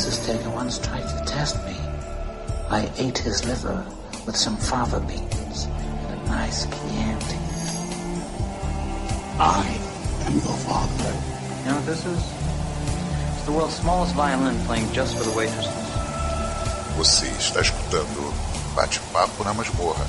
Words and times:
Taylor 0.00 0.50
once 0.50 0.78
tried 0.78 1.02
to 1.02 1.24
test 1.26 1.56
me. 1.66 1.76
I 2.70 2.90
ate 2.96 3.18
his 3.18 3.44
liver 3.44 3.84
with 4.24 4.34
some 4.34 4.56
fava 4.56 4.98
beans 5.00 5.66
and 5.66 6.20
a 6.20 6.24
nice 6.24 6.64
Chianti. 6.64 7.36
I 9.38 9.66
am 10.24 10.32
your 10.32 10.56
father. 10.64 11.12
You 11.60 11.68
know 11.68 11.76
what 11.76 11.86
this 11.86 12.06
is? 12.06 12.22
It's 13.36 13.44
the 13.44 13.52
world's 13.52 13.74
smallest 13.74 14.14
violin 14.14 14.56
playing 14.64 14.90
just 14.92 15.18
for 15.18 15.24
the 15.24 15.36
waitresses. 15.36 15.70
Você 16.96 17.26
está 17.38 17.60
escutando 17.60 18.32
Bate-Papo 18.74 19.44
na 19.44 19.52
Masmorra. 19.52 20.06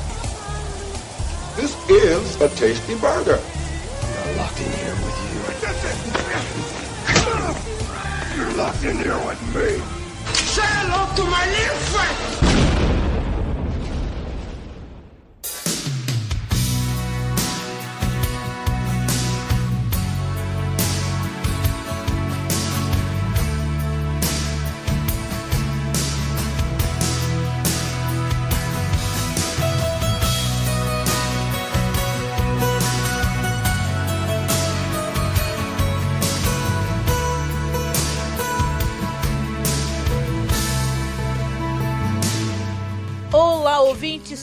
This 1.58 1.76
is 1.90 2.42
a 2.42 2.48
tasty 2.56 2.96
burger. 2.96 3.42
You're 8.52 8.60
locked 8.60 8.84
in 8.84 8.98
here 8.98 9.18
with 9.26 9.42
me. 9.56 9.80
Say 10.34 10.62
hello 10.62 11.16
to 11.16 11.24
my 11.24 11.46
little 11.46 11.78
friend. 11.88 12.51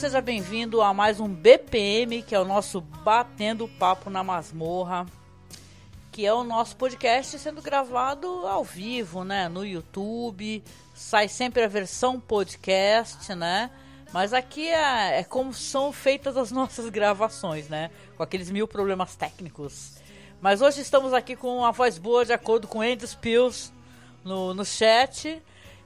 Seja 0.09 0.21
bem-vindo 0.21 0.81
a 0.81 0.91
mais 0.91 1.19
um 1.19 1.27
BPM, 1.27 2.23
que 2.23 2.33
é 2.33 2.39
o 2.39 2.43
nosso 2.43 2.81
Batendo 2.81 3.67
Papo 3.67 4.09
na 4.09 4.23
Masmorra, 4.23 5.05
que 6.11 6.25
é 6.25 6.33
o 6.33 6.43
nosso 6.43 6.75
podcast 6.77 7.37
sendo 7.37 7.61
gravado 7.61 8.27
ao 8.47 8.63
vivo, 8.63 9.23
né, 9.23 9.47
no 9.47 9.63
YouTube. 9.63 10.63
Sai 10.95 11.27
sempre 11.27 11.61
a 11.61 11.67
versão 11.67 12.19
podcast, 12.19 13.35
né? 13.35 13.69
Mas 14.11 14.33
aqui 14.33 14.67
é, 14.67 15.19
é 15.19 15.23
como 15.23 15.53
são 15.53 15.91
feitas 15.91 16.35
as 16.37 16.49
nossas 16.51 16.89
gravações, 16.89 17.69
né? 17.69 17.91
Com 18.17 18.23
aqueles 18.23 18.49
mil 18.49 18.67
problemas 18.67 19.15
técnicos. 19.15 19.93
Mas 20.41 20.59
hoje 20.59 20.81
estamos 20.81 21.13
aqui 21.13 21.35
com 21.35 21.63
a 21.63 21.69
voz 21.69 21.99
boa, 21.99 22.25
de 22.25 22.33
acordo 22.33 22.67
com 22.67 22.81
Andy 22.81 23.07
Spills 23.07 23.71
no, 24.23 24.55
no 24.55 24.65
chat. 24.65 25.39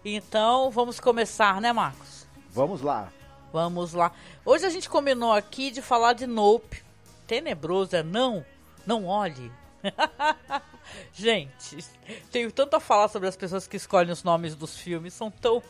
Então 0.05 0.71
vamos 0.71 0.97
começar, 0.97 1.59
né, 1.59 1.73
Marcos? 1.73 2.25
Vamos 2.49 2.81
lá. 2.81 3.11
Vamos 3.53 3.93
lá. 3.93 4.11
Hoje 4.43 4.65
a 4.65 4.69
gente 4.71 4.89
combinou 4.89 5.31
aqui 5.31 5.69
de 5.69 5.79
falar 5.79 6.13
de 6.13 6.25
Nope. 6.25 6.83
Tenebroso, 7.27 7.95
é 7.95 8.01
não, 8.01 8.43
não 8.83 9.05
olhe. 9.05 9.51
gente, 11.13 11.77
tenho 12.31 12.51
tanto 12.51 12.75
a 12.75 12.79
falar 12.79 13.09
sobre 13.09 13.29
as 13.29 13.35
pessoas 13.35 13.67
que 13.67 13.77
escolhem 13.77 14.11
os 14.11 14.23
nomes 14.23 14.55
dos 14.55 14.75
filmes. 14.75 15.13
São 15.13 15.29
tão 15.29 15.61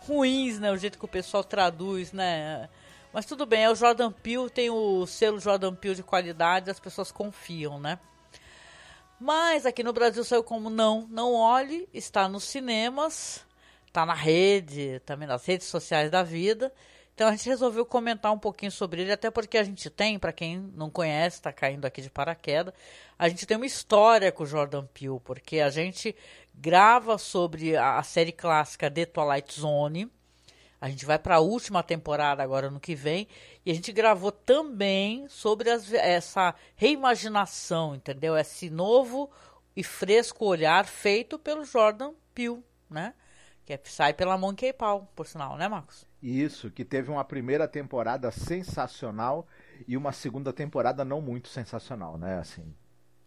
ruins, 0.00 0.58
né? 0.58 0.72
O 0.72 0.78
jeito 0.78 0.98
que 0.98 1.04
o 1.04 1.08
pessoal 1.08 1.44
traduz, 1.44 2.10
né? 2.10 2.70
Mas 3.12 3.26
tudo 3.26 3.44
bem, 3.44 3.64
é 3.64 3.70
o 3.70 3.74
Jordan 3.74 4.10
Peele, 4.10 4.48
tem 4.48 4.70
o 4.70 5.04
selo 5.04 5.38
Jordan 5.38 5.74
Peele 5.74 5.96
de 5.96 6.02
qualidade, 6.02 6.70
as 6.70 6.80
pessoas 6.80 7.12
confiam, 7.12 7.78
né? 7.78 7.98
Mas 9.20 9.66
aqui 9.66 9.82
no 9.82 9.92
Brasil 9.92 10.24
saiu 10.24 10.42
como 10.42 10.70
Não, 10.70 11.06
Não 11.10 11.34
Olhe, 11.34 11.86
está 11.92 12.30
nos 12.30 12.44
cinemas, 12.44 13.44
está 13.86 14.06
na 14.06 14.14
rede, 14.14 15.02
também 15.04 15.28
nas 15.28 15.44
redes 15.44 15.66
sociais 15.66 16.10
da 16.10 16.22
vida. 16.22 16.72
Então 17.16 17.28
a 17.28 17.30
gente 17.30 17.48
resolveu 17.48 17.86
comentar 17.86 18.30
um 18.30 18.38
pouquinho 18.38 18.70
sobre 18.70 19.00
ele, 19.00 19.10
até 19.10 19.30
porque 19.30 19.56
a 19.56 19.64
gente 19.64 19.88
tem, 19.88 20.18
para 20.18 20.34
quem 20.34 20.58
não 20.76 20.90
conhece, 20.90 21.38
está 21.38 21.50
caindo 21.50 21.86
aqui 21.86 22.02
de 22.02 22.10
paraquedas, 22.10 22.74
a 23.18 23.26
gente 23.26 23.46
tem 23.46 23.56
uma 23.56 23.64
história 23.64 24.30
com 24.30 24.42
o 24.42 24.46
Jordan 24.46 24.84
Peele, 24.84 25.18
porque 25.24 25.60
a 25.60 25.70
gente 25.70 26.14
grava 26.54 27.16
sobre 27.16 27.74
a, 27.74 27.96
a 27.96 28.02
série 28.02 28.32
clássica 28.32 28.90
The 28.90 29.06
Twilight 29.06 29.58
Zone. 29.58 30.12
A 30.78 30.90
gente 30.90 31.06
vai 31.06 31.18
para 31.18 31.36
a 31.36 31.40
última 31.40 31.82
temporada 31.82 32.42
agora 32.42 32.70
no 32.70 32.78
que 32.78 32.94
vem 32.94 33.26
e 33.64 33.70
a 33.70 33.74
gente 33.74 33.92
gravou 33.92 34.30
também 34.30 35.26
sobre 35.26 35.70
as, 35.70 35.90
essa 35.94 36.54
reimaginação, 36.74 37.94
entendeu? 37.94 38.36
Esse 38.36 38.68
novo 38.68 39.30
e 39.74 39.82
fresco 39.82 40.44
olhar 40.44 40.84
feito 40.84 41.38
pelo 41.38 41.64
Jordan 41.64 42.12
Peele, 42.34 42.62
né? 42.90 43.14
Que 43.64 43.72
é, 43.72 43.80
sai 43.84 44.12
pela 44.12 44.36
Monkey 44.36 44.74
Paw, 44.74 45.10
por 45.16 45.26
sinal, 45.26 45.56
né, 45.56 45.66
Marcos? 45.66 46.05
Isso, 46.22 46.70
que 46.70 46.84
teve 46.84 47.10
uma 47.10 47.24
primeira 47.24 47.68
temporada 47.68 48.30
sensacional 48.30 49.46
e 49.86 49.96
uma 49.96 50.12
segunda 50.12 50.52
temporada 50.52 51.04
não 51.04 51.20
muito 51.20 51.48
sensacional, 51.48 52.16
né? 52.16 52.38
Assim. 52.38 52.74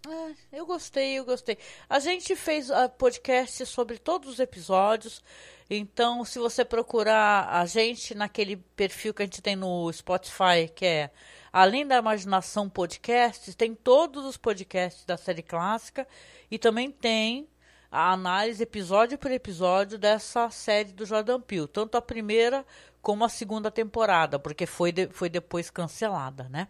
É, 0.08 0.58
eu 0.60 0.66
gostei, 0.66 1.20
eu 1.20 1.26
gostei. 1.26 1.58
A 1.90 2.00
gente 2.00 2.36
fez 2.36 2.70
uh, 2.70 2.90
podcast 2.98 3.66
sobre 3.66 3.98
todos 3.98 4.30
os 4.30 4.40
episódios. 4.40 5.22
Então, 5.70 6.26
se 6.26 6.40
você 6.40 6.66
procurar 6.66 7.48
a 7.50 7.66
gente 7.66 8.16
naquele 8.16 8.58
perfil 8.58 9.14
que 9.14 9.22
a 9.22 9.26
gente 9.26 9.42
tem 9.42 9.56
no 9.56 9.92
Spotify, 9.94 10.68
que 10.74 10.86
é 10.86 11.12
Além 11.52 11.86
da 11.86 11.98
Imaginação 11.98 12.70
Podcast, 12.70 13.56
tem 13.56 13.74
todos 13.74 14.24
os 14.26 14.38
podcasts 14.38 15.04
da 15.04 15.18
série 15.18 15.42
clássica 15.42 16.08
e 16.50 16.60
também 16.60 16.92
tem 16.92 17.48
a 17.92 18.12
análise 18.12 18.62
episódio 18.62 19.18
por 19.18 19.32
episódio 19.32 19.98
dessa 19.98 20.50
série 20.50 20.92
do 20.92 21.06
Jordan 21.06 21.42
Peele, 21.42 21.68
tanto 21.68 21.98
a 21.98 22.02
primeira 22.02 22.66
como 23.02 23.24
a 23.24 23.30
segunda 23.30 23.72
temporada, 23.72 24.38
porque 24.38 24.66
foi, 24.66 24.92
de, 24.92 25.08
foi 25.08 25.30
depois 25.30 25.70
cancelada, 25.70 26.48
né? 26.50 26.68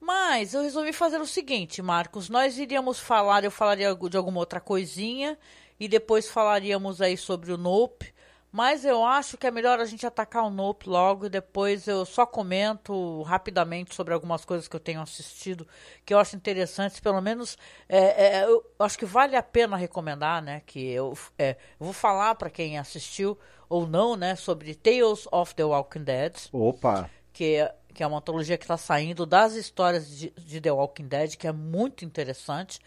Mas 0.00 0.54
eu 0.54 0.62
resolvi 0.62 0.92
fazer 0.92 1.20
o 1.20 1.26
seguinte, 1.26 1.82
Marcos, 1.82 2.28
nós 2.28 2.58
iríamos 2.58 3.00
falar, 3.00 3.42
eu 3.42 3.50
falaria 3.50 3.92
de 3.94 4.16
alguma 4.16 4.38
outra 4.38 4.60
coisinha 4.60 5.36
e 5.80 5.88
depois 5.88 6.28
falaríamos 6.28 7.00
aí 7.00 7.16
sobre 7.16 7.52
o 7.52 7.56
Nope, 7.56 8.14
mas 8.56 8.86
eu 8.86 9.04
acho 9.04 9.36
que 9.36 9.46
é 9.46 9.50
melhor 9.50 9.80
a 9.80 9.84
gente 9.84 10.06
atacar 10.06 10.42
o 10.42 10.48
Nope 10.48 10.88
logo 10.88 11.26
e 11.26 11.28
depois 11.28 11.86
eu 11.86 12.06
só 12.06 12.24
comento 12.24 13.20
rapidamente 13.20 13.94
sobre 13.94 14.14
algumas 14.14 14.46
coisas 14.46 14.66
que 14.66 14.74
eu 14.74 14.80
tenho 14.80 15.02
assistido 15.02 15.68
que 16.06 16.14
eu 16.14 16.18
acho 16.18 16.34
interessantes. 16.36 16.98
Pelo 16.98 17.20
menos 17.20 17.58
é, 17.86 17.98
é, 17.98 18.44
eu 18.44 18.64
acho 18.78 18.98
que 18.98 19.04
vale 19.04 19.36
a 19.36 19.42
pena 19.42 19.76
recomendar, 19.76 20.40
né? 20.40 20.62
Que 20.64 20.88
eu, 20.88 21.12
é, 21.38 21.58
vou 21.78 21.92
falar 21.92 22.34
para 22.36 22.48
quem 22.48 22.78
assistiu 22.78 23.38
ou 23.68 23.86
não, 23.86 24.16
né? 24.16 24.34
Sobre 24.34 24.74
Tales 24.74 25.28
of 25.30 25.54
the 25.54 25.64
Walking 25.64 26.04
Dead. 26.04 26.34
Opa! 26.50 27.10
Que 27.34 27.56
é, 27.56 27.74
que 27.92 28.02
é 28.02 28.06
uma 28.06 28.16
antologia 28.16 28.56
que 28.56 28.64
está 28.64 28.78
saindo 28.78 29.26
das 29.26 29.52
histórias 29.52 30.08
de, 30.08 30.30
de 30.30 30.62
The 30.62 30.72
Walking 30.72 31.08
Dead, 31.08 31.36
que 31.36 31.46
é 31.46 31.52
muito 31.52 32.06
interessante. 32.06 32.80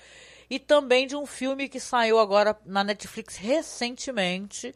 E 0.50 0.58
também 0.58 1.06
de 1.06 1.16
um 1.16 1.28
filme 1.28 1.70
que 1.70 1.80
saiu 1.80 2.18
agora 2.18 2.58
na 2.66 2.84
Netflix 2.84 3.36
recentemente 3.36 4.74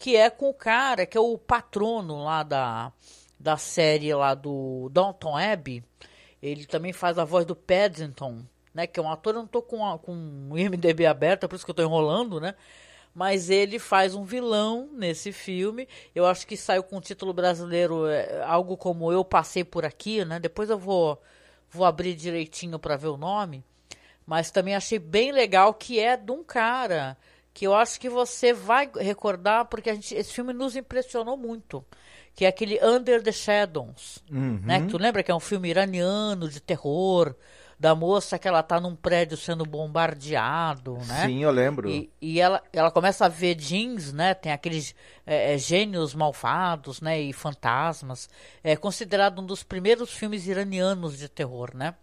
que 0.00 0.16
é 0.16 0.30
com 0.30 0.48
o 0.48 0.54
cara 0.54 1.04
que 1.04 1.16
é 1.16 1.20
o 1.20 1.36
patrono 1.36 2.24
lá 2.24 2.42
da, 2.42 2.90
da 3.38 3.58
série 3.58 4.12
lá 4.14 4.34
do 4.34 4.88
Downton 4.90 5.36
Abbey. 5.36 5.84
Ele 6.42 6.64
também 6.64 6.90
faz 6.90 7.18
a 7.18 7.24
voz 7.24 7.44
do 7.44 7.54
Paddington, 7.54 8.42
né? 8.72 8.86
Que 8.86 8.98
é 8.98 9.02
um 9.02 9.12
ator, 9.12 9.34
eu 9.34 9.40
não 9.40 9.46
tô 9.46 9.60
com, 9.60 9.86
a, 9.86 9.98
com 9.98 10.48
o 10.50 10.58
IMDB 10.58 11.04
aberto, 11.04 11.44
é 11.44 11.48
por 11.48 11.54
isso 11.54 11.66
que 11.66 11.70
eu 11.70 11.74
tô 11.74 11.82
enrolando, 11.82 12.40
né? 12.40 12.54
Mas 13.14 13.50
ele 13.50 13.78
faz 13.78 14.14
um 14.14 14.24
vilão 14.24 14.88
nesse 14.94 15.32
filme. 15.32 15.86
Eu 16.14 16.24
acho 16.24 16.46
que 16.46 16.56
saiu 16.56 16.82
com 16.82 16.96
o 16.96 17.00
título 17.00 17.34
brasileiro 17.34 18.06
é, 18.06 18.42
algo 18.44 18.78
como 18.78 19.12
Eu 19.12 19.22
Passei 19.22 19.64
por 19.64 19.84
Aqui, 19.84 20.24
né? 20.24 20.40
Depois 20.40 20.70
eu 20.70 20.78
vou, 20.78 21.20
vou 21.68 21.84
abrir 21.84 22.14
direitinho 22.14 22.78
para 22.78 22.96
ver 22.96 23.08
o 23.08 23.18
nome. 23.18 23.62
Mas 24.26 24.50
também 24.50 24.74
achei 24.74 24.98
bem 24.98 25.30
legal 25.30 25.74
que 25.74 26.00
é 26.00 26.16
de 26.16 26.32
um 26.32 26.42
cara 26.42 27.18
que 27.52 27.66
eu 27.66 27.74
acho 27.74 28.00
que 28.00 28.08
você 28.08 28.52
vai 28.52 28.90
recordar, 28.98 29.66
porque 29.66 29.90
a 29.90 29.94
gente, 29.94 30.14
esse 30.14 30.32
filme 30.32 30.52
nos 30.52 30.76
impressionou 30.76 31.36
muito. 31.36 31.84
Que 32.34 32.44
é 32.44 32.48
aquele 32.48 32.78
Under 32.82 33.22
the 33.22 33.32
Shadows. 33.32 34.22
Uhum. 34.30 34.60
Né? 34.64 34.86
Tu 34.88 34.96
lembra 34.96 35.22
que 35.22 35.30
é 35.30 35.34
um 35.34 35.40
filme 35.40 35.68
iraniano 35.68 36.48
de 36.48 36.60
terror, 36.60 37.34
da 37.80 37.94
moça 37.94 38.38
que 38.38 38.46
ela 38.46 38.62
tá 38.62 38.78
num 38.78 38.94
prédio 38.94 39.38
sendo 39.38 39.64
bombardeado, 39.64 40.98
né? 41.06 41.26
Sim, 41.26 41.42
eu 41.42 41.50
lembro. 41.50 41.88
E, 41.88 42.10
e 42.20 42.38
ela, 42.38 42.62
ela 42.74 42.90
começa 42.90 43.24
a 43.24 43.28
ver 43.28 43.54
jeans, 43.54 44.12
né? 44.12 44.34
Tem 44.34 44.52
aqueles 44.52 44.94
é, 45.26 45.54
é, 45.54 45.58
gênios 45.58 46.14
malvados, 46.14 47.00
né? 47.00 47.18
E 47.18 47.32
fantasmas. 47.32 48.28
É 48.62 48.76
considerado 48.76 49.40
um 49.40 49.46
dos 49.46 49.62
primeiros 49.62 50.12
filmes 50.12 50.46
iranianos 50.46 51.16
de 51.16 51.26
terror, 51.26 51.70
né? 51.74 51.94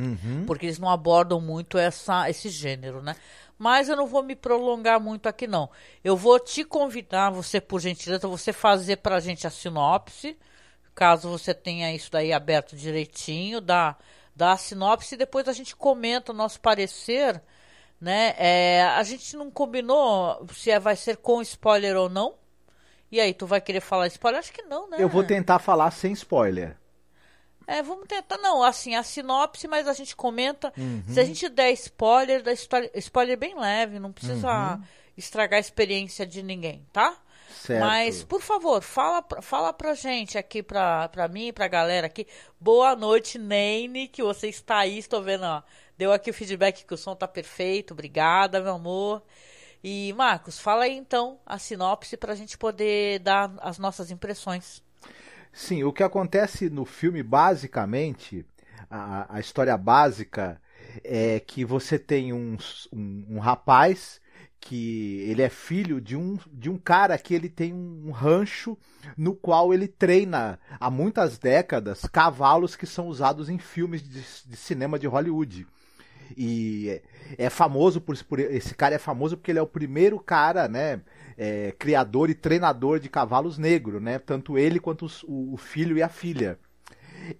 Uhum. 0.00 0.44
Porque 0.46 0.66
eles 0.66 0.78
não 0.78 0.88
abordam 0.88 1.40
muito 1.40 1.78
essa, 1.78 2.28
esse 2.28 2.48
gênero, 2.48 3.02
né? 3.02 3.16
Mas 3.58 3.88
eu 3.88 3.96
não 3.96 4.06
vou 4.06 4.22
me 4.22 4.36
prolongar 4.36 5.00
muito 5.00 5.28
aqui, 5.28 5.46
não. 5.46 5.68
Eu 6.04 6.16
vou 6.16 6.38
te 6.38 6.64
convidar, 6.64 7.30
você, 7.30 7.60
por 7.60 7.80
gentileza, 7.80 8.28
você 8.28 8.52
fazer 8.52 8.98
pra 8.98 9.20
gente 9.20 9.46
a 9.46 9.50
sinopse, 9.50 10.38
caso 10.94 11.28
você 11.28 11.52
tenha 11.52 11.92
isso 11.94 12.10
daí 12.10 12.32
aberto 12.32 12.76
direitinho, 12.76 13.60
dá, 13.60 13.96
dá 14.34 14.52
a 14.52 14.56
sinopse 14.56 15.14
e 15.14 15.18
depois 15.18 15.48
a 15.48 15.52
gente 15.52 15.74
comenta 15.74 16.32
o 16.32 16.34
nosso 16.34 16.60
parecer 16.60 17.42
né? 18.00 18.34
É, 18.38 18.84
a 18.84 19.02
gente 19.02 19.36
não 19.36 19.50
combinou 19.50 20.46
se 20.52 20.70
é, 20.70 20.78
vai 20.78 20.96
ser 20.96 21.16
com 21.16 21.42
spoiler 21.42 21.96
ou 21.96 22.08
não. 22.08 22.34
E 23.10 23.20
aí, 23.20 23.32
tu 23.32 23.46
vai 23.46 23.60
querer 23.60 23.80
falar 23.80 24.06
spoiler? 24.08 24.38
Acho 24.38 24.52
que 24.52 24.62
não, 24.62 24.88
né? 24.88 24.98
Eu 25.00 25.08
vou 25.08 25.24
tentar 25.24 25.58
falar 25.58 25.90
sem 25.90 26.12
spoiler. 26.12 26.76
É, 27.70 27.82
vamos 27.82 28.06
tentar. 28.08 28.38
Não, 28.38 28.62
assim, 28.62 28.94
a 28.94 29.02
sinopse, 29.02 29.68
mas 29.68 29.86
a 29.86 29.92
gente 29.92 30.16
comenta. 30.16 30.72
Uhum. 30.76 31.02
Se 31.06 31.20
a 31.20 31.24
gente 31.24 31.48
der 31.50 31.70
spoiler, 31.72 32.42
da 32.42 32.50
história, 32.52 32.90
spoiler 32.94 33.36
bem 33.36 33.54
leve, 33.58 33.98
não 33.98 34.10
precisa 34.10 34.48
Uhum. 34.76 34.82
estragar 35.18 35.58
a 35.58 35.60
experiência 35.60 36.26
de 36.26 36.42
ninguém, 36.42 36.86
tá? 36.92 37.14
Certo. 37.60 37.80
Mas, 37.80 38.24
por 38.24 38.40
favor, 38.40 38.80
fala, 38.82 39.20
pra- 39.20 39.42
fala 39.42 39.72
pra 39.74 39.92
gente 39.92 40.38
aqui, 40.38 40.62
pra, 40.62 41.08
pra 41.10 41.28
mim, 41.28 41.52
pra 41.52 41.68
galera 41.68 42.06
aqui. 42.06 42.26
Boa 42.58 42.96
noite, 42.96 43.36
Neine, 43.38 44.08
que 44.08 44.22
você 44.22 44.48
está 44.48 44.78
aí, 44.78 44.96
estou 44.96 45.22
vendo, 45.22 45.44
ó. 45.44 45.62
Deu 45.98 46.10
aqui 46.12 46.30
o 46.30 46.34
feedback 46.34 46.86
que 46.86 46.94
o 46.94 46.96
som 46.98 47.14
tá 47.14 47.28
perfeito. 47.28 47.92
Obrigada, 47.92 48.62
meu 48.62 48.76
amor. 48.76 49.22
E, 49.84 50.12
Marcos, 50.14 50.58
fala 50.58 50.84
aí 50.84 50.96
então 50.96 51.38
a 51.44 51.58
sinopse 51.58 52.16
pra 52.16 52.34
gente 52.34 52.56
poder 52.56 53.18
dar 53.18 53.52
as 53.60 53.78
nossas 53.78 54.10
impressões. 54.10 54.82
Sim, 55.58 55.82
o 55.82 55.92
que 55.92 56.04
acontece 56.04 56.70
no 56.70 56.84
filme, 56.84 57.20
basicamente, 57.20 58.46
a, 58.88 59.34
a 59.36 59.40
história 59.40 59.76
básica 59.76 60.62
é 61.02 61.40
que 61.40 61.64
você 61.64 61.98
tem 61.98 62.32
um, 62.32 62.56
um, 62.92 63.26
um 63.28 63.38
rapaz 63.40 64.20
que 64.60 65.20
ele 65.28 65.42
é 65.42 65.48
filho 65.48 66.00
de 66.00 66.16
um, 66.16 66.38
de 66.52 66.70
um 66.70 66.78
cara 66.78 67.18
que 67.18 67.34
ele 67.34 67.48
tem 67.48 67.74
um 67.74 68.12
rancho 68.12 68.78
no 69.16 69.34
qual 69.34 69.74
ele 69.74 69.88
treina 69.88 70.60
há 70.78 70.88
muitas 70.92 71.38
décadas 71.38 72.02
cavalos 72.02 72.76
que 72.76 72.86
são 72.86 73.08
usados 73.08 73.48
em 73.48 73.58
filmes 73.58 74.00
de, 74.00 74.20
de 74.20 74.56
cinema 74.56 74.96
de 74.96 75.08
Hollywood. 75.08 75.66
E 76.36 76.88
é, 77.36 77.46
é 77.46 77.50
famoso 77.50 78.00
por, 78.00 78.16
por 78.24 78.38
esse 78.38 78.76
cara 78.76 78.94
é 78.94 78.98
famoso 78.98 79.36
porque 79.36 79.50
ele 79.50 79.58
é 79.58 79.62
o 79.62 79.66
primeiro 79.66 80.20
cara, 80.20 80.68
né, 80.68 81.00
é, 81.38 81.72
criador 81.78 82.28
e 82.28 82.34
treinador 82.34 82.98
de 82.98 83.08
cavalos 83.08 83.56
negro, 83.56 84.00
né? 84.00 84.18
Tanto 84.18 84.58
ele 84.58 84.80
quanto 84.80 85.04
os, 85.04 85.22
o, 85.22 85.54
o 85.54 85.56
filho 85.56 85.96
e 85.96 86.02
a 86.02 86.08
filha. 86.08 86.58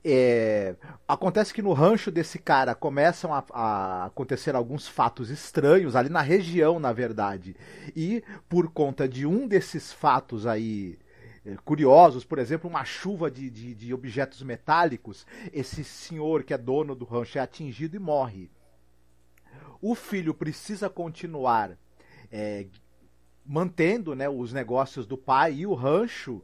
É, 0.04 0.76
acontece 1.06 1.52
que 1.52 1.62
no 1.62 1.72
rancho 1.72 2.10
desse 2.10 2.38
cara 2.38 2.74
começam 2.74 3.34
a, 3.34 3.44
a, 3.52 4.04
acontecer 4.06 4.54
alguns 4.54 4.86
fatos 4.86 5.30
estranhos 5.30 5.96
ali 5.96 6.08
na 6.08 6.20
região, 6.20 6.78
na 6.78 6.92
verdade. 6.92 7.56
E 7.96 8.22
por 8.48 8.70
conta 8.70 9.08
de 9.08 9.26
um 9.26 9.48
desses 9.48 9.92
fatos 9.92 10.46
aí 10.46 10.96
é, 11.44 11.56
curiosos, 11.64 12.24
por 12.24 12.38
exemplo, 12.38 12.70
uma 12.70 12.84
chuva 12.84 13.28
de, 13.28 13.50
de, 13.50 13.74
de 13.74 13.94
objetos 13.94 14.42
metálicos, 14.42 15.26
esse 15.52 15.82
senhor 15.82 16.44
que 16.44 16.54
é 16.54 16.58
dono 16.58 16.94
do 16.94 17.04
rancho 17.04 17.38
é 17.38 17.40
atingido 17.40 17.96
e 17.96 17.98
morre. 17.98 18.50
O 19.80 19.94
filho 19.94 20.34
precisa 20.34 20.88
continuar 20.88 21.76
é, 22.30 22.66
mantendo 23.48 24.14
né, 24.14 24.28
os 24.28 24.52
negócios 24.52 25.06
do 25.06 25.16
pai 25.16 25.54
e 25.54 25.66
o 25.66 25.72
rancho 25.72 26.42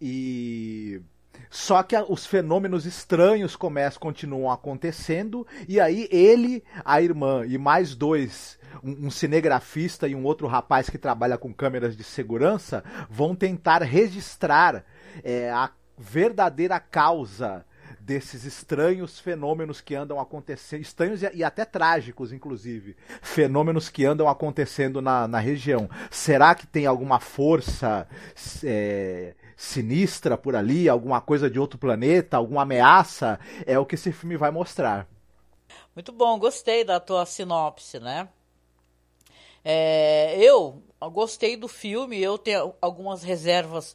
e 0.00 1.00
só 1.48 1.82
que 1.82 1.96
os 2.08 2.26
fenômenos 2.26 2.84
estranhos 2.84 3.56
começam, 3.56 4.00
continuam 4.00 4.50
acontecendo, 4.50 5.46
e 5.66 5.80
aí 5.80 6.06
ele, 6.10 6.62
a 6.84 7.00
irmã 7.00 7.44
e 7.46 7.56
mais 7.56 7.94
dois, 7.94 8.58
um, 8.82 9.06
um, 9.06 9.10
cinegrafista 9.10 10.06
e 10.06 10.14
um 10.14 10.24
outro 10.24 10.46
rapaz 10.46 10.90
que 10.90 10.98
trabalha 10.98 11.38
com 11.38 11.52
câmeras 11.52 11.96
de 11.96 12.04
segurança, 12.04 12.84
vão 13.08 13.34
tentar 13.34 13.82
registrar 13.82 14.84
é, 15.24 15.50
a 15.50 15.70
verdadeira 15.96 16.78
causa 16.78 17.64
desses 18.10 18.44
estranhos 18.44 19.20
fenômenos 19.20 19.80
que 19.80 19.94
andam 19.94 20.18
acontecendo, 20.18 20.82
estranhos 20.82 21.22
e, 21.22 21.30
e, 21.32 21.44
até 21.44 21.64
trágicos, 21.64 22.32
inclusive, 22.32 22.96
fenômenos 23.22 23.88
que 23.88 24.04
andam 24.04 24.28
acontecendo 24.28 25.00
na, 25.00 25.28
na 25.28 25.38
região. 25.38 25.88
Será 26.10 26.52
que 26.56 26.66
tem 26.66 26.86
alguma 26.86 27.20
força 27.20 28.08
é, 28.64 29.36
sinistra 29.56 30.36
por 30.36 30.56
ali, 30.56 30.88
alguma 30.88 31.20
coisa 31.20 31.48
de 31.48 31.60
outro 31.60 31.78
planeta, 31.78 32.36
alguma 32.36 32.62
ameaça? 32.62 33.38
É 33.64 33.78
o 33.78 33.86
que 33.86 33.94
esse 33.94 34.10
filme 34.10 34.36
vai 34.36 34.50
mostrar. 34.50 35.06
Muito 35.94 36.10
bom, 36.10 36.36
gostei 36.36 36.82
da 36.82 36.98
tua 36.98 37.24
sinopse, 37.24 38.00
né? 38.00 38.28
É, 39.64 40.36
eu 40.36 40.82
gostei 41.12 41.56
do 41.56 41.68
filme, 41.68 42.20
eu 42.20 42.36
tenho 42.36 42.74
algumas 42.80 43.22
reservas 43.22 43.94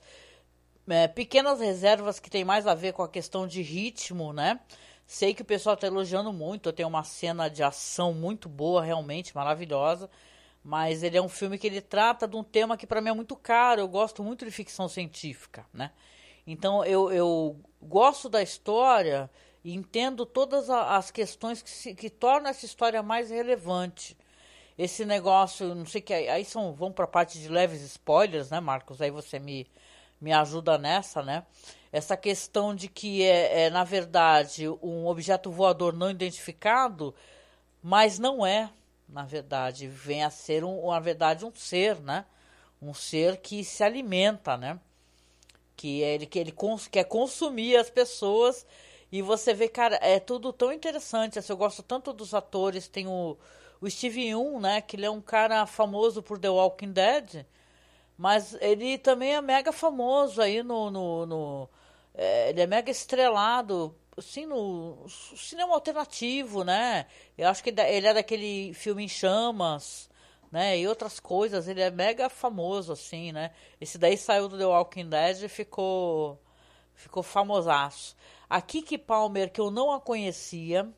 é, 0.88 1.08
pequenas 1.08 1.60
reservas 1.60 2.20
que 2.20 2.30
tem 2.30 2.46
mais 2.46 2.68
a 2.68 2.76
ver 2.76 2.94
com 2.94 3.02
a 3.02 3.10
questão 3.10 3.48
de 3.48 3.62
ritmo, 3.62 4.32
né? 4.34 4.60
Sei 5.08 5.34
que 5.34 5.42
o 5.42 5.46
pessoal 5.46 5.76
está 5.76 5.88
elogiando 5.88 6.34
muito. 6.34 6.74
Tem 6.74 6.86
uma 6.86 7.04
cena 7.04 7.50
de 7.50 7.64
ação 7.64 8.14
muito 8.14 8.50
boa, 8.50 8.84
realmente 8.84 9.36
maravilhosa. 9.36 10.10
Mas 10.64 11.04
ele 11.04 11.18
é 11.18 11.22
um 11.22 11.30
filme 11.30 11.60
que 11.60 11.68
ele 11.68 11.82
trata 11.82 12.28
de 12.28 12.36
um 12.36 12.44
tema 12.44 12.76
que 12.76 12.88
para 12.88 13.02
mim 13.02 13.10
é 13.10 13.14
muito 13.14 13.36
caro. 13.36 13.82
Eu 13.82 13.88
gosto 13.88 14.24
muito 14.24 14.46
de 14.46 14.52
ficção 14.52 14.88
científica, 14.90 15.66
né? 15.74 15.92
Então 16.48 16.84
eu, 16.86 17.12
eu 17.12 17.56
gosto 17.82 18.30
da 18.30 18.42
história 18.42 19.30
e 19.64 19.74
entendo 19.74 20.26
todas 20.26 20.70
as 20.70 21.12
questões 21.12 21.62
que, 21.62 21.70
se, 21.70 21.96
que 21.96 22.10
tornam 22.10 22.50
essa 22.50 22.66
história 22.66 23.02
mais 23.02 23.30
relevante. 23.30 24.18
Esse 24.78 25.06
negócio, 25.06 25.74
não 25.74 25.86
sei 25.86 26.02
que 26.02 26.14
aí 26.14 26.44
são 26.44 26.74
vão 26.74 26.92
para 26.92 27.06
a 27.06 27.08
parte 27.08 27.40
de 27.40 27.48
leves 27.48 27.82
spoilers, 27.82 28.50
né, 28.50 28.60
Marcos? 28.60 29.02
Aí 29.02 29.10
você 29.10 29.40
me 29.40 29.68
me 30.20 30.32
ajuda 30.32 30.78
nessa, 30.78 31.22
né? 31.22 31.46
Essa 31.92 32.18
questão 32.18 32.76
de 32.76 32.88
que 32.88 33.24
é, 33.24 33.64
é, 33.66 33.70
na 33.70 33.84
verdade, 33.84 34.68
um 34.68 35.08
objeto 35.08 35.52
voador 35.52 35.94
não 35.94 36.10
identificado, 36.12 37.16
mas 37.82 38.20
não 38.20 38.46
é, 38.46 38.70
na 39.08 39.24
verdade, 39.24 39.88
vem 39.88 40.24
a 40.24 40.30
ser, 40.30 40.64
um, 40.64 40.90
na 40.90 41.00
verdade, 41.00 41.46
um 41.46 41.54
ser, 41.54 42.00
né? 42.02 42.26
Um 42.82 42.94
ser 42.94 43.38
que 43.38 43.64
se 43.64 43.84
alimenta, 43.84 44.58
né? 44.58 44.80
Que 45.76 46.02
ele, 46.02 46.26
que 46.26 46.40
ele 46.40 46.52
cons, 46.52 46.88
quer 46.88 47.06
consumir 47.06 47.78
as 47.78 47.90
pessoas 47.90 48.66
e 49.12 49.22
você 49.22 49.54
vê, 49.54 49.70
cara, 49.70 49.98
é 50.02 50.20
tudo 50.20 50.52
tão 50.52 50.74
interessante. 50.74 51.40
Assim, 51.40 51.54
eu 51.54 51.58
gosto 51.58 51.84
tanto 51.84 52.12
dos 52.12 52.34
atores, 52.34 52.88
tem 52.88 53.08
o, 53.08 53.38
o 53.80 53.90
Steve 53.90 54.30
Young, 54.30 54.60
né? 54.60 54.82
Que 54.82 54.96
ele 54.98 55.06
é 55.06 55.10
um 55.10 55.22
cara 55.22 55.66
famoso 55.66 56.22
por 56.22 56.40
The 56.40 56.50
Walking 56.50 56.92
Dead, 56.92 57.46
mas 58.18 58.56
ele 58.62 58.98
também 58.98 59.36
é 59.36 59.42
mega 59.42 59.72
famoso 59.72 60.42
aí 60.42 60.64
no. 60.64 60.90
no, 60.90 61.26
no 61.26 61.70
é, 62.14 62.50
ele 62.50 62.62
é 62.62 62.68
mega 62.68 62.90
estrelado, 62.90 63.94
assim, 64.18 64.46
no 64.46 65.06
cinema 65.10 65.74
alternativo, 65.74 66.64
né? 66.64 67.08
Eu 67.38 67.50
acho 67.50 67.64
que 67.64 67.70
ele 67.70 68.08
é 68.08 68.14
daquele 68.14 68.74
filme 68.74 69.04
em 69.04 69.08
chamas, 69.10 70.10
né? 70.52 70.78
E 70.80 70.88
outras 70.88 71.20
coisas. 71.20 71.68
Ele 71.68 71.82
é 71.82 71.92
mega 71.92 72.30
famoso, 72.30 72.94
assim, 72.94 73.32
né? 73.32 73.52
Esse 73.82 73.98
daí 73.98 74.18
saiu 74.18 74.48
do 74.48 74.58
The 74.58 74.66
Walking 74.66 75.10
Dead 75.10 75.44
e 75.44 75.50
ficou. 75.50 76.40
Ficou 76.96 77.22
famosaço. 77.24 78.16
A 78.50 78.62
Kiki 78.62 78.98
Palmer, 78.98 79.52
que 79.52 79.60
eu 79.60 79.70
não 79.70 79.92
a 79.92 80.00
conhecia, 80.00 80.90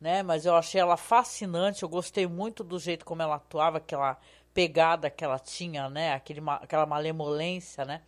né? 0.00 0.22
Mas 0.22 0.46
eu 0.46 0.54
achei 0.54 0.80
ela 0.80 0.96
fascinante. 0.96 1.82
Eu 1.82 1.88
gostei 1.88 2.26
muito 2.26 2.62
do 2.62 2.78
jeito 2.78 3.04
como 3.04 3.22
ela 3.22 3.36
atuava, 3.36 3.78
aquela 3.78 4.18
pegada 4.56 5.10
que 5.10 5.22
ela 5.22 5.38
tinha, 5.38 5.90
né? 5.90 6.14
Aquele, 6.14 6.40
aquela 6.62 6.86
malemolência, 6.86 7.84
né? 7.84 8.00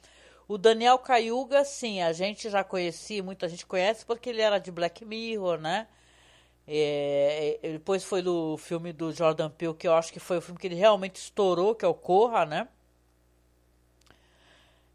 O 0.48 0.56
Daniel 0.56 0.98
Cayuga, 0.98 1.62
sim, 1.62 2.00
a 2.00 2.10
gente 2.14 2.48
já 2.48 2.64
conhecia, 2.64 3.22
muita 3.22 3.46
gente 3.50 3.66
conhece 3.66 4.06
porque 4.06 4.30
ele 4.30 4.40
era 4.40 4.58
de 4.58 4.70
Black 4.70 5.04
Mirror, 5.04 5.58
né? 5.58 5.86
É, 6.66 7.58
depois 7.62 8.02
foi 8.02 8.22
do 8.22 8.56
filme 8.56 8.92
do 8.94 9.12
Jordan 9.12 9.50
Peele, 9.50 9.74
que 9.74 9.86
eu 9.86 9.94
acho 9.94 10.10
que 10.12 10.20
foi 10.20 10.38
o 10.38 10.40
filme 10.40 10.58
que 10.58 10.66
ele 10.66 10.74
realmente 10.74 11.16
estourou, 11.16 11.74
que 11.74 11.84
é 11.84 11.88
o 11.88 11.94
Corra, 11.94 12.46
né? 12.46 12.68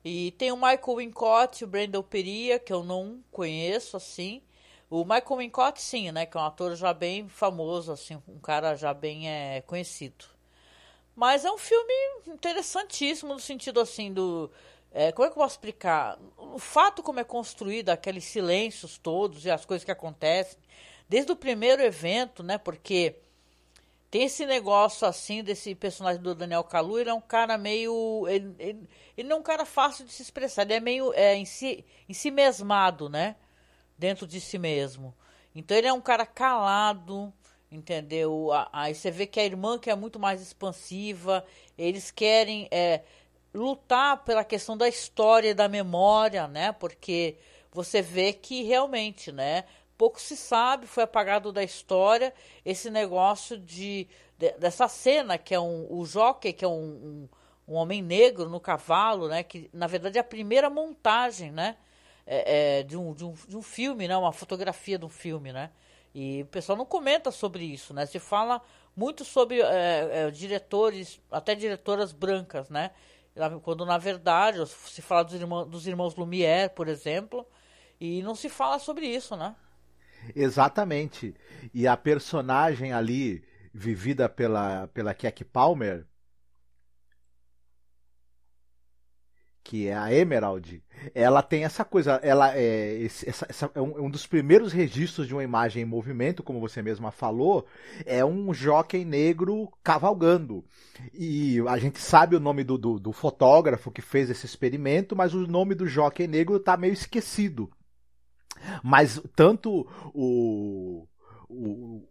E 0.03 0.31
tem 0.31 0.51
o 0.51 0.55
Michael 0.55 0.95
Wincott 0.97 1.63
o 1.63 1.67
Brandon 1.67 2.03
Peria, 2.03 2.59
que 2.59 2.73
eu 2.73 2.83
não 2.83 3.23
conheço, 3.31 3.95
assim. 3.95 4.41
O 4.89 5.03
Michael 5.03 5.37
Wincott, 5.37 5.81
sim, 5.81 6.11
né? 6.11 6.25
Que 6.25 6.37
é 6.37 6.39
um 6.41 6.45
ator 6.45 6.75
já 6.75 6.93
bem 6.93 7.27
famoso, 7.29 7.91
assim, 7.91 8.21
um 8.27 8.39
cara 8.39 8.75
já 8.75 8.93
bem 8.93 9.29
é, 9.29 9.61
conhecido. 9.61 10.32
Mas 11.15 11.45
é 11.45 11.51
um 11.51 11.57
filme 11.57 11.93
interessantíssimo 12.27 13.33
no 13.33 13.39
sentido 13.39 13.79
assim 13.79 14.11
do. 14.11 14.51
É, 14.91 15.11
como 15.11 15.25
é 15.25 15.29
que 15.29 15.37
eu 15.37 15.41
posso 15.41 15.55
explicar? 15.55 16.19
O 16.37 16.59
fato 16.59 17.01
como 17.01 17.19
é 17.19 17.23
construído, 17.23 17.89
aqueles 17.89 18.23
silêncios 18.25 18.97
todos 18.97 19.45
e 19.45 19.51
as 19.51 19.65
coisas 19.65 19.83
que 19.83 19.91
acontecem, 19.91 20.59
desde 21.09 21.31
o 21.31 21.35
primeiro 21.35 21.81
evento, 21.81 22.43
né? 22.43 22.57
Porque 22.57 23.15
tem 24.13 24.25
esse 24.25 24.45
negócio 24.45 25.07
assim 25.07 25.43
desse 25.43 25.73
personagem 25.73 26.21
do 26.21 26.35
Daniel 26.35 26.63
Kalu, 26.63 26.99
ele 26.99 27.09
é 27.09 27.13
um 27.13 27.21
cara 27.21 27.57
meio. 27.57 28.27
Ele, 28.27 28.55
ele, 28.59 28.89
ele 29.17 29.27
não 29.27 29.37
é 29.37 29.39
um 29.39 29.43
cara 29.43 29.65
fácil 29.65 30.05
de 30.05 30.13
se 30.13 30.21
expressar, 30.21 30.61
ele 30.61 30.73
é 30.73 30.79
meio 30.79 31.11
é, 31.15 31.35
em, 31.35 31.45
si, 31.45 31.83
em 32.07 32.13
si 32.13 32.29
mesmado, 32.29 33.09
né? 33.09 33.35
Dentro 33.97 34.27
de 34.27 34.39
si 34.39 34.59
mesmo. 34.59 35.15
Então 35.55 35.75
ele 35.75 35.87
é 35.87 35.93
um 35.93 36.01
cara 36.01 36.25
calado, 36.27 37.33
entendeu? 37.73 38.49
Aí 38.71 38.93
você 38.95 39.11
vê 39.11 39.25
que 39.25 39.39
a 39.39 39.45
irmã 39.45 39.77
que 39.77 39.89
é 39.89 39.95
muito 39.95 40.19
mais 40.19 40.41
expansiva, 40.41 41.45
eles 41.77 42.11
querem 42.11 42.67
é, 42.71 43.01
lutar 43.53 44.23
pela 44.23 44.43
questão 44.43 44.77
da 44.77 44.87
história 44.87 45.49
e 45.49 45.53
da 45.53 45.67
memória, 45.67 46.47
né? 46.47 46.71
Porque 46.71 47.37
você 47.71 48.01
vê 48.01 48.33
que 48.33 48.63
realmente, 48.63 49.31
né? 49.31 49.65
pouco 49.97 50.19
se 50.19 50.35
sabe, 50.35 50.85
foi 50.85 51.03
apagado 51.03 51.51
da 51.51 51.63
história 51.63 52.33
esse 52.65 52.89
negócio 52.89 53.57
de, 53.57 54.07
de 54.37 54.51
dessa 54.59 54.87
cena 54.87 55.37
que 55.37 55.53
é 55.55 55.59
um, 55.59 55.87
o 55.89 56.05
jockey, 56.05 56.51
que 56.51 56.65
é 56.65 56.67
um, 56.67 56.71
um, 56.73 57.29
um, 57.69 57.75
homem 57.75 58.01
negro 58.01 58.49
no 58.49 58.59
cavalo, 58.59 59.27
né? 59.29 59.43
Que 59.43 59.69
na 59.73 59.87
verdade 59.87 60.17
é 60.17 60.21
a 60.21 60.23
primeira 60.23 60.69
montagem, 60.69 61.51
né? 61.51 61.77
É, 62.25 62.79
é, 62.79 62.83
de, 62.83 62.97
um, 62.97 63.13
de, 63.13 63.23
um, 63.25 63.33
de 63.47 63.55
um 63.55 63.61
filme, 63.61 64.07
né? 64.07 64.17
Uma 64.17 64.33
fotografia 64.33 64.97
de 64.97 65.05
um 65.05 65.09
filme, 65.09 65.53
né? 65.53 65.71
E 66.13 66.43
o 66.43 66.45
pessoal 66.45 66.77
não 66.77 66.85
comenta 66.85 67.31
sobre 67.31 67.63
isso, 67.63 67.93
né? 67.93 68.05
Se 68.05 68.19
fala 68.19 68.61
muito 68.95 69.25
sobre 69.25 69.61
é, 69.61 70.27
é, 70.27 70.31
diretores, 70.31 71.19
até 71.31 71.55
diretoras 71.55 72.11
brancas, 72.11 72.69
né? 72.69 72.91
Quando 73.63 73.83
na 73.83 73.97
verdade 73.97 74.59
se 74.67 75.01
fala 75.01 75.23
dos 75.23 75.33
irmãos, 75.33 75.65
dos 75.65 75.87
irmãos 75.87 76.15
Lumière, 76.15 76.69
por 76.69 76.87
exemplo, 76.87 77.47
e 77.99 78.21
não 78.21 78.35
se 78.35 78.47
fala 78.47 78.77
sobre 78.77 79.07
isso, 79.07 79.35
né? 79.35 79.55
Exatamente. 80.35 81.33
E 81.73 81.87
a 81.87 81.97
personagem 81.97 82.93
ali, 82.93 83.43
vivida 83.73 84.29
pela, 84.29 84.87
pela 84.93 85.13
Keck 85.15 85.43
Palmer, 85.43 86.05
que 89.63 89.87
é 89.87 89.95
a 89.95 90.13
Emerald, 90.13 90.83
ela 91.15 91.41
tem 91.41 91.63
essa 91.63 91.85
coisa, 91.85 92.19
ela 92.21 92.55
é, 92.55 92.95
esse, 92.95 93.27
essa, 93.27 93.45
essa, 93.49 93.71
é 93.73 93.81
um, 93.81 94.05
um, 94.05 94.09
dos 94.09 94.27
primeiros 94.27 94.73
registros 94.73 95.25
de 95.25 95.33
uma 95.33 95.43
imagem 95.43 95.83
em 95.83 95.85
movimento, 95.85 96.43
como 96.43 96.59
você 96.59 96.81
mesma 96.81 97.11
falou, 97.11 97.65
é 98.05 98.23
um 98.25 98.53
jockey 98.53 99.05
negro 99.05 99.71
cavalgando. 99.81 100.65
E 101.13 101.59
a 101.67 101.77
gente 101.77 101.99
sabe 101.99 102.35
o 102.35 102.39
nome 102.39 102.63
do, 102.63 102.77
do, 102.77 102.99
do 102.99 103.13
fotógrafo 103.13 103.91
que 103.91 104.01
fez 104.01 104.29
esse 104.29 104.45
experimento, 104.45 105.15
mas 105.15 105.33
o 105.33 105.47
nome 105.47 105.73
do 105.73 105.87
jockey 105.87 106.27
negro 106.27 106.57
está 106.57 106.75
meio 106.75 106.93
esquecido. 106.93 107.71
Mas 108.83 109.21
tanto 109.35 109.87
o, 110.13 111.07
o, 111.49 112.07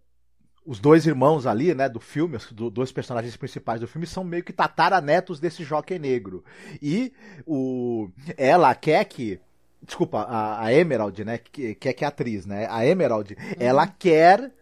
os 0.64 0.78
dois 0.78 1.06
irmãos 1.06 1.46
ali, 1.46 1.74
né, 1.74 1.88
do 1.88 1.98
filme, 1.98 2.36
os 2.36 2.46
dois 2.70 2.92
personagens 2.92 3.36
principais 3.36 3.80
do 3.80 3.88
filme, 3.88 4.06
são 4.06 4.22
meio 4.22 4.44
que 4.44 4.52
tataranetos 4.52 5.40
desse 5.40 5.64
jockey 5.64 5.98
negro. 5.98 6.44
E 6.80 7.12
o, 7.44 8.08
ela, 8.36 8.70
a 8.70 8.74
Keck, 8.74 9.40
desculpa, 9.82 10.22
a, 10.22 10.64
a 10.64 10.72
Emerald, 10.72 11.24
né, 11.24 11.38
que, 11.38 11.74
que 11.74 11.88
é 11.88 12.04
a 12.04 12.08
atriz, 12.08 12.46
né, 12.46 12.66
a 12.70 12.86
Emerald, 12.86 13.34
uhum. 13.34 13.54
ela 13.58 13.86
quer, 13.86 14.52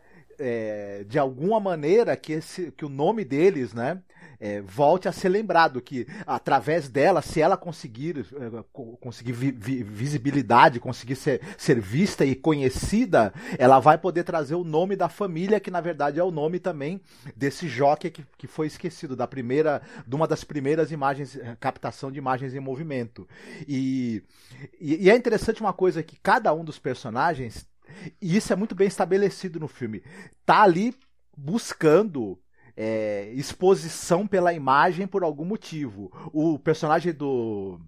é, 0.41 1.05
de 1.07 1.19
alguma 1.19 1.61
maneira, 1.61 2.17
que, 2.17 2.33
esse, 2.33 2.73
que 2.73 2.85
o 2.85 2.89
nome 2.89 3.25
deles, 3.25 3.75
né, 3.75 4.01
é, 4.41 4.63
volte 4.63 5.07
a 5.07 5.13
ser 5.13 5.29
lembrado, 5.29 5.83
que 5.83 6.07
através 6.27 6.89
dela, 6.89 7.21
se 7.21 7.43
ela 7.43 7.59
conseguir, 7.59 8.27
é, 8.35 8.65
conseguir 8.99 9.33
vi, 9.33 9.51
vi, 9.53 9.83
visibilidade, 9.83 10.81
conseguir 10.81 11.17
ser, 11.17 11.43
ser 11.59 11.79
vista 11.79 12.25
e 12.25 12.35
conhecida, 12.35 13.35
ela 13.59 13.79
vai 13.79 13.99
poder 13.99 14.25
trazer 14.25 14.55
o 14.55 14.65
nome 14.65 14.97
da 14.97 15.11
família, 15.11 15.61
que 15.61 15.71
na 15.71 15.81
verdade 15.81 16.19
é 16.19 16.25
o 16.25 16.31
nome 16.31 16.59
também 16.59 17.01
desse 17.37 17.69
jockey 17.69 18.11
que, 18.11 18.25
que 18.39 18.47
foi 18.47 18.67
esquecido, 18.67 19.15
da 19.15 19.27
primeira, 19.27 19.83
de 20.07 20.17
uma 20.17 20.27
das 20.27 20.43
primeiras 20.43 20.91
imagens, 20.91 21.37
é, 21.37 21.57
captação 21.61 22.11
de 22.11 22.19
imagens 22.19 22.55
em 22.55 22.61
movimento. 22.61 23.29
E, 23.69 24.23
e, 24.81 25.05
e 25.05 25.11
é 25.11 25.17
interessante 25.17 25.61
uma 25.61 25.75
coisa 25.75 26.03
que 26.03 26.17
cada 26.17 26.55
um 26.55 26.65
dos 26.65 26.79
personagens, 26.79 27.67
e 28.21 28.37
isso 28.37 28.53
é 28.53 28.57
muito 28.57 28.75
bem 28.75 28.89
estabelecido 28.89 29.61
no 29.61 29.69
filme, 29.69 30.03
tá 30.45 30.63
ali 30.63 30.95
buscando 31.37 32.41
é, 32.77 33.33
exposição 33.35 34.27
pela 34.27 34.53
imagem 34.53 35.07
por 35.07 35.23
algum 35.23 35.45
motivo. 35.45 36.11
O 36.33 36.59
personagem 36.59 37.13
do 37.13 37.81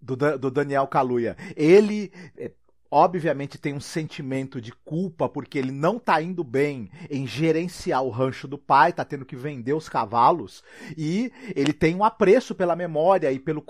do, 0.00 0.16
do 0.16 0.50
Daniel 0.50 0.86
Kaluuya, 0.86 1.36
ele 1.54 2.10
é, 2.36 2.50
obviamente 2.90 3.58
tem 3.58 3.72
um 3.72 3.80
sentimento 3.80 4.60
de 4.60 4.72
culpa 4.72 5.28
porque 5.28 5.58
ele 5.58 5.70
não 5.70 5.98
tá 5.98 6.20
indo 6.20 6.42
bem 6.42 6.90
em 7.08 7.26
gerenciar 7.26 8.02
o 8.02 8.10
rancho 8.10 8.48
do 8.48 8.58
pai, 8.58 8.92
tá 8.92 9.04
tendo 9.04 9.24
que 9.24 9.36
vender 9.36 9.72
os 9.72 9.88
cavalos 9.88 10.64
e 10.96 11.32
ele 11.54 11.72
tem 11.72 11.94
um 11.94 12.02
apreço 12.02 12.54
pela 12.54 12.74
memória 12.74 13.30
e 13.30 13.38
pelo, 13.38 13.62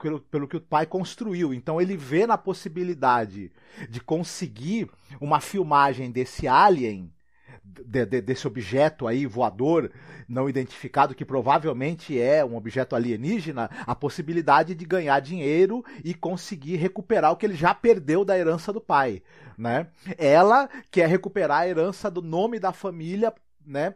pelo, 0.00 0.20
pelo 0.20 0.48
que 0.48 0.56
o 0.56 0.60
pai 0.60 0.86
construiu. 0.86 1.52
Então 1.52 1.80
ele 1.80 1.96
vê 1.96 2.26
na 2.26 2.38
possibilidade 2.38 3.50
de 3.88 4.00
conseguir 4.00 4.88
uma 5.20 5.40
filmagem 5.40 6.10
desse 6.10 6.46
alien 6.46 7.10
de, 7.84 8.06
de, 8.06 8.20
desse 8.20 8.46
objeto 8.46 9.06
aí 9.06 9.26
voador 9.26 9.90
não 10.28 10.48
identificado, 10.48 11.14
que 11.14 11.24
provavelmente 11.24 12.20
é 12.20 12.44
um 12.44 12.56
objeto 12.56 12.94
alienígena, 12.94 13.70
a 13.86 13.94
possibilidade 13.94 14.74
de 14.74 14.84
ganhar 14.84 15.18
dinheiro 15.20 15.84
e 16.04 16.12
conseguir 16.12 16.76
recuperar 16.76 17.32
o 17.32 17.36
que 17.36 17.46
ele 17.46 17.54
já 17.54 17.74
perdeu 17.74 18.24
da 18.24 18.38
herança 18.38 18.72
do 18.72 18.80
pai, 18.80 19.22
né? 19.56 19.86
Ela 20.18 20.68
quer 20.90 21.08
recuperar 21.08 21.60
a 21.60 21.68
herança 21.68 22.10
do 22.10 22.20
nome 22.20 22.58
da 22.58 22.72
família, 22.72 23.32
né? 23.66 23.94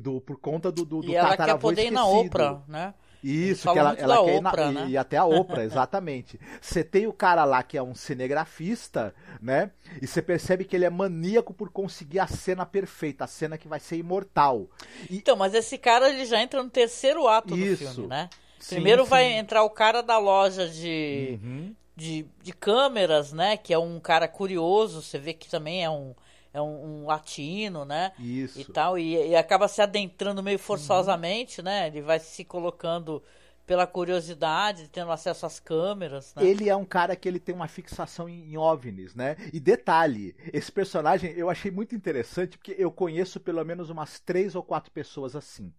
Do, 0.00 0.20
por 0.20 0.38
conta 0.38 0.70
do, 0.70 0.84
do, 0.84 1.02
do 1.02 1.10
e 1.10 1.14
ela 1.14 1.36
quer 1.36 1.58
poder 1.58 1.82
esquecido. 1.82 1.92
ir 1.92 1.94
na 1.94 2.06
Oprah, 2.06 2.62
né? 2.66 2.94
Isso, 3.22 3.72
que 3.72 3.78
ela, 3.78 3.94
ela 3.98 4.24
quer 4.24 4.38
Oprah, 4.38 4.66
ir 4.68 4.72
na, 4.72 4.80
né? 4.80 4.86
e, 4.88 4.96
até 4.96 5.16
a 5.16 5.24
Oprah, 5.24 5.64
exatamente. 5.64 6.38
Você 6.60 6.84
tem 6.84 7.06
o 7.06 7.12
cara 7.12 7.44
lá 7.44 7.62
que 7.62 7.76
é 7.76 7.82
um 7.82 7.94
cinegrafista, 7.94 9.14
né? 9.40 9.70
E 10.00 10.06
você 10.06 10.22
percebe 10.22 10.64
que 10.64 10.76
ele 10.76 10.84
é 10.84 10.90
maníaco 10.90 11.52
por 11.52 11.70
conseguir 11.70 12.20
a 12.20 12.26
cena 12.26 12.64
perfeita, 12.64 13.24
a 13.24 13.26
cena 13.26 13.58
que 13.58 13.66
vai 13.66 13.80
ser 13.80 13.96
imortal. 13.96 14.68
E... 15.10 15.16
Então, 15.18 15.36
mas 15.36 15.54
esse 15.54 15.76
cara 15.76 16.08
ele 16.08 16.24
já 16.24 16.40
entra 16.40 16.62
no 16.62 16.70
terceiro 16.70 17.26
ato 17.26 17.56
Isso. 17.56 17.84
do 17.84 17.90
filme, 17.94 18.08
né? 18.08 18.30
Primeiro 18.68 19.04
sim, 19.04 19.10
vai 19.10 19.32
entrar 19.32 19.62
o 19.62 19.70
cara 19.70 20.02
da 20.02 20.18
loja 20.18 20.68
de, 20.68 21.38
uhum. 21.42 21.74
de, 21.94 22.26
de 22.42 22.52
câmeras, 22.52 23.32
né? 23.32 23.56
Que 23.56 23.72
é 23.72 23.78
um 23.78 24.00
cara 24.00 24.26
curioso, 24.26 25.02
você 25.02 25.18
vê 25.18 25.32
que 25.32 25.48
também 25.48 25.84
é 25.84 25.90
um 25.90 26.14
é 26.52 26.60
um, 26.60 27.02
um, 27.02 27.06
latino, 27.06 27.84
né? 27.84 28.12
Isso. 28.18 28.60
E 28.60 28.64
tal, 28.64 28.98
e, 28.98 29.28
e 29.28 29.36
acaba 29.36 29.68
se 29.68 29.80
adentrando 29.82 30.42
meio 30.42 30.58
forçosamente, 30.58 31.60
uhum. 31.60 31.64
né? 31.64 31.86
Ele 31.86 32.02
vai 32.02 32.18
se 32.18 32.44
colocando 32.44 33.22
pela 33.66 33.86
curiosidade, 33.86 34.88
tendo 34.88 35.12
acesso 35.12 35.44
às 35.44 35.60
câmeras. 35.60 36.34
Né? 36.34 36.42
Ele 36.42 36.70
é 36.70 36.74
um 36.74 36.86
cara 36.86 37.14
que 37.14 37.28
ele 37.28 37.38
tem 37.38 37.54
uma 37.54 37.68
fixação 37.68 38.26
em, 38.26 38.52
em 38.52 38.56
OVNIs, 38.56 39.14
né? 39.14 39.36
E 39.52 39.60
detalhe, 39.60 40.34
esse 40.52 40.72
personagem 40.72 41.32
eu 41.32 41.50
achei 41.50 41.70
muito 41.70 41.94
interessante 41.94 42.56
porque 42.56 42.74
eu 42.78 42.90
conheço 42.90 43.38
pelo 43.38 43.62
menos 43.64 43.90
umas 43.90 44.18
três 44.20 44.54
ou 44.54 44.62
quatro 44.62 44.90
pessoas 44.90 45.36
assim 45.36 45.72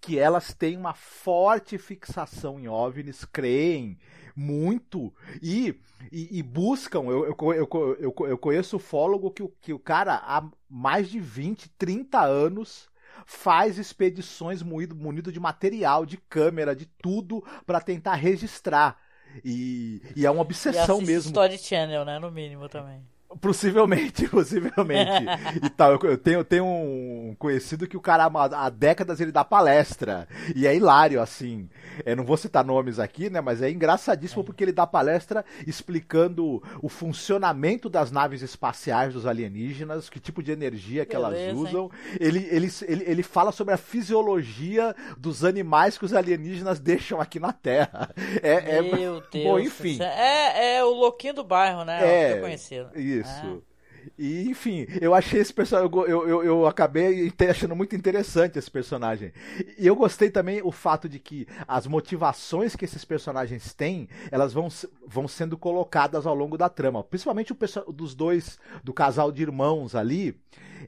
que 0.00 0.18
elas 0.18 0.54
têm 0.54 0.76
uma 0.76 0.94
forte 0.94 1.76
fixação 1.76 2.58
em 2.58 2.68
OVNIs, 2.68 3.24
creem 3.24 3.98
muito 4.34 5.14
e, 5.42 5.80
e, 6.10 6.38
e 6.38 6.42
buscam. 6.42 7.04
Eu, 7.04 7.26
eu, 7.26 7.36
eu, 7.52 7.96
eu, 8.00 8.14
eu 8.26 8.38
conheço 8.38 8.76
ufólogo 8.76 9.30
que, 9.30 9.46
que 9.60 9.72
o 9.72 9.78
cara 9.78 10.14
há 10.14 10.44
mais 10.68 11.08
de 11.08 11.20
20, 11.20 11.68
30 11.70 12.20
anos 12.20 12.88
faz 13.26 13.78
expedições 13.78 14.62
munido, 14.62 14.94
munido 14.94 15.32
de 15.32 15.40
material, 15.40 16.04
de 16.04 16.16
câmera, 16.16 16.74
de 16.74 16.86
tudo 16.86 17.42
para 17.64 17.80
tentar 17.80 18.14
registrar. 18.14 18.98
E, 19.44 20.02
e, 20.14 20.26
é 20.26 20.30
uma 20.30 20.42
obsessão 20.42 21.00
e 21.00 21.06
mesmo. 21.06 21.30
Story 21.30 21.58
Channel, 21.58 22.04
né? 22.04 22.18
No 22.18 22.30
mínimo 22.30 22.68
também. 22.68 23.04
Possivelmente, 23.40 24.26
possivelmente. 24.28 25.26
e 25.62 25.70
tal, 25.70 25.98
eu 26.02 26.18
tenho, 26.18 26.44
tenho 26.44 26.64
um 26.64 27.34
conhecido 27.38 27.86
que 27.86 27.96
o 27.96 28.00
cara 28.00 28.26
há 28.26 28.70
décadas 28.70 29.20
ele 29.20 29.32
dá 29.32 29.44
palestra. 29.44 30.28
E 30.54 30.66
é 30.66 30.74
hilário, 30.74 31.20
assim. 31.20 31.68
Eu 32.04 32.16
não 32.16 32.24
vou 32.24 32.36
citar 32.36 32.64
nomes 32.64 32.98
aqui, 32.98 33.30
né? 33.30 33.40
Mas 33.40 33.62
é 33.62 33.70
engraçadíssimo 33.70 34.42
é. 34.42 34.44
porque 34.44 34.64
ele 34.64 34.72
dá 34.72 34.86
palestra 34.86 35.44
explicando 35.66 36.62
o 36.82 36.88
funcionamento 36.88 37.88
das 37.88 38.10
naves 38.10 38.42
espaciais 38.42 39.14
dos 39.14 39.26
alienígenas, 39.26 40.08
que 40.08 40.20
tipo 40.20 40.42
de 40.42 40.52
energia 40.52 41.04
que 41.04 41.16
Beleza, 41.16 41.36
elas 41.36 41.56
usam. 41.56 41.90
Ele, 42.18 42.46
ele, 42.50 42.70
ele, 42.82 43.04
ele 43.06 43.22
fala 43.22 43.52
sobre 43.52 43.74
a 43.74 43.76
fisiologia 43.76 44.94
dos 45.16 45.44
animais 45.44 45.98
que 45.98 46.04
os 46.04 46.12
alienígenas 46.12 46.78
deixam 46.80 47.20
aqui 47.20 47.38
na 47.38 47.52
Terra. 47.52 48.10
É, 48.42 48.82
Meu 48.82 49.18
é, 49.18 49.22
Deus. 49.30 49.44
Bom, 49.44 49.58
enfim. 49.58 49.98
É, 50.02 50.76
é 50.76 50.84
o 50.84 50.90
louquinho 50.90 51.34
do 51.34 51.44
bairro, 51.44 51.84
né? 51.84 52.00
É, 52.02 52.32
é 52.32 52.40
conhecido. 52.40 52.90
Isso. 52.94 53.23
Isso. 53.24 53.62
Ah. 53.68 53.74
E, 54.18 54.48
enfim, 54.48 54.86
eu 55.00 55.14
achei 55.14 55.40
esse 55.40 55.52
personagem. 55.52 55.90
Eu, 55.94 56.28
eu, 56.28 56.44
eu 56.44 56.66
acabei 56.66 57.32
achando 57.48 57.74
muito 57.74 57.96
interessante 57.96 58.58
esse 58.58 58.70
personagem. 58.70 59.32
E 59.78 59.86
eu 59.86 59.96
gostei 59.96 60.30
também 60.30 60.60
o 60.62 60.70
fato 60.70 61.08
de 61.08 61.18
que 61.18 61.46
as 61.66 61.86
motivações 61.86 62.76
que 62.76 62.84
esses 62.84 63.04
personagens 63.04 63.72
têm, 63.72 64.08
elas 64.30 64.52
vão, 64.52 64.68
vão 65.06 65.26
sendo 65.26 65.56
colocadas 65.56 66.26
ao 66.26 66.34
longo 66.34 66.58
da 66.58 66.68
trama. 66.68 67.02
Principalmente 67.02 67.52
o 67.52 67.92
dos 67.92 68.14
dois, 68.14 68.58
do 68.82 68.92
casal 68.92 69.32
de 69.32 69.42
irmãos 69.42 69.94
ali. 69.94 70.38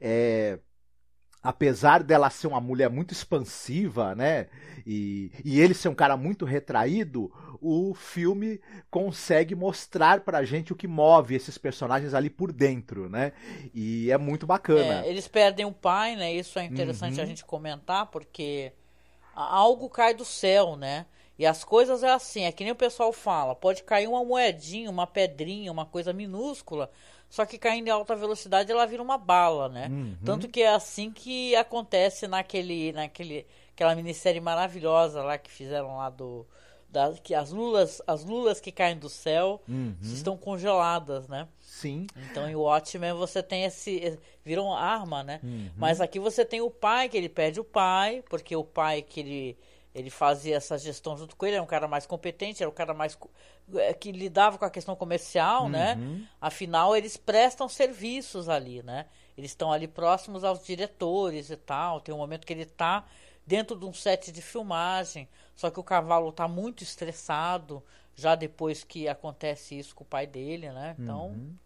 É, 0.01 0.59
apesar 1.47 2.03
dela 2.03 2.29
ser 2.29 2.49
uma 2.49 2.61
mulher 2.61 2.91
muito 2.91 3.13
expansiva, 3.13 4.15
né? 4.15 4.49
E, 4.85 5.31
e 5.45 5.61
ele 5.61 5.75
ser 5.75 5.89
um 5.89 5.95
cara 5.95 6.17
muito 6.17 6.45
retraído, 6.45 7.33
o 7.61 7.95
filme 7.95 8.61
consegue 8.91 9.55
mostrar 9.55 10.21
pra 10.21 10.45
gente 10.45 10.73
o 10.73 10.77
que 10.77 10.89
move 10.89 11.35
esses 11.35 11.57
personagens 11.57 12.15
ali 12.15 12.29
por 12.29 12.53
dentro, 12.53 13.09
né? 13.09 13.33
E 13.73 14.11
é 14.11 14.19
muito 14.19 14.47
bacana. 14.47 15.05
É, 15.05 15.09
eles 15.09 15.29
perdem 15.29 15.65
o 15.65 15.73
pai, 15.73 16.17
né? 16.17 16.33
Isso 16.33 16.59
é 16.59 16.65
interessante 16.65 17.19
uhum. 17.19 17.23
a 17.23 17.27
gente 17.27 17.45
comentar, 17.45 18.07
porque 18.07 18.73
algo 19.35 19.89
cai 19.89 20.15
do 20.15 20.25
céu, 20.25 20.77
né? 20.77 21.07
E 21.39 21.45
as 21.45 21.63
coisas 21.65 22.03
é 22.03 22.11
assim, 22.11 22.45
é 22.45 22.53
que 22.53 22.65
nem 22.65 22.73
o 22.73 22.77
pessoal 22.77 23.13
fala, 23.13 23.55
pode 23.55 23.83
cair 23.83 24.09
uma 24.09 24.25
moedinha, 24.25 24.91
uma 24.91 25.07
pedrinha, 25.07 25.71
uma 25.71 25.85
coisa 25.85 26.13
minúscula, 26.13 26.91
só 27.29 27.45
que 27.45 27.59
caindo 27.59 27.89
em 27.89 27.91
alta 27.91 28.17
velocidade 28.17 28.73
ela 28.73 28.87
vira 28.87 29.03
uma 29.03 29.19
bala, 29.19 29.69
né? 29.69 29.89
Uhum. 29.91 30.17
Tanto 30.25 30.49
que 30.49 30.63
é 30.63 30.69
assim 30.69 31.11
que 31.11 31.55
acontece 31.57 32.27
naquele, 32.27 32.93
naquele, 32.93 33.47
aquela 33.75 33.95
minissérie 33.95 34.41
maravilhosa 34.41 35.23
lá 35.23 35.37
que 35.37 35.51
fizeram 35.51 35.97
lá 35.99 36.09
do, 36.09 36.47
da, 36.89 37.13
que 37.13 37.35
as 37.35 37.51
lulas, 37.51 38.01
as 38.07 38.25
lulas 38.25 38.61
que 38.61 38.73
caem 38.73 38.97
do 38.97 39.09
céu 39.09 39.61
Uhum. 39.69 39.97
estão 40.01 40.37
congeladas, 40.37 41.29
né? 41.29 41.47
Sim. 41.61 42.07
Então, 42.31 42.49
em 42.49 42.55
Watchmen 42.55 43.13
você 43.13 43.43
tem 43.43 43.65
esse. 43.65 44.19
Viram 44.43 44.73
arma, 44.73 45.23
né? 45.23 45.41
Uhum. 45.43 45.71
Mas 45.77 46.01
aqui 46.01 46.19
você 46.19 46.45
tem 46.45 46.61
o 46.63 46.71
pai, 46.71 47.09
que 47.09 47.17
ele 47.17 47.29
perde 47.29 47.61
o 47.61 47.65
pai, 47.65 48.25
porque 48.31 48.57
o 48.57 48.65
pai 48.65 49.03
que 49.03 49.21
ele, 49.21 49.59
ele 49.97 50.11
fazia 50.11 50.57
essa 50.57 50.77
gestão 50.77 51.17
junto 51.17 51.35
com 51.35 51.47
ele, 51.47 51.55
era 51.57 51.63
um 51.63 51.67
cara 51.67 51.89
mais 51.89 52.05
competente, 52.05 52.63
era 52.63 52.69
um 52.69 52.75
cara 52.75 52.93
mais. 52.93 53.17
eh, 53.75 53.95
que 53.95 54.13
lidava 54.13 54.59
com 54.59 54.65
a 54.67 54.71
questão 54.71 54.95
comercial, 54.95 55.71
né? 55.71 55.95
Afinal, 56.39 56.95
eles 56.95 57.17
prestam 57.17 57.67
serviços 57.67 58.47
ali, 58.49 58.83
né? 58.83 59.07
Eles 59.39 59.53
estão 59.53 59.73
ali 59.73 59.89
próximos 59.89 60.45
aos 60.45 60.63
diretores 60.65 61.49
e 61.49 61.57
tal. 61.57 62.01
Tem 62.03 62.15
um 62.15 62.19
momento 62.19 62.47
que 62.47 62.53
ele 62.53 62.67
tá 62.67 63.07
dentro 63.47 63.75
de 63.79 63.87
um 63.87 63.93
set 63.93 64.31
de 64.31 64.43
filmagem, 64.43 65.27
só 65.55 65.71
que 65.71 65.81
o 65.81 65.85
cavalo 65.85 66.31
tá 66.31 66.47
muito 66.47 66.83
estressado, 66.83 67.83
já 68.15 68.35
depois 68.35 68.85
que 68.85 69.09
acontece 69.09 69.79
isso 69.79 69.95
com 69.95 70.05
o 70.05 70.07
pai 70.07 70.27
dele, 70.27 70.71
né? 70.73 70.95
Então. 70.99 71.57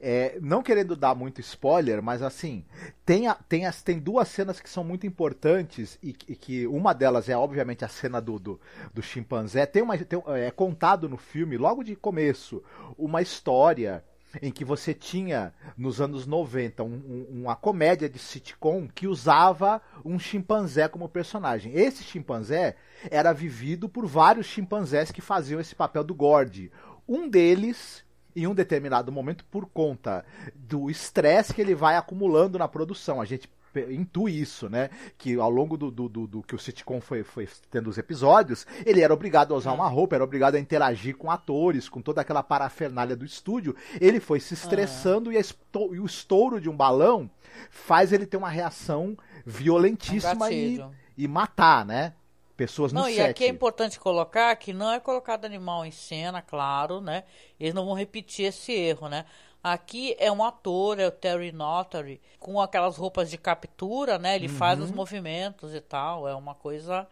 É, 0.00 0.38
não 0.40 0.62
querendo 0.62 0.94
dar 0.96 1.14
muito 1.14 1.40
spoiler, 1.40 2.02
mas 2.02 2.22
assim, 2.22 2.64
tem, 3.04 3.26
a- 3.26 3.34
tem, 3.48 3.66
as, 3.66 3.82
tem 3.82 3.98
duas 3.98 4.28
cenas 4.28 4.60
que 4.60 4.68
são 4.70 4.84
muito 4.84 5.06
importantes 5.06 5.98
e, 6.02 6.12
que- 6.12 6.32
e 6.32 6.36
que 6.36 6.66
uma 6.66 6.92
delas 6.92 7.28
é 7.28 7.36
obviamente 7.36 7.84
a 7.84 7.88
cena 7.88 8.20
do, 8.20 8.38
do, 8.38 8.60
do 8.92 9.02
chimpanzé. 9.02 9.66
Tem 9.66 9.82
uma, 9.82 9.96
tem- 9.98 10.22
é 10.28 10.50
contado 10.50 11.08
no 11.08 11.16
filme, 11.16 11.56
logo 11.56 11.82
de 11.82 11.96
começo, 11.96 12.62
uma 12.96 13.20
história 13.22 14.04
em 14.42 14.50
que 14.52 14.62
você 14.62 14.92
tinha, 14.92 15.54
nos 15.76 16.02
anos 16.02 16.26
90, 16.26 16.84
um- 16.84 17.26
um- 17.30 17.40
uma 17.42 17.56
comédia 17.56 18.08
de 18.10 18.18
sitcom 18.18 18.86
que 18.86 19.06
usava 19.08 19.80
um 20.04 20.18
chimpanzé 20.18 20.86
como 20.86 21.08
personagem. 21.08 21.72
Esse 21.74 22.04
chimpanzé 22.04 22.76
era 23.10 23.32
vivido 23.32 23.88
por 23.88 24.04
vários 24.06 24.46
chimpanzés 24.46 25.10
que 25.10 25.22
faziam 25.22 25.58
esse 25.60 25.74
papel 25.74 26.04
do 26.04 26.14
Gord. 26.14 26.70
Um 27.08 27.26
deles 27.26 28.04
em 28.42 28.46
um 28.46 28.54
determinado 28.54 29.10
momento 29.12 29.44
por 29.46 29.66
conta 29.66 30.24
do 30.54 30.90
estresse 30.90 31.52
que 31.54 31.60
ele 31.60 31.74
vai 31.74 31.96
acumulando 31.96 32.58
na 32.58 32.68
produção. 32.68 33.20
A 33.20 33.24
gente 33.24 33.48
intui 33.90 34.40
isso, 34.40 34.68
né? 34.68 34.88
Que 35.16 35.36
ao 35.36 35.50
longo 35.50 35.76
do, 35.76 35.90
do, 35.90 36.08
do- 36.08 36.26
do 36.26 36.42
que 36.42 36.54
o 36.54 36.58
sitcom 36.58 37.00
foi, 37.00 37.22
foi 37.22 37.46
tendo 37.70 37.88
os 37.88 37.98
episódios, 37.98 38.66
ele 38.84 39.02
era 39.02 39.12
obrigado 39.14 39.54
a 39.54 39.56
usar 39.56 39.72
uma 39.72 39.86
roupa, 39.86 40.16
era 40.16 40.24
obrigado 40.24 40.56
a 40.56 40.58
interagir 40.58 41.16
com 41.16 41.30
atores, 41.30 41.88
com 41.88 42.00
toda 42.02 42.20
aquela 42.20 42.42
parafernália 42.42 43.14
do 43.14 43.24
estúdio. 43.24 43.76
Ele 44.00 44.18
foi 44.20 44.40
se 44.40 44.54
estressando 44.54 45.30
e, 45.32 45.36
e 45.36 46.00
o 46.00 46.06
estouro 46.06 46.60
de 46.60 46.68
um 46.68 46.76
balão 46.76 47.30
faz 47.70 48.12
ele 48.12 48.26
ter 48.26 48.36
uma 48.36 48.48
reação 48.48 49.16
violentíssima 49.44 50.46
Um 50.46 50.92
e, 51.16 51.24
e 51.24 51.28
matar, 51.28 51.84
né? 51.84 52.14
Pessoas 52.58 52.92
no 52.92 53.02
Não, 53.02 53.08
e 53.08 53.14
set. 53.14 53.30
aqui 53.30 53.44
é 53.44 53.48
importante 53.48 54.00
colocar 54.00 54.54
que 54.56 54.72
não 54.72 54.90
é 54.90 54.98
colocado 54.98 55.44
animal 55.44 55.86
em 55.86 55.92
cena, 55.92 56.42
claro, 56.42 57.00
né? 57.00 57.22
Eles 57.58 57.72
não 57.72 57.86
vão 57.86 57.94
repetir 57.94 58.46
esse 58.46 58.72
erro, 58.72 59.08
né? 59.08 59.24
Aqui 59.62 60.16
é 60.18 60.30
um 60.30 60.42
ator, 60.42 60.98
é 60.98 61.06
o 61.06 61.10
Terry 61.12 61.52
Notary, 61.52 62.20
com 62.40 62.60
aquelas 62.60 62.96
roupas 62.96 63.30
de 63.30 63.38
captura, 63.38 64.18
né? 64.18 64.34
Ele 64.34 64.48
faz 64.48 64.80
os 64.80 64.90
movimentos 64.90 65.72
e 65.72 65.80
tal, 65.80 66.26
é 66.26 66.34
uma 66.34 66.52
coisa 66.52 67.06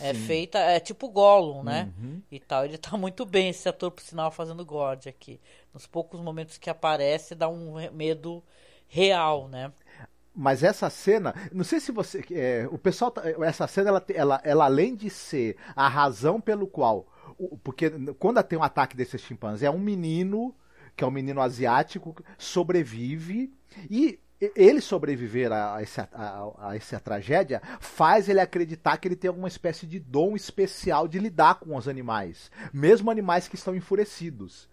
é 0.00 0.14
Sim. 0.14 0.20
feita, 0.20 0.58
é 0.58 0.80
tipo 0.80 1.08
Gollum, 1.10 1.62
né? 1.62 1.92
Uhum. 1.98 2.22
E 2.30 2.40
tal, 2.40 2.64
ele 2.64 2.78
tá 2.78 2.96
muito 2.96 3.26
bem 3.26 3.50
esse 3.50 3.68
ator, 3.68 3.90
por 3.90 4.02
sinal, 4.02 4.30
fazendo 4.30 4.64
God 4.64 5.06
aqui. 5.06 5.38
Nos 5.74 5.86
poucos 5.86 6.20
momentos 6.20 6.56
que 6.56 6.70
aparece, 6.70 7.34
dá 7.34 7.48
um 7.48 7.74
medo 7.92 8.42
real, 8.88 9.46
né? 9.46 9.70
Mas 10.38 10.62
essa 10.62 10.90
cena, 10.90 11.34
não 11.50 11.64
sei 11.64 11.80
se 11.80 11.90
você. 11.90 12.22
é, 12.30 12.68
o 12.70 12.76
pessoal. 12.76 13.10
tá- 13.10 13.22
Essa 13.42 13.66
cena, 13.66 13.88
ela, 13.88 14.04
ela, 14.14 14.40
ela 14.44 14.64
além 14.66 14.94
de 14.94 15.08
ser 15.08 15.56
a 15.74 15.88
razão 15.88 16.40
pelo 16.40 16.66
qual. 16.66 17.06
Porque 17.64 17.90
quando 18.18 18.42
tem 18.42 18.58
um 18.58 18.62
ataque 18.62 18.96
desse 18.96 19.16
chimpanzé, 19.18 19.66
é 19.66 19.70
um 19.70 19.78
menino, 19.78 20.54
que 20.94 21.02
é 21.02 21.06
um 21.06 21.10
menino 21.10 21.40
asiático, 21.40 22.14
sobrevive. 22.38 23.52
E 23.90 24.18
ele 24.54 24.80
sobreviver 24.82 25.50
a, 25.50 25.76
a, 25.76 25.82
esse- 25.82 26.00
a- 26.00 26.52
a 26.58 26.76
essa 26.76 27.00
tragédia 27.00 27.62
faz 27.80 28.28
ele 28.28 28.40
acreditar 28.40 28.96
que 28.98 29.08
ele 29.08 29.16
tem 29.16 29.28
alguma 29.28 29.48
espécie 29.48 29.86
de 29.86 29.98
dom 29.98 30.36
especial 30.36 31.08
de 31.08 31.18
lidar 31.18 31.54
com 31.56 31.74
os 31.76 31.88
animais, 31.88 32.50
mesmo 32.72 33.10
animais 33.10 33.48
que 33.48 33.54
estão 33.54 33.74
enfurecidos. 33.74 34.68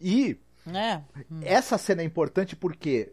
E 0.00 0.36
Né? 0.66 1.04
essa 1.42 1.78
cena 1.78 2.02
é 2.02 2.04
importante 2.04 2.56
porque 2.56 3.12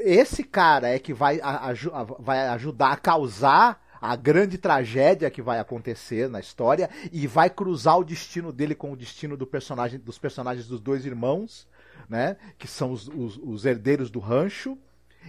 esse 0.00 0.42
cara 0.44 0.88
é 0.88 0.98
que 0.98 1.12
vai, 1.12 1.40
a- 1.40 1.70
a- 1.70 2.02
vai 2.18 2.46
ajudar 2.48 2.92
a 2.92 2.96
causar 2.96 3.82
a 4.00 4.14
grande 4.14 4.56
tragédia 4.58 5.30
que 5.30 5.42
vai 5.42 5.58
acontecer 5.58 6.28
na 6.28 6.38
história 6.38 6.88
e 7.12 7.26
vai 7.26 7.50
cruzar 7.50 7.98
o 7.98 8.04
destino 8.04 8.52
dele 8.52 8.74
com 8.74 8.92
o 8.92 8.96
destino 8.96 9.36
do 9.36 9.46
personagem, 9.46 9.98
dos 9.98 10.18
personagens 10.18 10.66
dos 10.68 10.80
dois 10.80 11.04
irmãos, 11.04 11.66
né? 12.08 12.36
Que 12.56 12.68
são 12.68 12.92
os, 12.92 13.08
os- 13.08 13.36
os 13.42 13.64
herdeiros 13.66 14.10
do 14.10 14.20
rancho. 14.20 14.78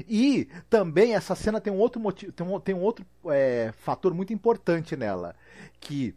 E 0.08 0.48
também 0.70 1.16
essa 1.16 1.34
cena 1.36 1.60
tem 1.60 1.74
um 1.74 1.78
outro 1.80 2.00
motivo, 2.00 2.32
tem 2.32 2.46
um, 2.48 2.60
tem 2.60 2.76
um 2.76 2.82
outro 2.82 3.04
é, 3.26 3.74
fator 3.80 4.14
muito 4.14 4.32
importante 4.32 4.96
nela, 4.96 5.36
que 5.80 6.16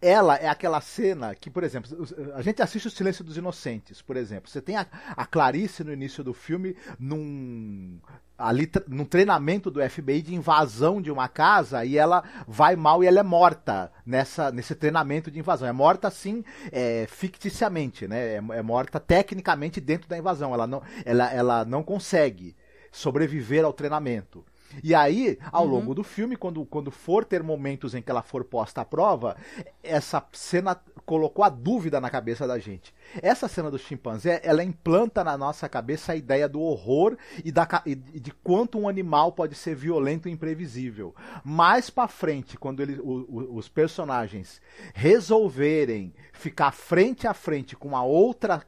ela 0.00 0.36
é 0.36 0.48
aquela 0.48 0.80
cena 0.80 1.34
que, 1.34 1.50
por 1.50 1.64
exemplo, 1.64 1.90
a 2.34 2.42
gente 2.42 2.62
assiste 2.62 2.88
o 2.88 2.90
Silêncio 2.90 3.24
dos 3.24 3.36
Inocentes, 3.36 4.02
por 4.02 4.16
exemplo. 4.16 4.50
Você 4.50 4.60
tem 4.60 4.76
a, 4.76 4.86
a 5.16 5.26
Clarice 5.26 5.84
no 5.84 5.92
início 5.92 6.22
do 6.24 6.32
filme 6.32 6.76
num 6.98 7.98
ali 8.36 8.70
num 8.86 9.04
treinamento 9.04 9.68
do 9.70 9.80
FBI 9.88 10.22
de 10.22 10.34
invasão 10.34 11.02
de 11.02 11.10
uma 11.10 11.28
casa 11.28 11.84
e 11.84 11.98
ela 11.98 12.22
vai 12.46 12.76
mal 12.76 13.02
e 13.02 13.06
ela 13.08 13.18
é 13.18 13.22
morta 13.24 13.90
nessa 14.06 14.52
nesse 14.52 14.74
treinamento 14.74 15.30
de 15.30 15.38
invasão. 15.38 15.68
É 15.68 15.72
morta 15.72 16.08
assim, 16.08 16.44
é, 16.70 17.06
ficticiamente, 17.08 18.06
né? 18.06 18.34
É, 18.34 18.36
é 18.36 18.62
morta 18.62 19.00
tecnicamente 19.00 19.80
dentro 19.80 20.08
da 20.08 20.16
invasão. 20.16 20.54
Ela 20.54 20.66
não 20.66 20.82
ela, 21.04 21.32
ela 21.32 21.64
não 21.64 21.82
consegue 21.82 22.56
sobreviver 22.92 23.64
ao 23.64 23.72
treinamento. 23.72 24.44
E 24.82 24.94
aí, 24.94 25.38
ao 25.50 25.64
longo 25.64 25.94
do 25.94 26.04
filme, 26.04 26.36
quando, 26.36 26.64
quando 26.66 26.90
for 26.90 27.24
ter 27.24 27.42
momentos 27.42 27.94
em 27.94 28.02
que 28.02 28.10
ela 28.10 28.22
for 28.22 28.44
posta 28.44 28.82
à 28.82 28.84
prova, 28.84 29.36
essa 29.82 30.22
cena 30.32 30.78
colocou 31.06 31.42
a 31.44 31.48
dúvida 31.48 32.00
na 32.00 32.10
cabeça 32.10 32.46
da 32.46 32.58
gente. 32.58 32.94
Essa 33.22 33.48
cena 33.48 33.70
do 33.70 33.78
chimpanzé, 33.78 34.40
ela 34.44 34.62
implanta 34.62 35.24
na 35.24 35.38
nossa 35.38 35.68
cabeça 35.68 36.12
a 36.12 36.16
ideia 36.16 36.46
do 36.48 36.60
horror 36.60 37.16
e, 37.42 37.50
da, 37.50 37.66
e 37.86 37.94
de 37.94 38.30
quanto 38.30 38.78
um 38.78 38.86
animal 38.88 39.32
pode 39.32 39.54
ser 39.54 39.74
violento 39.74 40.28
e 40.28 40.32
imprevisível. 40.32 41.14
Mais 41.42 41.88
pra 41.88 42.06
frente, 42.06 42.58
quando 42.58 42.80
ele, 42.82 43.00
o- 43.00 43.24
o- 43.28 43.56
os 43.56 43.68
personagens 43.68 44.60
resolverem 44.94 46.14
ficar 46.32 46.72
frente 46.72 47.26
a 47.26 47.32
frente 47.32 47.74
com 47.74 47.88
uma 47.88 48.02
outra 48.04 48.62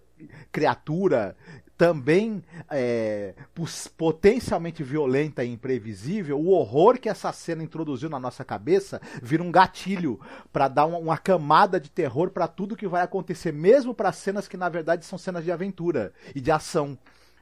criatura 0.52 1.36
também 1.80 2.44
é, 2.70 3.32
potencialmente 3.96 4.84
violenta 4.84 5.42
e 5.42 5.50
imprevisível, 5.50 6.38
o 6.38 6.50
horror 6.50 6.98
que 6.98 7.08
essa 7.08 7.32
cena 7.32 7.62
introduziu 7.62 8.10
na 8.10 8.20
nossa 8.20 8.44
cabeça 8.44 9.00
vira 9.22 9.42
um 9.42 9.50
gatilho 9.50 10.20
para 10.52 10.68
dar 10.68 10.84
uma, 10.84 10.98
uma 10.98 11.16
camada 11.16 11.80
de 11.80 11.90
terror 11.90 12.32
para 12.32 12.46
tudo 12.46 12.76
que 12.76 12.86
vai 12.86 13.00
acontecer, 13.00 13.50
mesmo 13.50 13.94
para 13.94 14.12
cenas 14.12 14.46
que 14.46 14.58
na 14.58 14.68
verdade 14.68 15.06
são 15.06 15.18
cenas 15.18 15.42
de 15.42 15.50
aventura 15.50 16.12
e 16.34 16.40
de 16.42 16.50
ação 16.50 16.98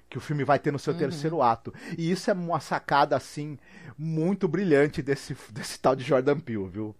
que 0.08 0.18
o 0.18 0.20
filme 0.20 0.44
vai 0.44 0.60
ter 0.60 0.72
no 0.72 0.78
seu 0.78 0.96
terceiro 0.96 1.42
ato. 1.42 1.74
E 1.98 2.08
isso 2.08 2.30
é 2.30 2.32
uma 2.32 2.60
sacada 2.60 3.16
assim 3.16 3.58
muito 3.98 4.46
brilhante 4.46 5.02
desse, 5.02 5.36
desse 5.50 5.80
tal 5.80 5.96
de 5.96 6.04
Jordan 6.04 6.38
Peele, 6.38 6.68
viu? 6.68 6.94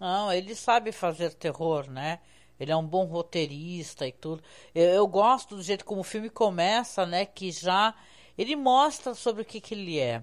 Não, 0.00 0.32
ele 0.32 0.56
sabe 0.56 0.90
fazer 0.90 1.32
terror, 1.34 1.88
né? 1.88 2.18
Ele 2.58 2.72
é 2.72 2.76
um 2.76 2.86
bom 2.86 3.04
roteirista 3.04 4.06
e 4.06 4.12
tudo. 4.12 4.42
Eu, 4.74 4.84
eu 4.90 5.06
gosto 5.06 5.56
do 5.56 5.62
jeito 5.62 5.84
como 5.84 6.00
o 6.00 6.04
filme 6.04 6.30
começa, 6.30 7.04
né? 7.06 7.26
Que 7.26 7.50
já 7.50 7.94
ele 8.36 8.56
mostra 8.56 9.14
sobre 9.14 9.42
o 9.42 9.44
que, 9.44 9.60
que 9.60 9.74
ele 9.74 9.98
é. 9.98 10.22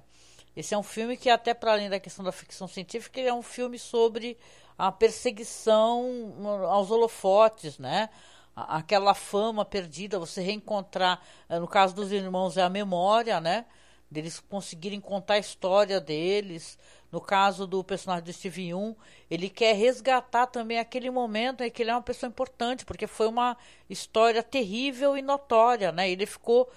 Esse 0.56 0.74
é 0.74 0.78
um 0.78 0.84
filme 0.84 1.16
que, 1.18 1.30
até 1.30 1.54
para 1.54 1.72
além 1.74 1.90
da 1.90 2.00
questão 2.00 2.24
da 2.26 2.32
ficção 2.32 2.68
científica, 2.68 3.20
ele 3.20 3.30
é 3.30 3.34
um 3.34 3.42
filme 3.42 3.80
sobre 3.80 4.38
a 4.78 4.92
perseguição 4.92 6.34
aos 6.70 6.92
holofotes, 6.92 7.78
né? 7.78 8.10
Aquela 8.56 9.14
fama 9.14 9.64
perdida, 9.64 10.20
você 10.20 10.42
reencontrar. 10.42 11.22
eh, 11.50 11.60
No 11.60 11.68
caso 11.68 11.96
dos 11.96 12.12
irmãos, 12.12 12.58
é 12.58 12.64
a 12.64 12.70
memória, 12.70 13.40
né? 13.40 13.66
deles 14.10 14.42
conseguirem 14.42 15.00
contar 15.00 15.36
a 15.36 15.40
história 15.40 16.02
deles. 16.02 16.78
No 17.12 17.20
caso 17.20 17.68
do 17.68 17.84
personagem 17.84 18.24
do 18.24 18.32
Steve 18.34 18.70
Young, 18.70 18.96
ele 19.30 19.50
quer 19.50 19.76
resgatar 19.76 20.48
também 20.48 20.80
aquele 20.80 21.10
momento 21.12 21.62
em 21.62 21.70
que 21.70 21.84
ele 21.84 21.92
é 21.92 21.94
uma 21.94 22.02
pessoa 22.02 22.30
importante, 22.30 22.86
porque 22.86 23.06
foi 23.06 23.28
uma 23.28 23.58
história 23.90 24.42
terrível 24.42 25.18
e 25.18 25.22
notória, 25.22 25.92
né? 25.92 26.10
Ele 26.10 26.26
ficou 26.26 26.70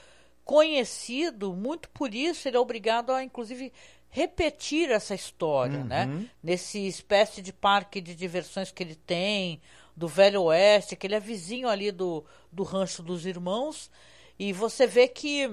conhecido 0.45 1.53
muito 1.55 1.89
por 1.91 2.15
isso, 2.15 2.47
ele 2.49 2.57
é 2.57 2.61
obrigado 2.61 3.11
a, 3.11 3.23
inclusive, 3.25 3.73
repetir 4.11 4.91
essa 4.91 5.15
história, 5.15 5.79
Uhum. 5.79 5.85
né? 5.87 6.29
Nesse 6.43 6.87
espécie 6.87 7.41
de 7.43 7.53
parque 7.53 8.01
de 8.01 8.15
diversões 8.15 8.71
que 8.71 8.83
ele 8.83 8.95
tem, 8.95 9.61
do 9.97 10.09
Velho 10.09 10.43
Oeste, 10.43 10.97
que 10.97 11.07
ele 11.07 11.15
é 11.15 11.21
vizinho 11.21 11.69
ali 11.69 11.91
do, 11.93 12.25
do 12.53 12.63
rancho 12.63 13.03
dos 13.03 13.25
irmãos, 13.27 13.91
e 14.39 14.53
você 14.53 14.87
vê 14.87 15.07
que 15.07 15.49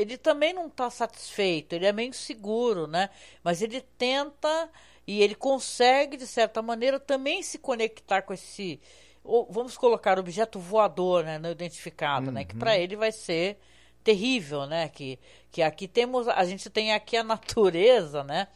ele 0.00 0.16
também 0.16 0.52
não 0.52 0.66
está 0.66 0.88
satisfeito, 0.90 1.74
ele 1.74 1.86
é 1.86 1.92
meio 1.92 2.08
inseguro, 2.08 2.86
né? 2.86 3.10
Mas 3.42 3.62
ele 3.62 3.80
tenta 3.98 4.70
e 5.06 5.22
ele 5.22 5.34
consegue, 5.34 6.16
de 6.16 6.26
certa 6.26 6.62
maneira, 6.62 7.00
também 7.00 7.42
se 7.42 7.58
conectar 7.58 8.22
com 8.22 8.32
esse, 8.32 8.80
ou, 9.24 9.46
vamos 9.50 9.76
colocar, 9.76 10.18
objeto 10.18 10.58
voador, 10.58 11.24
né? 11.24 11.38
Não 11.38 11.50
identificado, 11.50 12.30
né? 12.32 12.44
Que 12.44 12.56
para 12.56 12.78
ele 12.78 12.96
vai 12.96 13.12
ser 13.12 13.58
terrível, 14.02 14.66
né? 14.66 14.88
Que, 14.88 15.18
que 15.50 15.62
aqui 15.62 15.86
temos, 15.86 16.28
a 16.28 16.44
gente 16.44 16.70
tem 16.70 16.92
aqui 16.92 17.16
a 17.16 17.24
natureza, 17.24 18.24
né? 18.24 18.48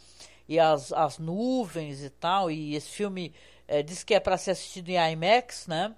E 0.49 0.59
as, 0.59 0.93
as 0.93 1.19
nuvens 1.19 2.03
e 2.03 2.11
tal, 2.11 2.51
e 2.51 2.75
esse 2.75 2.91
filme 2.91 3.33
é, 3.67 3.83
diz 3.83 4.05
que 4.05 4.15
é 4.15 4.21
para 4.21 4.37
ser 4.37 4.53
assistido 4.53 4.91
em 4.91 5.13
IMAX, 5.13 5.67
né? 5.67 5.95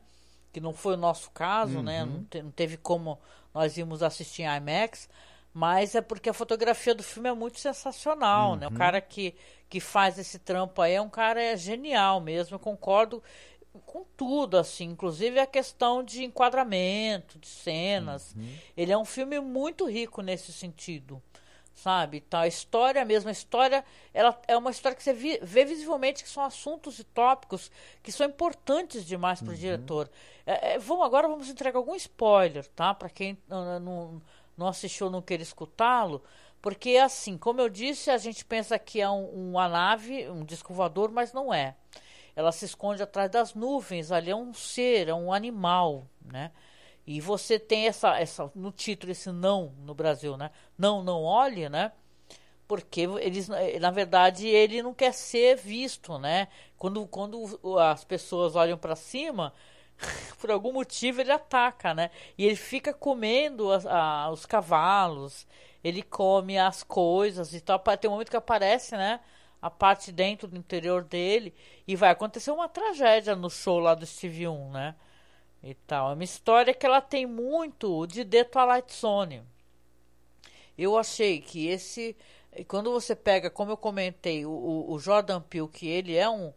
Que 0.52 0.60
não 0.60 0.72
foi 0.72 0.94
o 0.94 0.98
nosso 0.98 1.30
caso, 1.32 1.82
né? 1.82 2.04
Não, 2.04 2.24
te, 2.24 2.42
não 2.42 2.50
teve 2.50 2.76
como 2.76 3.18
nós 3.52 3.76
íamos 3.76 4.02
assistir 4.02 4.42
em 4.42 4.56
IMAX, 4.56 5.08
mas 5.58 5.94
é 5.94 6.02
porque 6.02 6.28
a 6.28 6.34
fotografia 6.34 6.94
do 6.94 7.02
filme 7.02 7.30
é 7.30 7.32
muito 7.32 7.58
sensacional, 7.58 8.56
né? 8.56 8.66
O 8.66 8.70
cara 8.70 9.00
que, 9.00 9.34
que 9.70 9.80
faz 9.80 10.18
esse 10.18 10.38
trampo 10.38 10.82
aí 10.82 10.92
é 10.92 11.00
um 11.00 11.08
cara 11.08 11.56
genial 11.56 12.20
mesmo, 12.20 12.56
eu 12.56 12.60
concordo 12.60 13.22
com 13.86 14.04
tudo, 14.18 14.58
assim, 14.58 14.84
inclusive 14.84 15.40
a 15.40 15.46
questão 15.46 16.02
de 16.02 16.22
enquadramento, 16.24 17.38
de 17.38 17.46
cenas. 17.46 18.36
Ele 18.76 18.92
é 18.92 18.98
um 18.98 19.04
filme 19.06 19.40
muito 19.40 19.86
rico 19.88 20.20
nesse 20.20 20.52
sentido, 20.52 21.22
sabe? 21.74 22.22
Então, 22.26 22.40
a 22.40 22.46
história 22.46 23.02
mesmo, 23.06 23.30
a 23.30 23.32
história, 23.32 23.82
ela 24.12 24.38
é 24.46 24.58
uma 24.58 24.70
história 24.70 24.94
que 24.94 25.02
você 25.02 25.14
vi- 25.14 25.38
vê 25.42 25.64
visivelmente 25.64 26.22
que 26.22 26.28
são 26.28 26.42
assuntos 26.44 26.98
e 26.98 27.04
tópicos 27.04 27.70
que 28.02 28.12
são 28.12 28.26
importantes 28.26 29.06
demais 29.06 29.40
para 29.40 29.52
o 29.52 29.56
diretor. 29.56 30.10
É, 30.46 30.74
é, 30.74 30.78
vamos 30.78 31.06
agora 31.06 31.26
vamos 31.28 31.48
entregar 31.48 31.78
algum 31.78 31.94
spoiler, 31.94 32.66
tá? 32.76 32.92
Para 32.92 33.08
quem 33.08 33.38
não, 33.48 33.80
não, 33.80 34.22
não 34.56 34.68
assistiu, 34.68 35.10
não 35.10 35.22
queira 35.22 35.42
escutá-lo. 35.42 36.22
Porque, 36.62 36.96
assim, 36.96 37.36
como 37.36 37.60
eu 37.60 37.68
disse, 37.68 38.10
a 38.10 38.18
gente 38.18 38.44
pensa 38.44 38.78
que 38.78 39.00
é 39.00 39.08
um, 39.08 39.50
uma 39.50 39.68
nave, 39.68 40.28
um 40.28 40.44
disco 40.44 40.74
voador, 40.74 41.10
mas 41.10 41.32
não 41.32 41.52
é 41.52 41.76
ela 42.36 42.52
se 42.52 42.66
esconde 42.66 43.02
atrás 43.02 43.30
das 43.30 43.54
nuvens, 43.54 44.12
ali 44.12 44.30
é 44.30 44.36
um 44.36 44.52
ser, 44.52 45.08
é 45.08 45.14
um 45.14 45.32
animal, 45.32 46.06
né? 46.22 46.52
E 47.06 47.18
você 47.18 47.58
tem 47.58 47.86
essa, 47.86 48.18
essa 48.20 48.50
no 48.54 48.70
título 48.70 49.10
esse 49.10 49.32
não 49.32 49.72
no 49.78 49.94
Brasil, 49.94 50.36
né? 50.36 50.50
Não, 50.76 51.02
não 51.02 51.22
olhe, 51.22 51.68
né? 51.70 51.92
Porque 52.68 53.02
eles, 53.20 53.48
na 53.80 53.90
verdade, 53.90 54.46
ele 54.48 54.82
não 54.82 54.92
quer 54.92 55.14
ser 55.14 55.56
visto, 55.56 56.18
né? 56.18 56.48
Quando, 56.76 57.06
quando 57.06 57.58
as 57.78 58.04
pessoas 58.04 58.54
olham 58.54 58.76
para 58.76 58.96
cima, 58.96 59.54
por 60.40 60.50
algum 60.50 60.72
motivo 60.72 61.20
ele 61.20 61.32
ataca, 61.32 61.94
né? 61.94 62.10
E 62.36 62.44
ele 62.46 62.56
fica 62.56 62.92
comendo 62.92 63.70
a- 63.72 64.30
os 64.30 64.46
cavalos, 64.46 65.46
ele 65.82 66.02
come 66.02 66.58
as 66.58 66.82
coisas 66.82 67.54
e 67.54 67.60
tal. 67.60 67.78
Tem 67.80 68.08
um 68.08 68.14
momento 68.14 68.30
que 68.30 68.36
aparece, 68.36 68.96
né? 68.96 69.20
A 69.60 69.70
parte 69.70 70.12
dentro 70.12 70.46
do 70.48 70.56
interior 70.56 71.02
dele 71.04 71.54
e 71.86 71.96
vai 71.96 72.10
acontecer 72.10 72.50
uma 72.50 72.68
tragédia 72.68 73.34
no 73.34 73.50
show 73.50 73.78
lá 73.78 73.94
do 73.94 74.06
Steve 74.06 74.46
1, 74.48 74.70
né? 74.70 74.94
E 75.62 75.74
tal. 75.74 76.10
É 76.12 76.14
uma 76.14 76.24
história 76.24 76.74
que 76.74 76.86
ela 76.86 77.00
tem 77.00 77.26
muito 77.26 78.06
de 78.06 78.24
The 78.24 78.44
Twilight 78.44 78.94
Zone. 78.94 79.42
Eu 80.76 80.96
achei 80.98 81.40
que 81.40 81.66
esse, 81.68 82.16
quando 82.68 82.90
você 82.92 83.14
pega, 83.14 83.50
como 83.50 83.72
eu 83.72 83.76
comentei, 83.76 84.44
o- 84.46 84.86
o 84.88 84.98
Jordan 84.98 85.40
Peele, 85.40 85.68
que 85.68 85.88
ele 85.88 86.16
é 86.16 86.28
um 86.28 86.52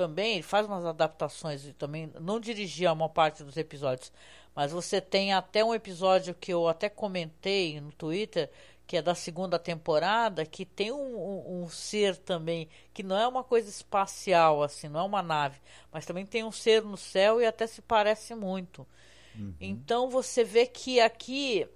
também, 0.00 0.34
ele 0.34 0.42
faz 0.42 0.66
umas 0.66 0.84
adaptações 0.86 1.66
e 1.66 1.72
também 1.72 2.10
não 2.20 2.40
dirigia 2.40 2.92
uma 2.92 3.08
parte 3.08 3.44
dos 3.44 3.56
episódios, 3.56 4.12
mas 4.54 4.72
você 4.72 5.00
tem 5.00 5.32
até 5.32 5.64
um 5.64 5.74
episódio 5.74 6.34
que 6.34 6.52
eu 6.52 6.68
até 6.68 6.88
comentei 6.88 7.80
no 7.80 7.92
Twitter, 7.92 8.50
que 8.86 8.96
é 8.96 9.02
da 9.02 9.14
segunda 9.14 9.58
temporada, 9.58 10.44
que 10.46 10.64
tem 10.66 10.90
um, 10.90 10.96
um- 11.16 11.62
um 11.64 11.68
ser 11.68 12.16
também, 12.16 12.68
que 12.92 13.02
não 13.02 13.16
é 13.16 13.26
uma 13.28 13.44
coisa 13.44 13.68
espacial, 13.68 14.62
assim, 14.62 14.88
não 14.88 15.00
é 15.00 15.02
uma 15.04 15.22
nave, 15.22 15.60
mas 15.92 16.06
também 16.06 16.26
tem 16.26 16.42
um 16.44 16.50
ser 16.52 16.82
no 16.82 16.96
céu 16.96 17.40
e 17.40 17.46
até 17.46 17.66
se 17.66 17.80
parece 17.82 18.34
muito. 18.34 18.86
Então 19.60 20.08
você 20.10 20.42
vê 20.44 20.66
que 20.66 21.00
aqui 21.00 21.66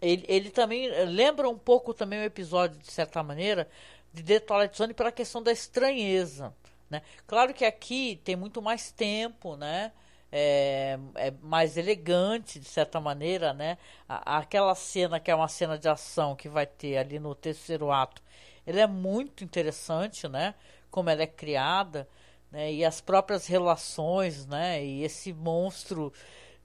ele, 0.00 0.24
ele 0.28 0.50
também 0.50 0.86
eh, 0.88 1.04
lembra 1.04 1.48
um 1.48 1.58
pouco 1.58 1.92
também 1.94 2.20
o 2.20 2.24
episódio, 2.24 2.78
de 2.78 2.90
certa 2.90 3.22
maneira, 3.22 3.68
de 4.12 4.22
The 4.22 4.40
Twilight 4.40 4.76
Zone 4.76 4.94
pela 4.94 5.12
questão 5.12 5.42
da 5.42 5.52
estranheza. 5.52 6.54
Né? 6.92 7.02
Claro 7.26 7.54
que 7.54 7.64
aqui 7.64 8.20
tem 8.22 8.36
muito 8.36 8.60
mais 8.60 8.92
tempo, 8.92 9.56
né? 9.56 9.92
É, 10.30 10.98
é 11.14 11.30
mais 11.42 11.76
elegante, 11.78 12.60
de 12.60 12.66
certa 12.66 13.00
maneira, 13.00 13.52
né? 13.54 13.78
Aquela 14.08 14.74
cena 14.74 15.18
que 15.18 15.30
é 15.30 15.34
uma 15.34 15.48
cena 15.48 15.78
de 15.78 15.88
ação 15.88 16.36
que 16.36 16.48
vai 16.48 16.66
ter 16.66 16.98
ali 16.98 17.18
no 17.18 17.34
terceiro 17.34 17.90
ato, 17.90 18.22
ela 18.66 18.80
é 18.80 18.86
muito 18.86 19.42
interessante, 19.42 20.28
né? 20.28 20.54
Como 20.90 21.08
ela 21.08 21.22
é 21.22 21.26
criada, 21.26 22.06
né? 22.50 22.72
E 22.72 22.84
as 22.84 23.00
próprias 23.00 23.46
relações, 23.46 24.46
né? 24.46 24.84
E 24.84 25.02
esse 25.02 25.32
monstro 25.32 26.12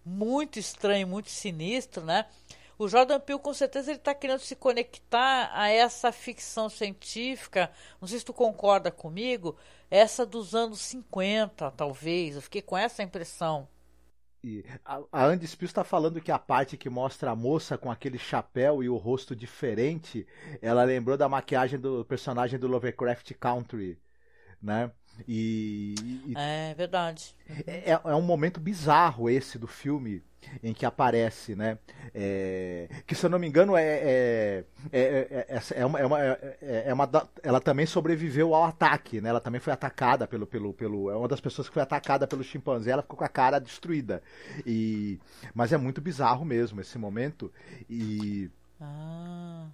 muito 0.06 0.60
estranho, 0.60 1.08
muito 1.08 1.30
sinistro, 1.30 2.04
né? 2.04 2.26
O 2.78 2.88
Jordan 2.88 3.20
Peele 3.20 3.40
com 3.40 3.54
certeza 3.54 3.92
ele 3.92 3.98
está 3.98 4.14
querendo 4.14 4.40
se 4.40 4.56
conectar 4.56 5.50
a 5.54 5.68
essa 5.70 6.12
ficção 6.12 6.70
científica. 6.70 7.72
Não 8.00 8.08
sei 8.08 8.20
se 8.20 8.26
tu 8.26 8.34
concorda 8.34 8.92
comigo, 8.92 9.58
essa 9.90 10.26
dos 10.26 10.54
anos 10.54 10.80
50, 10.82 11.72
talvez. 11.72 12.36
Eu 12.36 12.42
fiquei 12.42 12.62
com 12.62 12.78
essa 12.78 13.02
impressão. 13.02 13.68
E 14.44 14.64
a, 14.86 15.02
a 15.12 15.26
Andy 15.26 15.48
Spill 15.48 15.66
está 15.66 15.84
falando 15.84 16.22
que 16.22 16.32
a 16.32 16.38
parte 16.38 16.78
que 16.78 16.90
mostra 16.90 17.32
a 17.32 17.36
moça 17.36 17.78
com 17.78 17.92
aquele 17.92 18.20
chapéu 18.20 18.84
e 18.84 18.90
o 18.90 18.96
rosto 18.96 19.36
diferente, 19.36 20.28
ela 20.62 20.84
lembrou 20.84 21.18
da 21.18 21.28
maquiagem 21.28 21.80
do 21.80 22.06
personagem 22.06 22.60
do 22.60 22.68
Lovecraft 22.68 23.34
Country, 23.40 24.00
né? 24.62 24.92
E, 25.28 25.96
e- 26.28 26.34
É 26.36 26.74
verdade. 26.76 27.36
é, 27.66 27.92
é 27.92 28.16
um 28.16 28.22
momento 28.22 28.60
bizarro 28.60 29.30
esse 29.30 29.58
do 29.58 29.68
filme 29.68 30.22
em 30.64 30.74
que 30.74 30.86
aparece, 30.86 31.56
né? 31.56 31.78
É, 32.14 32.88
que 33.06 33.14
se 33.16 33.26
eu 33.26 33.30
não 33.30 33.38
me 33.40 33.48
engano 33.48 33.76
é 33.76 33.84
é, 33.84 34.64
é, 34.92 35.00
é, 35.00 35.46
é, 35.50 35.82
é 35.82 35.86
uma, 35.86 36.00
é 36.00 36.06
uma, 36.06 36.20
é- 36.24 36.84
é 36.88 36.94
uma 36.94 37.10
ela 37.44 37.60
também 37.60 37.86
sobreviveu 37.86 38.54
ao 38.54 38.64
ataque, 38.64 39.20
né? 39.20 39.30
Ela 39.30 39.42
também 39.42 39.60
foi 39.60 39.74
atacada 39.74 40.28
pelo 40.28 40.46
pelo 40.48 40.74
pelo 40.74 41.10
é 41.10 41.16
uma 41.16 41.28
das 41.28 41.42
pessoas 41.42 41.68
que 41.68 41.74
foi 41.74 41.84
atacada 41.84 42.28
pelo 42.28 42.44
chimpanzé, 42.44 42.92
ela 42.92 43.02
ficou 43.02 43.18
com 43.18 43.26
a 43.26 43.30
cara 43.30 43.60
destruída. 43.60 44.22
E 44.66 45.20
mas 45.54 45.74
é 45.74 45.78
muito 45.78 46.00
bizarro 46.02 46.46
mesmo 46.46 46.80
esse 46.82 46.98
momento 46.98 47.52
e 47.90 48.50
Ah. 48.80 49.66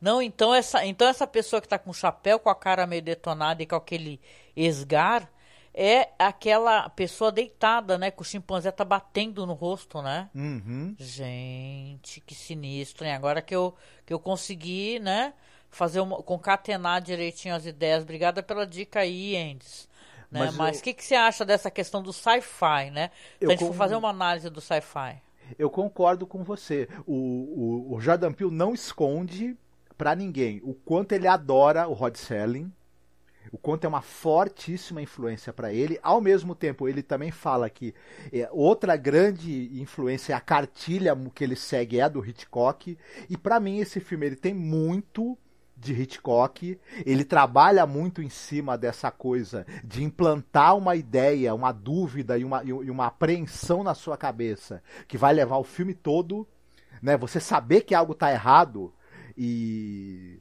Não, 0.00 0.20
então 0.20 0.54
essa, 0.54 0.84
então 0.84 1.08
essa 1.08 1.26
pessoa 1.26 1.60
que 1.60 1.68
tá 1.68 1.78
com 1.78 1.90
o 1.90 1.94
chapéu, 1.94 2.38
com 2.38 2.50
a 2.50 2.54
cara 2.54 2.86
meio 2.86 3.00
detonada 3.02 3.62
e 3.62 3.66
com 3.66 3.76
aquele 3.76 4.20
esgar, 4.56 5.30
é 5.74 6.08
aquela 6.18 6.88
pessoa 6.88 7.30
deitada, 7.30 7.98
né? 7.98 8.10
Que 8.10 8.22
o 8.22 8.24
chimpanzé 8.24 8.70
tá 8.70 8.84
batendo 8.84 9.44
no 9.44 9.52
rosto, 9.52 10.00
né? 10.00 10.30
Uhum. 10.34 10.94
Gente, 10.98 12.20
que 12.22 12.34
sinistro, 12.34 13.04
hein? 13.04 13.12
Agora 13.12 13.42
que 13.42 13.54
eu, 13.54 13.74
que 14.06 14.12
eu 14.12 14.18
consegui, 14.18 14.98
né? 14.98 15.34
Fazer 15.68 16.00
uma, 16.00 16.22
concatenar 16.22 17.02
direitinho 17.02 17.54
as 17.54 17.66
ideias. 17.66 18.02
Obrigada 18.02 18.42
pela 18.42 18.66
dica 18.66 19.00
aí, 19.00 19.36
Endes. 19.36 19.86
Né? 20.30 20.50
Mas 20.56 20.78
o 20.78 20.82
que, 20.82 20.94
que 20.94 21.04
você 21.04 21.14
acha 21.14 21.44
dessa 21.44 21.70
questão 21.70 22.02
do 22.02 22.12
sci-fi, 22.12 22.90
né? 22.90 23.10
Se 23.38 23.44
Eu 23.44 23.50
a 23.50 23.52
gente 23.52 23.66
for 23.66 23.74
fazer 23.74 23.96
uma 23.96 24.08
análise 24.08 24.48
do 24.48 24.60
sci-fi. 24.60 25.20
Eu 25.58 25.70
concordo 25.70 26.26
com 26.26 26.42
você. 26.42 26.88
O, 27.06 27.14
o, 27.14 27.94
o 27.94 28.00
Jordan 28.00 28.32
Peele 28.32 28.50
não 28.50 28.72
esconde 28.74 29.56
pra 29.96 30.14
ninguém 30.14 30.60
o 30.64 30.74
quanto 30.74 31.12
ele 31.12 31.28
adora 31.28 31.86
o 31.86 31.92
Rod 31.92 32.16
Serling, 32.16 32.72
o 33.52 33.58
quanto 33.58 33.84
é 33.84 33.88
uma 33.88 34.02
fortíssima 34.02 35.02
influência 35.02 35.52
pra 35.52 35.72
ele. 35.72 35.98
Ao 36.02 36.20
mesmo 36.20 36.54
tempo, 36.54 36.88
ele 36.88 37.02
também 37.02 37.30
fala 37.30 37.68
que 37.70 37.94
é, 38.32 38.48
outra 38.52 38.96
grande 38.96 39.80
influência 39.80 40.32
é 40.32 40.36
a 40.36 40.40
cartilha 40.40 41.16
que 41.34 41.44
ele 41.44 41.56
segue 41.56 41.98
é 41.98 42.02
a 42.02 42.08
do 42.08 42.24
Hitchcock. 42.24 42.98
E 43.28 43.36
pra 43.36 43.60
mim 43.60 43.78
esse 43.78 44.00
filme 44.00 44.26
ele 44.26 44.36
tem 44.36 44.54
muito 44.54 45.36
de 45.76 45.92
Hitchcock, 45.92 46.80
ele 47.04 47.24
trabalha 47.24 47.86
muito 47.86 48.22
em 48.22 48.30
cima 48.30 48.78
dessa 48.78 49.10
coisa 49.10 49.66
de 49.84 50.02
implantar 50.02 50.74
uma 50.76 50.96
ideia, 50.96 51.54
uma 51.54 51.70
dúvida 51.70 52.38
e 52.38 52.44
uma, 52.44 52.64
e 52.64 52.90
uma 52.90 53.06
apreensão 53.06 53.84
na 53.84 53.94
sua 53.94 54.16
cabeça 54.16 54.82
que 55.06 55.18
vai 55.18 55.34
levar 55.34 55.58
o 55.58 55.64
filme 55.64 55.92
todo, 55.92 56.48
né? 57.02 57.16
Você 57.18 57.38
saber 57.38 57.82
que 57.82 57.94
algo 57.94 58.14
tá 58.14 58.32
errado 58.32 58.92
e 59.36 60.40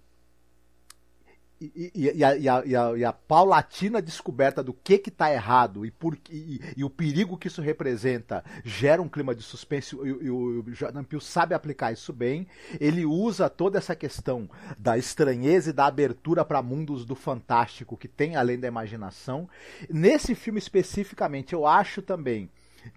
e, 1.60 1.92
e, 1.96 2.24
a, 2.24 2.36
e, 2.36 2.50
a, 2.50 2.66
e, 2.66 2.76
a, 2.76 2.98
e, 2.98 3.06
a, 3.06 3.14
paulatina 3.14 4.02
descoberta 4.02 4.62
do 4.62 4.74
que 4.74 4.98
que 4.98 5.10
tá 5.10 5.32
errado 5.32 5.86
e, 5.86 5.92
por, 5.92 6.18
e, 6.30 6.60
e, 6.76 6.84
o 6.84 6.90
perigo 6.90 7.38
que 7.38 7.48
isso 7.48 7.62
representa 7.62 8.44
gera 8.64 9.02
um 9.02 9.08
clima 9.08 9.34
de 9.34 9.42
suspense 9.42 9.96
e, 9.96 10.30
o 10.30 10.64
Jordan 10.74 11.04
Peele 11.04 11.24
sabe 11.24 11.54
aplicar 11.56 11.94
isso 11.94 12.12
bem. 12.12 12.48
Ele 12.80 13.06
usa 13.06 13.50
toda 13.50 13.78
essa 13.78 13.96
questão 13.96 14.50
da 14.78 14.98
estranheza 14.98 15.70
e 15.70 15.74
da 15.74 15.86
abertura 15.86 16.44
para 16.44 16.62
mundos 16.62 17.06
do 17.06 17.16
fantástico 17.16 17.98
que 17.98 18.08
tem 18.08 18.36
além 18.36 18.60
da 18.60 18.68
imaginação. 18.68 19.48
Nesse 19.90 20.36
filme 20.36 20.60
especificamente, 20.60 21.54
eu 21.54 21.66
acho 21.66 22.02
também 22.02 22.50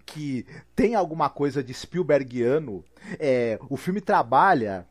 que 0.05 0.45
tem 0.75 0.95
alguma 0.95 1.29
coisa 1.29 1.63
de 1.63 1.73
Spielbergiano. 1.73 2.83
É, 3.19 3.57
o 3.69 3.77
filme 3.77 4.01
trabalha 4.01 4.85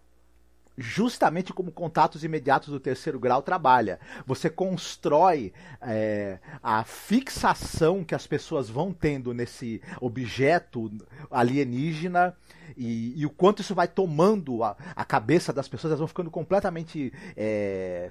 justamente 0.78 1.52
como 1.52 1.72
contatos 1.72 2.22
imediatos 2.22 2.68
do 2.68 2.78
terceiro 2.78 3.18
grau 3.18 3.42
trabalha. 3.42 3.98
Você 4.24 4.48
constrói 4.48 5.52
é, 5.82 6.38
a 6.62 6.84
fixação 6.84 8.04
que 8.04 8.14
as 8.14 8.26
pessoas 8.26 8.70
vão 8.70 8.92
tendo 8.92 9.34
nesse 9.34 9.82
objeto 10.00 10.90
alienígena 11.30 12.36
e, 12.76 13.12
e 13.20 13.26
o 13.26 13.30
quanto 13.30 13.60
isso 13.60 13.74
vai 13.74 13.88
tomando 13.88 14.62
a, 14.62 14.76
a, 14.94 15.04
cabeça 15.04 15.52
das 15.52 15.66
pessoas, 15.66 15.90
elas 15.90 15.98
vão 15.98 16.08
ficando 16.08 16.30
completamente 16.30 17.12
é, 17.36 18.10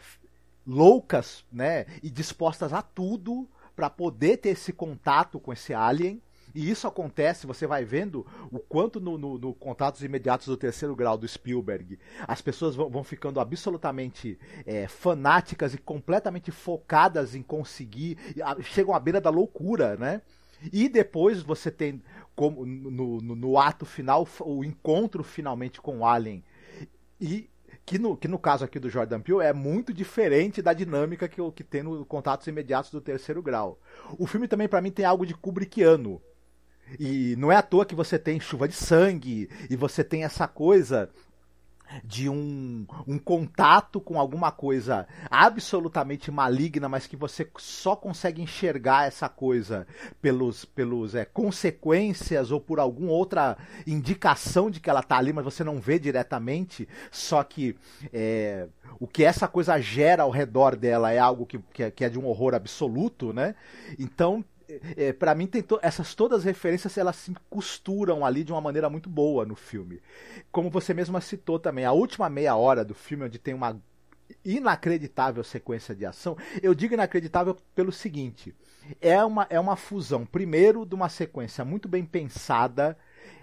loucas, 0.66 1.46
né, 1.50 1.86
e 2.04 2.10
dispostas 2.10 2.74
a 2.74 2.82
tudo 2.82 3.48
para 3.76 3.90
poder 3.90 4.38
ter 4.38 4.50
esse 4.50 4.74
contato 4.74 5.40
com 5.40 5.54
esse 5.54 5.74
alien. 5.74 6.22
E 6.56 6.70
isso 6.70 6.88
acontece, 6.88 7.46
você 7.46 7.68
vai 7.68 7.84
vendo 7.84 8.26
o 8.52 8.60
quanto 8.60 9.00
no, 9.00 9.18
no, 9.18 9.38
no 9.38 9.54
Contatos 9.54 10.04
Imediatos 10.04 10.48
do 10.48 10.58
Terceiro 10.58 10.96
Grau 10.96 11.18
do 11.18 11.28
Spielberg 11.28 12.00
as 12.28 12.42
pessoas 12.42 12.76
vão, 12.76 12.90
vão 12.90 13.04
ficando 13.04 13.40
absolutamente 13.40 14.40
é, 14.66 14.88
fanáticas 14.88 15.74
e 15.74 15.78
completamente 15.78 16.52
focadas 16.52 17.36
em 17.36 17.44
conseguir, 17.44 18.18
chegam 18.62 18.94
à 18.94 19.00
beira 19.00 19.22
da 19.22 19.30
loucura, 19.30 19.96
né? 19.96 20.22
E 20.74 20.90
depois 20.90 21.42
você 21.42 21.70
tem 21.70 22.02
como 22.36 22.66
no, 22.66 23.22
no, 23.22 23.36
no 23.36 23.60
ato 23.60 23.86
final 23.86 24.28
o 24.42 24.64
encontro 24.64 25.24
finalmente 25.24 25.80
com 25.80 26.00
o 26.00 26.06
Alien. 26.06 26.44
E 27.22 27.50
que 27.86 27.98
no, 27.98 28.18
que 28.18 28.28
no 28.28 28.38
caso 28.38 28.66
aqui 28.66 28.80
do 28.80 28.90
Jordan 28.90 29.22
Peele 29.22 29.44
é 29.44 29.54
muito 29.54 29.94
diferente 29.94 30.62
da 30.62 30.74
dinâmica 30.74 31.28
que, 31.28 31.42
que 31.52 31.64
tem 31.64 31.84
no 31.84 32.06
Contatos 32.06 32.46
Imediatos 32.48 32.92
do 32.92 33.00
Terceiro 33.00 33.42
Grau. 33.42 33.80
O 34.18 34.28
filme 34.28 34.48
também 34.48 34.68
para 34.68 34.82
mim 34.82 34.92
tem 34.92 35.06
algo 35.06 35.26
de 35.26 35.34
Kubrickiano. 35.34 36.22
E 37.00 37.36
não 37.38 37.52
é 37.52 37.56
à 37.56 37.62
toa 37.62 37.86
que 37.86 37.96
você 37.96 38.18
tem 38.18 38.40
chuva 38.40 38.68
de 38.68 38.76
sangue 38.76 39.50
e 39.70 39.76
você 39.76 40.04
tem 40.04 40.24
essa 40.24 40.48
coisa 40.48 41.10
de 42.04 42.30
um, 42.30 42.86
um 43.08 43.18
contato 43.18 44.00
com 44.00 44.20
alguma 44.20 44.52
coisa 44.52 45.08
absolutamente 45.30 46.32
maligna, 46.32 46.90
mas 46.90 47.08
que 47.08 47.16
você 47.16 47.48
só 47.58 47.96
consegue 47.96 48.42
enxergar 48.42 49.08
essa 49.08 49.30
coisa 49.30 49.88
pelos, 50.22 50.66
pelos 50.66 51.16
é, 51.16 51.26
consequências 51.26 52.52
ou 52.52 52.60
por 52.60 52.80
alguma 52.80 53.12
outra 53.12 53.58
indicação 53.86 54.70
de 54.70 54.80
que 54.80 54.90
ela 54.90 55.00
está 55.00 55.18
ali, 55.18 55.32
mas 55.32 55.46
você 55.46 55.64
não 55.64 55.80
vê 55.80 55.98
diretamente. 55.98 56.88
Só 57.12 57.44
que 57.44 57.76
é, 58.12 58.68
o 59.00 59.08
que 59.08 59.24
essa 59.24 59.48
coisa 59.48 59.80
gera 59.80 60.24
ao 60.24 60.32
redor 60.32 60.76
dela 60.76 61.12
é 61.12 61.20
algo 61.20 61.46
que, 61.46 61.60
que 61.74 61.84
é, 61.84 61.92
que 61.92 62.04
é 62.04 62.10
de 62.10 62.20
um 62.20 62.26
horror 62.26 62.54
absoluto, 62.54 63.34
né? 63.34 63.56
Então 63.98 64.44
é, 64.96 65.14
para 65.14 65.34
mim 65.34 65.48
tem 65.48 65.62
to 65.62 65.80
essas 65.82 66.14
todas 66.14 66.40
as 66.40 66.46
referências 66.46 66.98
elas 66.98 67.16
se 67.16 67.34
costuram 67.50 68.26
ali 68.26 68.44
de 68.44 68.52
uma 68.52 68.62
maneira 68.62 68.90
muito 68.90 69.10
boa 69.10 69.46
no 69.46 69.56
filme. 69.56 70.02
Como 70.52 70.70
você 70.70 70.94
mesma 70.94 71.22
citou 71.22 71.60
também, 71.60 71.86
a 71.86 71.92
última 71.92 72.30
meia 72.30 72.56
hora 72.56 72.84
do 72.84 72.94
filme 72.94 73.26
onde 73.26 73.40
tem 73.40 73.54
uma 73.54 73.80
inacreditável 74.44 75.44
sequência 75.44 75.96
de 75.96 76.06
ação. 76.06 76.38
Eu 76.62 76.74
digo 76.74 76.94
inacreditável 76.94 77.56
pelo 77.74 77.92
seguinte: 77.92 78.54
é 79.02 79.24
uma, 79.24 79.48
é 79.50 79.60
uma 79.60 79.76
fusão, 79.76 80.26
primeiro, 80.26 80.86
de 80.86 80.96
uma 80.96 81.10
sequência 81.10 81.64
muito 81.64 81.88
bem 81.88 82.06
pensada. 82.06 82.98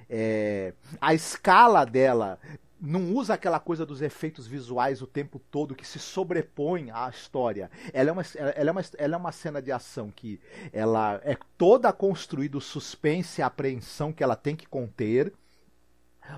É, 0.09 0.75
a 1.01 1.15
escala 1.15 1.85
dela 1.87 2.39
não 2.85 3.15
usa 3.15 3.35
aquela 3.35 3.59
coisa 3.59 3.87
dos 3.87 4.03
efeitos 4.03 4.47
visuais 4.47 5.01
o 5.01 5.07
tempo 5.07 5.39
todo 5.51 5.75
que 5.75 5.87
se 5.87 5.99
sobrepõe 5.99 6.91
à 6.91 7.09
história. 7.09 7.71
Ela 7.93 8.11
é 8.11 8.13
uma, 8.13 8.23
ela 8.35 8.71
é 8.71 8.73
uma, 8.73 8.83
ela 8.99 9.15
é 9.15 9.19
uma 9.19 9.33
cena 9.33 9.63
de 9.63 9.73
ação 9.73 10.13
que 10.15 10.39
ela 10.73 11.21
é 11.25 11.37
toda 11.57 11.93
construída 11.93 12.59
o 12.59 12.61
suspense 12.61 13.41
e 13.41 13.43
a 13.43 13.47
apreensão 13.47 14.13
que 14.13 14.23
ela 14.23 14.37
tem 14.37 14.55
que 14.55 14.67
conter 14.67 15.33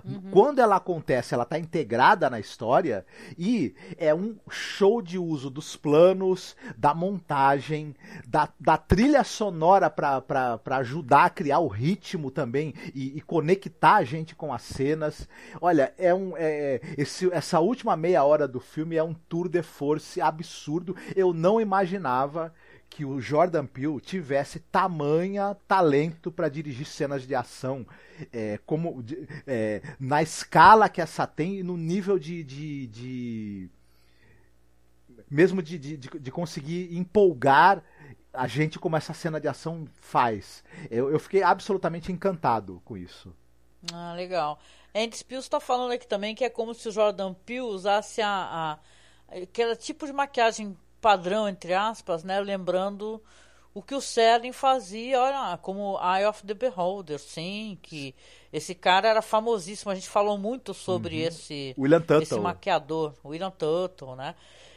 Uhum. 0.05 0.31
Quando 0.31 0.59
ela 0.59 0.77
acontece, 0.77 1.35
ela 1.35 1.45
está 1.45 1.59
integrada 1.59 2.29
na 2.29 2.39
história 2.39 3.05
e 3.39 3.75
é 3.97 4.15
um 4.15 4.37
show 4.51 5.01
de 5.01 5.19
uso 5.19 5.49
dos 5.49 5.77
planos, 5.77 6.57
da 6.77 6.95
montagem, 6.95 7.95
da, 8.27 8.49
da 8.59 8.77
trilha 8.77 9.25
sonora 9.25 9.89
para 9.89 10.61
ajudar 10.79 11.25
a 11.25 11.31
criar 11.31 11.61
o 11.61 11.69
ritmo 11.69 12.31
também 12.31 12.75
e, 12.95 13.17
e, 13.17 13.21
conectar 13.21 13.97
a 13.97 14.05
gente 14.05 14.35
com 14.35 14.53
as 14.53 14.63
cenas. 14.63 15.29
Olha, 15.61 15.93
é 15.99 16.15
um 16.15 16.37
é, 16.37 16.81
esse, 16.97 17.33
essa 17.33 17.61
última 17.61 17.97
meia 17.97 18.25
hora 18.25 18.47
do 18.47 18.61
filme 18.61 18.97
é 18.97 19.03
um 19.03 19.15
tour 19.15 19.49
de 19.49 19.63
force 19.63 20.21
absurdo. 20.21 20.97
Eu 21.15 21.33
não 21.33 21.61
imaginava 21.61 22.53
que 22.89 23.05
o 23.05 23.21
Jordan 23.21 23.67
Peele 23.67 24.01
tivesse 24.01 24.61
tamanha 24.61 25.57
talento 25.67 26.31
para 26.31 26.49
dirigir 26.49 26.87
cenas 26.87 27.27
de 27.27 27.35
ação, 27.35 27.87
é, 28.33 28.59
como 28.65 29.05
é, 29.47 29.83
na 30.01 30.23
escala 30.23 30.89
que 30.89 31.01
essa 31.01 31.27
tem 31.27 31.59
e 31.59 31.63
no 31.63 31.77
nível 31.77 32.19
de, 32.19 32.43
de, 32.43 32.87
de 32.87 33.71
mesmo 35.31 35.63
de, 35.63 35.79
de, 35.79 35.97
de, 35.97 36.31
conseguir 36.31 36.97
empolgar 36.97 37.83
a 38.33 38.47
gente 38.47 38.79
como 38.79 38.97
essa 38.97 39.13
cena 39.13 39.41
de 39.41 39.49
ação 39.49 39.87
faz. 40.01 40.63
Eu, 40.91 41.11
eu 41.11 41.19
fiquei 41.19 41.43
absolutamente 41.43 42.13
encantado 42.13 42.81
com 42.85 42.97
isso. 42.97 43.35
Ah, 43.93 44.15
legal. 44.15 44.59
Andy 44.95 45.17
Spiels 45.17 45.45
está 45.45 45.61
falando 45.61 45.93
aqui 45.93 46.07
também 46.07 46.35
que 46.35 46.45
é 46.45 46.51
como 46.51 46.75
se 46.75 46.89
o 46.89 46.93
Jordan 46.93 47.35
Peele 47.35 47.61
usasse 47.61 48.23
a, 48.23 48.79
a 49.29 49.43
aquele 49.43 49.77
tipo 49.77 50.07
de 50.07 50.13
maquiagem 50.13 50.77
padrão, 51.07 51.49
entre 51.49 51.73
aspas, 51.73 52.25
né? 52.25 52.41
Lembrando 52.41 53.23
o 53.73 53.81
que 53.81 53.95
o 53.95 54.01
Serling 54.01 54.51
fazia, 54.51 55.21
olha, 55.21 55.57
como 55.59 55.97
Eye 56.03 56.27
of 56.27 56.45
the 56.45 56.53
Beholder, 56.53 57.21
sim, 57.21 57.79
que 57.81 58.13
esse 58.53 58.75
cara 58.75 59.07
era 59.07 59.23
famosíssimo, 59.23 59.93
a 59.93 59.95
gente 59.95 60.09
falou 60.09 60.37
muito 60.37 60.75
sobre 60.75 61.21
uhum. 61.21 61.29
esse, 61.29 61.75
William 61.79 62.03
esse 62.21 62.41
maquiador, 62.41 63.15
William 63.25 63.53
Tuttle, 63.53 64.17
né? 64.17 64.35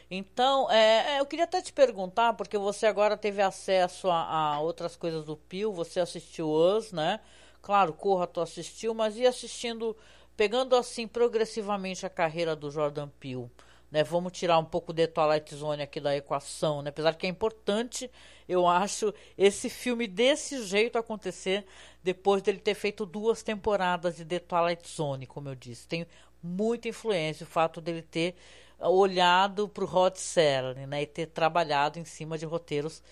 Então, 0.08 0.70
é, 0.70 1.16
é, 1.16 1.20
eu 1.20 1.26
queria 1.26 1.46
até 1.46 1.60
te 1.60 1.72
perguntar, 1.72 2.34
porque 2.34 2.56
você 2.56 2.86
agora 2.86 3.16
teve 3.16 3.42
acesso 3.42 4.08
a, 4.08 4.54
a 4.54 4.60
outras 4.60 4.94
coisas 4.94 5.24
do 5.24 5.36
Pio, 5.36 5.72
você 5.72 5.98
assistiu 5.98 6.48
Us, 6.48 6.92
né? 6.92 7.18
Claro, 7.60 7.92
Corra, 7.92 8.28
tu 8.28 8.40
assistiu, 8.40 8.94
mas 8.94 9.16
ia 9.16 9.30
assistindo, 9.30 9.96
pegando 10.36 10.76
assim 10.76 11.08
progressivamente 11.08 12.06
a 12.06 12.08
carreira 12.08 12.54
do 12.54 12.70
Jordan 12.70 13.08
Peele. 13.18 13.50
Né, 13.90 14.04
vamos 14.04 14.32
tirar 14.32 14.56
um 14.58 14.64
pouco 14.64 14.92
de 14.92 15.08
Twilight 15.08 15.52
Zone 15.52 15.82
aqui 15.82 16.00
da 16.00 16.16
equação, 16.16 16.80
né? 16.80 16.90
apesar 16.90 17.12
que 17.14 17.26
é 17.26 17.28
importante, 17.28 18.08
eu 18.48 18.68
acho, 18.68 19.12
esse 19.36 19.68
filme 19.68 20.06
desse 20.06 20.64
jeito 20.64 20.96
acontecer 20.96 21.66
depois 22.02 22.40
dele 22.40 22.58
ter 22.58 22.74
feito 22.74 23.04
duas 23.04 23.42
temporadas 23.42 24.16
de 24.16 24.24
The 24.24 24.38
Twilight 24.38 24.88
Zone, 24.88 25.26
como 25.26 25.48
eu 25.48 25.56
disse. 25.56 25.88
Tem 25.88 26.06
muita 26.40 26.88
influência 26.88 27.44
o 27.44 27.48
fato 27.48 27.80
dele 27.80 28.02
ter 28.02 28.36
olhado 28.78 29.68
para 29.68 29.84
o 29.84 29.86
Rod 29.86 30.16
Serling 30.16 30.86
né, 30.86 31.02
e 31.02 31.06
ter 31.06 31.26
trabalhado 31.26 31.98
em 31.98 32.04
cima 32.04 32.38
de 32.38 32.46
roteiros 32.46 33.02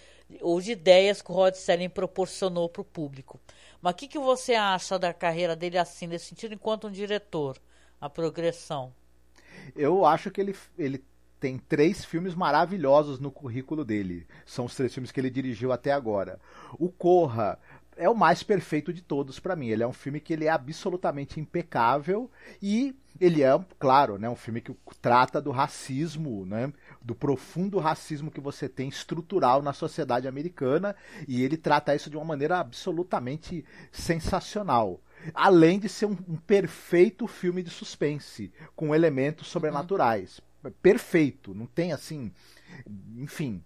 ou 0.41 0.61
de 0.61 0.73
ideias 0.73 1.21
que 1.21 1.31
o 1.31 1.35
Rod 1.35 1.55
Serling 1.55 1.88
proporcionou 1.88 2.69
para 2.69 2.83
o 2.83 2.85
público. 2.85 3.41
Mas 3.81 3.93
o 3.93 3.97
que, 3.97 4.09
que 4.09 4.19
você 4.19 4.55
acha 4.55 4.99
da 4.99 5.12
carreira 5.12 5.55
dele 5.55 5.79
assim, 5.79 6.07
nesse 6.07 6.27
sentido, 6.27 6.55
enquanto 6.55 6.87
um 6.87 6.91
diretor, 6.91 7.59
a 8.01 8.09
progressão? 8.09 8.93
Eu 9.77 10.05
acho 10.05 10.31
que 10.31 10.40
ele, 10.40 10.55
ele 10.79 11.05
tem 11.40 11.59
três 11.59 12.05
filmes 12.05 12.35
maravilhosos 12.35 13.18
no 13.18 13.31
currículo 13.31 13.85
dele. 13.85 14.27
São 14.44 14.64
os 14.64 14.75
três 14.75 14.92
filmes 14.92 15.12
que 15.12 15.21
ele 15.21 15.31
dirigiu 15.31 15.73
até 15.73 15.92
agora. 15.92 16.38
O 16.79 16.88
Corra 16.88 17.59
é 17.97 18.09
o 18.09 18.14
mais 18.14 18.42
perfeito 18.42 18.92
de 18.92 19.03
todos 19.03 19.40
para 19.40 19.57
mim. 19.57 19.68
Ele 19.68 19.83
é 19.83 19.87
um 19.87 19.92
filme 19.92 20.21
que 20.21 20.33
ele 20.33 20.47
é 20.47 20.51
absolutamente 20.51 21.40
impecável 21.40 22.31
e 22.62 22.94
ele 23.21 23.42
é, 23.42 23.59
claro, 23.81 24.16
né, 24.16 24.31
um 24.31 24.37
filme 24.37 24.61
que 24.61 24.73
trata 25.03 25.40
do 25.40 25.51
racismo, 25.51 26.47
né, 26.47 26.73
do 27.03 27.14
profundo 27.14 27.79
racismo 27.81 28.31
que 28.31 28.40
você 28.40 28.68
tem 28.68 28.88
estrutural 28.88 29.61
na 29.61 29.73
sociedade 29.73 30.29
americana 30.29 30.94
e 31.27 31.42
ele 31.42 31.57
trata 31.57 31.94
isso 31.94 32.09
de 32.09 32.16
uma 32.16 32.25
maneira 32.25 32.61
absolutamente 32.61 33.64
sensacional 33.90 35.01
além 35.35 35.79
de 35.79 35.89
ser 35.89 36.07
um, 36.07 36.17
um 36.29 36.37
perfeito 36.37 37.27
filme 37.27 37.63
de 37.63 37.71
suspense, 37.71 38.53
com 38.75 38.95
elementos 38.95 39.49
sobrenaturais. 39.49 40.41
Uhum. 40.65 40.73
Perfeito, 40.83 41.55
não 41.55 41.67
tem 41.67 41.93
assim. 41.93 42.33
Enfim. 43.17 43.63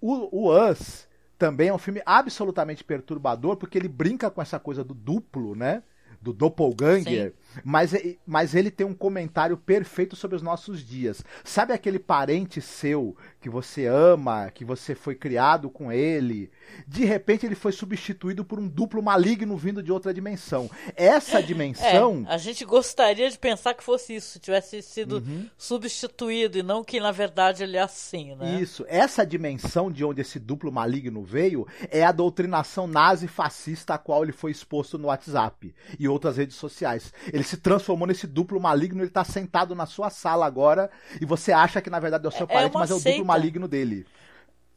O, 0.00 0.46
o 0.46 0.70
Us 0.70 1.08
também 1.38 1.68
é 1.68 1.74
um 1.74 1.78
filme 1.78 2.02
absolutamente 2.04 2.84
perturbador, 2.84 3.56
porque 3.56 3.78
ele 3.78 3.88
brinca 3.88 4.30
com 4.30 4.40
essa 4.40 4.58
coisa 4.58 4.84
do 4.84 4.94
duplo, 4.94 5.54
né? 5.54 5.82
do 6.20 6.32
doppelganger, 6.32 7.34
mas, 7.64 7.92
mas 8.26 8.54
ele 8.54 8.70
tem 8.70 8.86
um 8.86 8.94
comentário 8.94 9.56
perfeito 9.56 10.16
sobre 10.16 10.36
os 10.36 10.42
nossos 10.42 10.84
dias. 10.84 11.22
Sabe 11.44 11.72
aquele 11.72 11.98
parente 11.98 12.60
seu 12.60 13.16
que 13.40 13.48
você 13.48 13.86
ama, 13.86 14.50
que 14.50 14.64
você 14.64 14.94
foi 14.94 15.14
criado 15.14 15.70
com 15.70 15.90
ele? 15.92 16.50
De 16.86 17.04
repente 17.04 17.46
ele 17.46 17.54
foi 17.54 17.72
substituído 17.72 18.44
por 18.44 18.58
um 18.58 18.68
duplo 18.68 19.02
maligno 19.02 19.56
vindo 19.56 19.82
de 19.82 19.92
outra 19.92 20.12
dimensão. 20.12 20.70
Essa 20.94 21.42
dimensão. 21.42 22.24
É, 22.28 22.34
a 22.34 22.38
gente 22.38 22.64
gostaria 22.64 23.30
de 23.30 23.38
pensar 23.38 23.74
que 23.74 23.84
fosse 23.84 24.16
isso, 24.16 24.38
tivesse 24.38 24.82
sido 24.82 25.18
uhum. 25.18 25.48
substituído 25.56 26.58
e 26.58 26.62
não 26.62 26.82
que 26.84 27.00
na 27.00 27.12
verdade 27.12 27.62
ele 27.62 27.76
é 27.76 27.82
assim, 27.82 28.34
né? 28.34 28.60
Isso. 28.60 28.84
Essa 28.88 29.24
dimensão 29.24 29.90
de 29.90 30.04
onde 30.04 30.20
esse 30.20 30.38
duplo 30.38 30.72
maligno 30.72 31.22
veio 31.22 31.66
é 31.90 32.04
a 32.04 32.12
doutrinação 32.12 32.86
nazi 32.86 33.28
fascista 33.28 33.94
a 33.94 33.98
qual 33.98 34.22
ele 34.22 34.32
foi 34.32 34.50
exposto 34.50 34.98
no 34.98 35.08
WhatsApp 35.08 35.74
e 35.98 36.08
outras 36.08 36.36
redes 36.36 36.56
sociais. 36.56 37.12
Ele 37.32 37.44
se 37.48 37.56
transformou 37.56 38.06
nesse 38.06 38.26
duplo 38.26 38.60
maligno, 38.60 39.02
ele 39.02 39.10
tá 39.10 39.24
sentado 39.24 39.74
na 39.74 39.86
sua 39.86 40.10
sala 40.10 40.46
agora 40.46 40.90
e 41.20 41.24
você 41.24 41.52
acha 41.52 41.80
que 41.80 41.90
na 41.90 42.00
verdade 42.00 42.24
é 42.24 42.28
o 42.28 42.32
seu 42.32 42.44
é 42.44 42.46
parente, 42.46 42.74
mas 42.74 42.90
é 42.90 42.94
o 42.94 42.98
seita. 42.98 43.18
duplo 43.18 43.26
maligno 43.26 43.68
dele. 43.68 44.06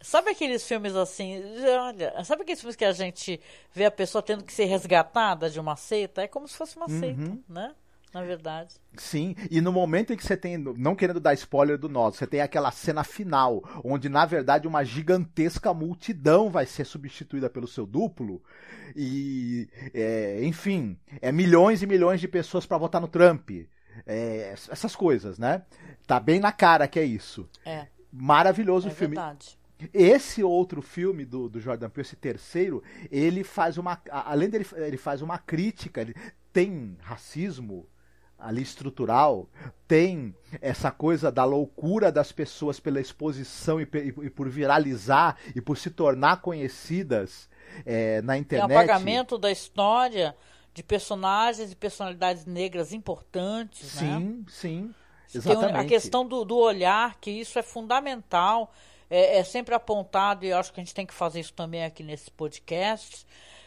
Sabe 0.02 0.32
aqueles 0.32 0.66
filmes 0.66 0.96
assim? 0.96 1.42
Olha, 1.78 2.24
sabe 2.24 2.44
aqueles 2.44 2.62
filmes 2.62 2.76
que 2.76 2.86
a 2.86 2.94
gente 2.94 3.40
vê 3.74 3.86
a 3.86 3.92
pessoa 3.92 4.22
tendo 4.22 4.44
que 4.44 4.54
ser 4.54 4.66
resgatada 4.66 5.50
de 5.50 5.60
uma 5.60 5.76
seita? 5.76 6.22
É 6.22 6.28
como 6.28 6.48
se 6.48 6.56
fosse 6.56 6.78
uma 6.78 6.90
uhum. 6.90 7.00
seita, 7.00 7.38
né? 7.50 7.76
Na 8.14 8.24
verdade. 8.24 8.76
Sim, 8.98 9.36
e 9.52 9.62
no 9.62 9.72
momento 9.72 10.12
em 10.12 10.18
que 10.18 10.26
você 10.26 10.36
tem, 10.36 10.58
não 10.58 10.96
querendo 10.96 11.20
dar 11.20 11.34
spoiler 11.36 11.78
do 11.78 11.88
nosso, 11.88 12.18
você 12.18 12.26
tem 12.26 12.42
aquela 12.42 12.72
cena 12.72 13.04
final, 13.04 13.64
onde 13.84 14.10
na 14.10 14.26
verdade 14.26 14.68
uma 14.68 14.84
gigantesca 14.84 15.74
multidão 15.74 16.50
vai 16.50 16.66
ser 16.66 16.86
substituída 16.86 17.50
pelo 17.50 17.68
seu 17.68 17.86
duplo, 17.86 18.42
e, 18.96 19.70
é, 19.94 20.44
enfim, 20.44 20.98
é 21.22 21.32
milhões 21.32 21.84
e 21.84 21.88
milhões 21.88 22.20
de 22.20 22.28
pessoas 22.28 22.66
para 22.66 22.78
votar 22.78 23.00
no 23.00 23.08
Trump. 23.08 23.52
É, 24.08 24.54
essas 24.54 24.96
coisas, 24.96 25.38
né? 25.38 25.64
Tá 26.08 26.20
bem 26.20 26.40
na 26.40 26.52
cara 26.52 26.88
que 26.88 27.00
é 27.00 27.04
isso. 27.04 27.50
É. 27.66 27.88
Maravilhoso 28.12 28.88
é 28.88 28.92
filme. 28.92 29.16
Verdade. 29.16 29.60
Esse 29.94 30.44
outro 30.44 30.82
filme 30.82 31.26
do, 31.26 31.48
do 31.48 31.60
Jordan 31.60 31.90
Peele, 31.90 32.08
esse 32.08 32.16
terceiro, 32.16 32.84
ele 33.12 33.44
faz 33.44 33.78
uma. 33.78 34.02
Além 34.10 34.50
dele, 34.50 34.66
ele 34.76 34.98
faz 34.98 35.22
uma 35.22 35.38
crítica, 35.38 36.02
ele 36.02 36.16
tem 36.52 36.98
racismo 37.02 37.88
ali 38.40 38.62
estrutural, 38.62 39.48
tem 39.88 40.34
essa 40.62 40.90
coisa 40.90 41.32
da 41.32 41.44
loucura 41.44 42.12
das 42.12 42.32
pessoas 42.32 42.80
pela 42.80 43.00
exposição 43.00 43.82
e, 43.82 43.84
e, 43.84 44.30
por 44.30 44.50
viralizar 44.50 45.38
e 45.56 45.62
por 45.62 45.78
se 45.78 45.90
tornar 45.90 46.42
conhecidas 46.42 47.50
é, 47.86 48.22
na 48.22 48.38
internet. 48.38 48.68
Tem 48.68 48.78
o 48.78 48.80
apagamento 48.80 49.38
da 49.38 49.52
história 49.52 50.36
de 50.74 50.84
personagens 50.84 51.72
e 51.72 51.76
personalidades 51.76 52.46
negras 52.46 52.94
importantes. 52.94 53.90
Sim, 53.90 54.20
né? 54.20 54.44
sim. 54.48 54.96
Exatamente. 55.34 55.74
Tem 55.74 55.82
a 55.82 55.86
questão 55.86 56.26
do, 56.26 56.44
do 56.44 56.58
olhar, 56.58 57.18
que 57.20 57.30
isso 57.30 57.60
é 57.60 57.62
fundamental, 57.64 58.72
é, 59.10 59.38
é, 59.38 59.44
sempre 59.44 59.76
apontado, 59.76 60.46
e 60.46 60.50
eu 60.50 60.58
acho 60.58 60.74
que 60.74 60.80
a 60.80 60.84
gente 60.84 60.94
tem 60.94 61.06
que 61.06 61.14
fazer 61.14 61.40
isso 61.40 61.54
também 61.54 61.84
aqui 61.84 62.02
nesse 62.02 62.32
podcast, 62.32 63.26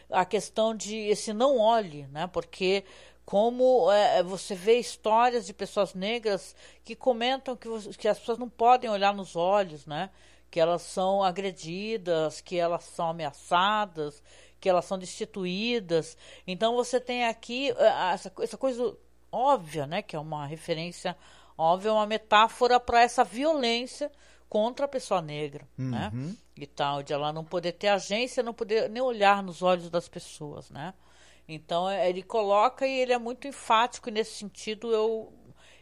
a 0.09 0.25
questão 0.25 0.75
de 0.75 0.95
esse 0.95 1.33
não 1.33 1.57
olhe, 1.57 2.05
né? 2.07 2.27
Porque 2.27 2.83
como 3.25 3.91
é, 3.91 4.21
você 4.21 4.53
vê 4.53 4.79
histórias 4.79 5.45
de 5.45 5.53
pessoas 5.53 5.93
negras 5.93 6.55
que 6.83 6.95
comentam 6.95 7.55
que, 7.55 7.69
que 7.97 8.07
as 8.07 8.19
pessoas 8.19 8.37
não 8.37 8.49
podem 8.49 8.89
olhar 8.89 9.13
nos 9.13 9.35
olhos, 9.35 9.85
né? 9.85 10.09
Que 10.51 10.59
elas 10.59 10.81
são 10.81 11.23
agredidas, 11.23 12.41
que 12.41 12.57
elas 12.57 12.83
são 12.83 13.09
ameaçadas, 13.09 14.21
que 14.59 14.69
elas 14.69 14.85
são 14.85 14.99
destituídas. 14.99 16.17
Então 16.45 16.75
você 16.75 16.99
tem 16.99 17.25
aqui 17.25 17.71
é, 17.71 18.13
essa, 18.13 18.31
essa 18.39 18.57
coisa 18.57 18.95
óbvia, 19.31 19.87
né? 19.87 20.01
Que 20.01 20.15
é 20.15 20.19
uma 20.19 20.45
referência 20.45 21.15
óbvia, 21.57 21.93
uma 21.93 22.05
metáfora 22.05 22.79
para 22.79 23.01
essa 23.01 23.23
violência 23.23 24.11
contra 24.49 24.85
a 24.85 24.89
pessoa 24.89 25.21
negra, 25.21 25.67
né? 25.77 26.11
uhum. 26.13 26.27
né? 26.27 26.35
E 26.55 26.67
tal, 26.67 27.01
de 27.01 27.11
ela 27.11 27.33
não 27.33 27.43
poder 27.43 27.71
ter 27.71 27.87
agência, 27.87 28.43
não 28.43 28.53
poder 28.53 28.87
nem 28.89 29.01
olhar 29.01 29.41
nos 29.41 29.63
olhos 29.63 29.89
das 29.89 30.07
pessoas, 30.07 30.69
né? 30.69 30.93
Então 31.47 31.89
é, 31.89 32.09
ele 32.09 32.23
coloca 32.23 32.87
e 32.87 32.99
ele 32.99 33.13
é 33.13 33.17
muito 33.17 33.47
enfático 33.47 34.09
e 34.09 34.11
nesse 34.11 34.33
sentido 34.35 34.91
eu 34.91 35.33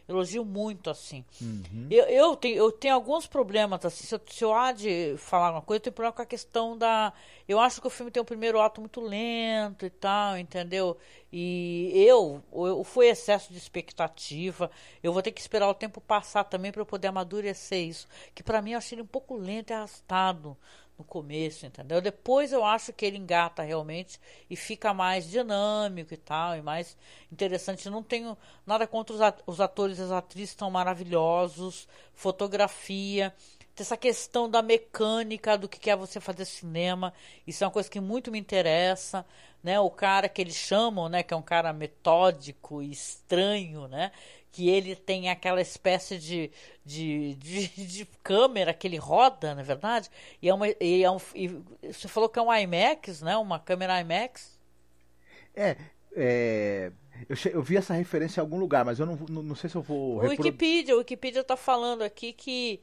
elogio 0.08 0.44
muito 0.44 0.90
assim. 0.90 1.24
Uhum. 1.40 1.86
Eu, 1.90 2.04
eu, 2.04 2.36
tenho, 2.36 2.56
eu 2.56 2.72
tenho 2.72 2.94
alguns 2.94 3.26
problemas 3.26 3.84
assim. 3.84 4.04
Se 4.04 4.14
eu, 4.14 4.20
se 4.26 4.44
eu 4.44 4.54
há 4.54 4.72
de 4.72 5.14
falar 5.16 5.50
uma 5.50 5.62
coisa, 5.62 5.78
eu 5.78 5.82
tenho 5.84 5.94
problema 5.94 6.12
com 6.12 6.22
a 6.22 6.26
questão 6.26 6.76
da. 6.76 7.12
Eu 7.48 7.58
acho 7.58 7.80
que 7.80 7.86
o 7.86 7.90
filme 7.90 8.10
tem 8.10 8.22
um 8.22 8.26
primeiro 8.26 8.60
ato 8.60 8.80
muito 8.80 9.00
lento 9.00 9.84
e 9.84 9.90
tal, 9.90 10.38
entendeu? 10.38 10.96
E 11.32 11.90
eu, 11.94 12.42
eu 12.52 12.84
foi 12.84 13.08
excesso 13.08 13.52
de 13.52 13.58
expectativa. 13.58 14.70
Eu 15.02 15.12
vou 15.12 15.22
ter 15.22 15.32
que 15.32 15.40
esperar 15.40 15.68
o 15.68 15.74
tempo 15.74 16.00
passar 16.00 16.44
também 16.44 16.70
para 16.72 16.82
eu 16.82 16.86
poder 16.86 17.08
amadurecer 17.08 17.86
isso. 17.86 18.06
Que 18.34 18.42
para 18.42 18.62
mim 18.62 18.72
eu 18.72 18.78
achei 18.78 18.96
ele 18.96 19.02
um 19.02 19.06
pouco 19.06 19.36
lento 19.36 19.70
e 19.70 19.74
arrastado 19.74 20.56
no 21.02 21.04
começo, 21.04 21.66
entendeu? 21.66 22.00
Depois 22.00 22.52
eu 22.52 22.64
acho 22.64 22.92
que 22.92 23.04
ele 23.04 23.18
engata 23.18 23.62
realmente 23.62 24.20
e 24.48 24.54
fica 24.56 24.94
mais 24.94 25.28
dinâmico 25.28 26.14
e 26.14 26.16
tal, 26.16 26.56
e 26.56 26.62
mais 26.62 26.96
interessante. 27.30 27.90
Não 27.90 28.02
tenho 28.02 28.38
nada 28.64 28.86
contra 28.86 29.34
os 29.46 29.60
atores 29.60 29.98
e 29.98 30.02
as 30.02 30.12
atrizes, 30.12 30.54
tão 30.54 30.70
maravilhosos, 30.70 31.88
fotografia, 32.14 33.34
essa 33.76 33.96
questão 33.96 34.48
da 34.48 34.62
mecânica 34.62 35.58
do 35.58 35.68
que 35.68 35.90
é 35.90 35.96
você 35.96 36.20
fazer 36.20 36.44
cinema, 36.44 37.12
isso 37.46 37.64
é 37.64 37.66
uma 37.66 37.72
coisa 37.72 37.90
que 37.90 38.00
muito 38.00 38.30
me 38.30 38.38
interessa, 38.38 39.26
né? 39.62 39.80
O 39.80 39.90
cara 39.90 40.28
que 40.28 40.40
eles 40.40 40.54
chamam, 40.54 41.08
né, 41.08 41.22
que 41.22 41.34
é 41.34 41.36
um 41.36 41.42
cara 41.42 41.72
metódico 41.72 42.80
e 42.82 42.92
estranho, 42.92 43.88
né? 43.88 44.12
Que 44.52 44.68
ele 44.68 44.94
tem 44.94 45.30
aquela 45.30 45.60
espécie 45.60 46.18
de, 46.18 46.50
de, 46.84 47.34
de, 47.36 47.68
de, 47.86 48.04
câmera 48.22 48.74
que 48.74 48.86
ele 48.86 48.98
roda, 48.98 49.54
na 49.54 49.62
é 49.62 49.64
verdade, 49.64 50.10
e 50.40 50.48
é 50.48 50.54
uma 50.54 50.68
e 50.68 51.02
é 51.02 51.10
um, 51.10 51.18
e 51.34 51.48
você 51.90 52.06
falou 52.06 52.28
que 52.28 52.38
é 52.38 52.42
um 52.42 52.54
IMAX, 52.54 53.22
né? 53.22 53.36
Uma 53.36 53.58
câmera 53.58 54.00
IMAX. 54.00 54.58
É, 55.56 55.76
é 56.14 56.92
eu, 57.28 57.36
eu, 57.52 57.62
vi 57.62 57.76
essa 57.76 57.94
referência 57.94 58.40
em 58.40 58.42
algum 58.42 58.58
lugar, 58.58 58.84
mas 58.84 58.98
eu 59.00 59.06
não, 59.06 59.16
não, 59.28 59.42
não 59.42 59.56
sei 59.56 59.70
se 59.70 59.76
eu 59.76 59.82
vou. 59.82 60.18
O 60.18 60.28
Wikipedia, 60.28 60.94
o 60.94 60.98
Wikipedia 60.98 61.40
está 61.40 61.56
falando 61.56 62.02
aqui 62.02 62.32
que 62.32 62.80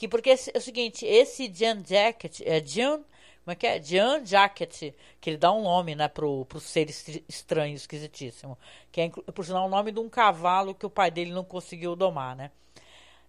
que 0.00 0.08
porque 0.08 0.30
é 0.30 0.56
o 0.56 0.60
seguinte, 0.62 1.04
esse 1.04 1.52
Jan 1.52 1.82
Jacket, 1.86 2.40
é 2.40 2.64
Jan 2.64 3.02
como 3.44 3.52
é 3.52 3.54
que 3.54 3.66
é? 3.66 3.82
Jean 3.82 4.24
Jacket, 4.24 4.92
que 5.20 5.30
ele 5.30 5.36
dá 5.36 5.50
um 5.50 5.62
nome, 5.62 5.94
né, 5.94 6.08
pro, 6.08 6.44
pro 6.44 6.60
ser 6.60 6.88
estranho, 7.28 7.74
esquisitíssimo. 7.74 8.58
Que 8.92 9.00
é, 9.00 9.08
por 9.08 9.44
sinal, 9.44 9.66
o 9.66 9.70
nome 9.70 9.90
de 9.92 9.98
um 9.98 10.08
cavalo 10.08 10.74
que 10.74 10.86
o 10.86 10.90
pai 10.90 11.10
dele 11.10 11.32
não 11.32 11.44
conseguiu 11.44 11.96
domar, 11.96 12.36
né? 12.36 12.50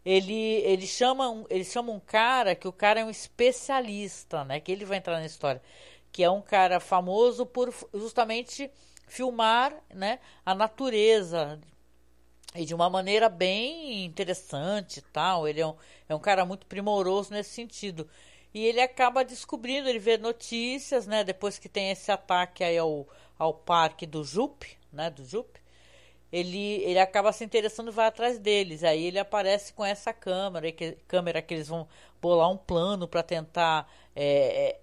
Ele, 0.03 0.33
ele, 0.33 0.87
chama 0.87 1.29
um, 1.29 1.45
ele 1.49 1.63
chama 1.63 1.91
um 1.91 1.99
cara 1.99 2.55
que 2.55 2.67
o 2.67 2.73
cara 2.73 2.99
é 3.01 3.05
um 3.05 3.09
especialista, 3.09 4.43
né? 4.43 4.59
Que 4.59 4.71
ele 4.71 4.83
vai 4.85 4.97
entrar 4.97 5.19
na 5.19 5.25
história. 5.25 5.61
Que 6.11 6.23
é 6.23 6.29
um 6.29 6.41
cara 6.41 6.79
famoso 6.79 7.45
por 7.45 7.73
justamente 7.93 8.69
filmar 9.07 9.73
né, 9.93 10.19
a 10.45 10.55
natureza 10.55 11.59
e 12.55 12.65
de 12.65 12.73
uma 12.73 12.89
maneira 12.89 13.29
bem 13.29 14.05
interessante 14.05 15.01
tal. 15.13 15.47
Ele 15.47 15.61
é 15.61 15.67
um, 15.67 15.75
é 16.09 16.15
um 16.15 16.19
cara 16.19 16.45
muito 16.45 16.65
primoroso 16.65 17.31
nesse 17.31 17.51
sentido. 17.51 18.09
E 18.53 18.65
ele 18.65 18.81
acaba 18.81 19.23
descobrindo, 19.23 19.87
ele 19.87 19.99
vê 19.99 20.17
notícias, 20.17 21.07
né? 21.07 21.23
Depois 21.23 21.57
que 21.57 21.69
tem 21.69 21.91
esse 21.91 22.11
ataque 22.11 22.63
aí 22.63 22.77
ao, 22.77 23.07
ao 23.37 23.53
parque 23.53 24.05
do 24.05 24.23
Jup, 24.23 24.65
né? 24.91 25.09
Do 25.09 25.23
Jup. 25.23 25.59
Ele, 26.31 26.81
ele 26.83 26.99
acaba 26.99 27.33
se 27.33 27.43
interessando 27.43 27.89
e 27.89 27.93
vai 27.93 28.07
atrás 28.07 28.39
deles. 28.39 28.83
Aí 28.83 29.05
ele 29.05 29.19
aparece 29.19 29.73
com 29.73 29.85
essa 29.85 30.13
câmera, 30.13 30.71
que, 30.71 30.97
câmera 31.07 31.41
que 31.41 31.53
eles 31.53 31.67
vão 31.67 31.87
bolar 32.21 32.49
um 32.49 32.57
plano 32.57 33.07
para 33.07 33.23
tentar 33.23 33.89
é, 34.15 34.69
é 34.69 34.79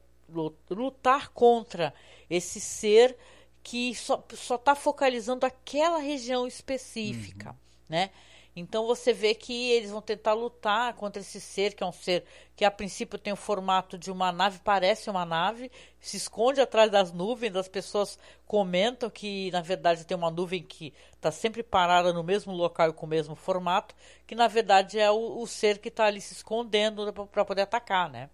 lutar 0.71 1.31
contra 1.31 1.95
esse 2.29 2.61
ser 2.61 3.17
que 3.63 3.95
só 3.95 4.25
está 4.55 4.75
focalizando 4.75 5.45
aquela 5.45 5.99
região 5.99 6.47
específica, 6.47 7.51
uhum. 7.51 7.57
né? 7.89 8.11
Então 8.59 8.87
você 8.87 9.13
vê 9.13 9.35
que 9.35 9.71
eles 9.71 9.91
vão 9.91 10.03
tentar 10.03 10.35
lutar 10.35 10.95
contra 10.95 11.21
esse 11.21 11.41
ser, 11.41 11.75
que 11.75 11.83
é 11.83 11.87
um 11.87 11.93
ser 11.93 12.25
que 12.57 12.65
a 12.65 12.71
princípio 12.71 13.19
tem 13.19 13.33
o 13.33 13.37
formato 13.37 13.97
de 13.97 14.11
uma 14.11 14.33
nave, 14.33 14.61
parece 14.65 15.09
uma 15.09 15.25
nave, 15.25 15.71
se 16.01 16.17
esconde 16.17 16.61
atrás 16.61 16.91
das 16.91 17.13
nuvens, 17.13 17.55
as 17.57 17.69
pessoas 17.69 18.19
comentam 18.47 19.09
que 19.09 19.51
na 19.51 19.61
verdade 19.61 20.05
tem 20.05 20.17
uma 20.17 20.31
nuvem 20.31 20.63
que 20.63 20.93
está 21.15 21.31
sempre 21.31 21.63
parada 21.63 22.13
no 22.13 22.23
mesmo 22.25 22.53
local 22.53 22.91
e 22.91 22.93
com 22.93 23.07
o 23.07 23.09
mesmo 23.09 23.35
formato, 23.35 23.95
que 24.27 24.35
na 24.35 24.49
verdade 24.49 24.99
é 24.99 25.11
o, 25.11 25.41
o 25.41 25.47
ser 25.47 25.79
que 25.79 25.89
está 25.89 26.07
ali 26.07 26.21
se 26.21 26.35
escondendo 26.35 27.13
para 27.31 27.45
poder 27.45 27.63
atacar, 27.63 28.11
né? 28.11 28.29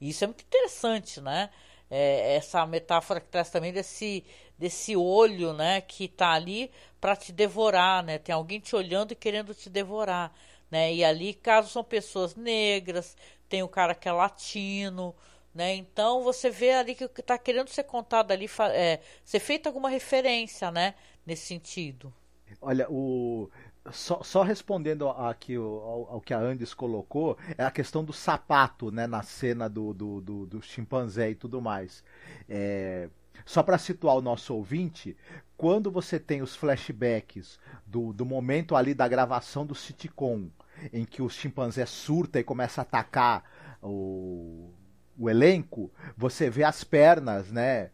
E 0.00 0.08
isso 0.08 0.24
é 0.24 0.26
muito 0.26 0.42
interessante, 0.42 1.20
né? 1.20 1.50
É, 1.88 2.34
essa 2.34 2.66
metáfora 2.66 3.20
que 3.20 3.28
traz 3.28 3.48
também 3.48 3.72
desse 3.72 4.24
desse 4.58 4.96
olho, 4.96 5.52
né, 5.52 5.80
que 5.80 6.04
está 6.04 6.32
ali 6.32 6.70
para 7.06 7.14
te 7.14 7.30
devorar, 7.30 8.02
né? 8.02 8.18
Tem 8.18 8.34
alguém 8.34 8.58
te 8.58 8.74
olhando 8.74 9.12
e 9.12 9.14
querendo 9.14 9.54
te 9.54 9.70
devorar, 9.70 10.32
né? 10.68 10.92
E 10.92 11.04
ali, 11.04 11.34
caso 11.34 11.68
são 11.68 11.84
pessoas 11.84 12.34
negras, 12.34 13.16
tem 13.48 13.62
o 13.62 13.68
cara 13.68 13.94
que 13.94 14.08
é 14.08 14.12
latino, 14.12 15.14
né? 15.54 15.76
Então 15.76 16.24
você 16.24 16.50
vê 16.50 16.72
ali 16.72 16.96
que 16.96 17.04
está 17.04 17.38
querendo 17.38 17.68
ser 17.68 17.84
contado 17.84 18.32
ali, 18.32 18.50
é, 18.72 18.98
ser 19.24 19.38
feita 19.38 19.68
alguma 19.68 19.88
referência, 19.88 20.72
né? 20.72 20.96
nesse 21.24 21.46
sentido. 21.46 22.12
Olha, 22.60 22.86
o 22.90 23.48
só, 23.92 24.20
só 24.22 24.42
respondendo 24.42 25.08
aqui 25.08 25.54
ao, 25.54 26.08
ao, 26.10 26.20
que 26.20 26.34
a 26.34 26.38
Andes 26.38 26.74
colocou, 26.74 27.36
é 27.56 27.64
a 27.64 27.70
questão 27.70 28.04
do 28.04 28.12
sapato, 28.12 28.90
né, 28.90 29.06
na 29.06 29.22
cena 29.22 29.68
do, 29.68 29.94
do, 29.94 30.20
do, 30.20 30.46
do 30.46 30.62
chimpanzé 30.62 31.30
e 31.30 31.34
tudo 31.34 31.60
mais. 31.60 32.02
É, 32.48 33.08
só 33.44 33.62
para 33.62 33.78
situar 33.78 34.16
o 34.16 34.22
nosso 34.22 34.54
ouvinte, 34.54 35.16
quando 35.56 35.90
você 35.90 36.18
tem 36.18 36.42
os 36.42 36.54
flashbacks 36.54 37.58
do, 37.86 38.12
do 38.12 38.24
momento 38.24 38.76
ali 38.76 38.94
da 38.94 39.08
gravação 39.08 39.64
do 39.64 39.74
sitcom, 39.74 40.48
em 40.92 41.04
que 41.04 41.22
o 41.22 41.28
chimpanzé 41.28 41.86
surta 41.86 42.38
e 42.38 42.44
começa 42.44 42.80
a 42.80 42.82
atacar 42.82 43.44
o, 43.82 44.70
o 45.18 45.30
elenco, 45.30 45.90
você 46.16 46.50
vê 46.50 46.64
as 46.64 46.84
pernas, 46.84 47.50
né? 47.50 47.90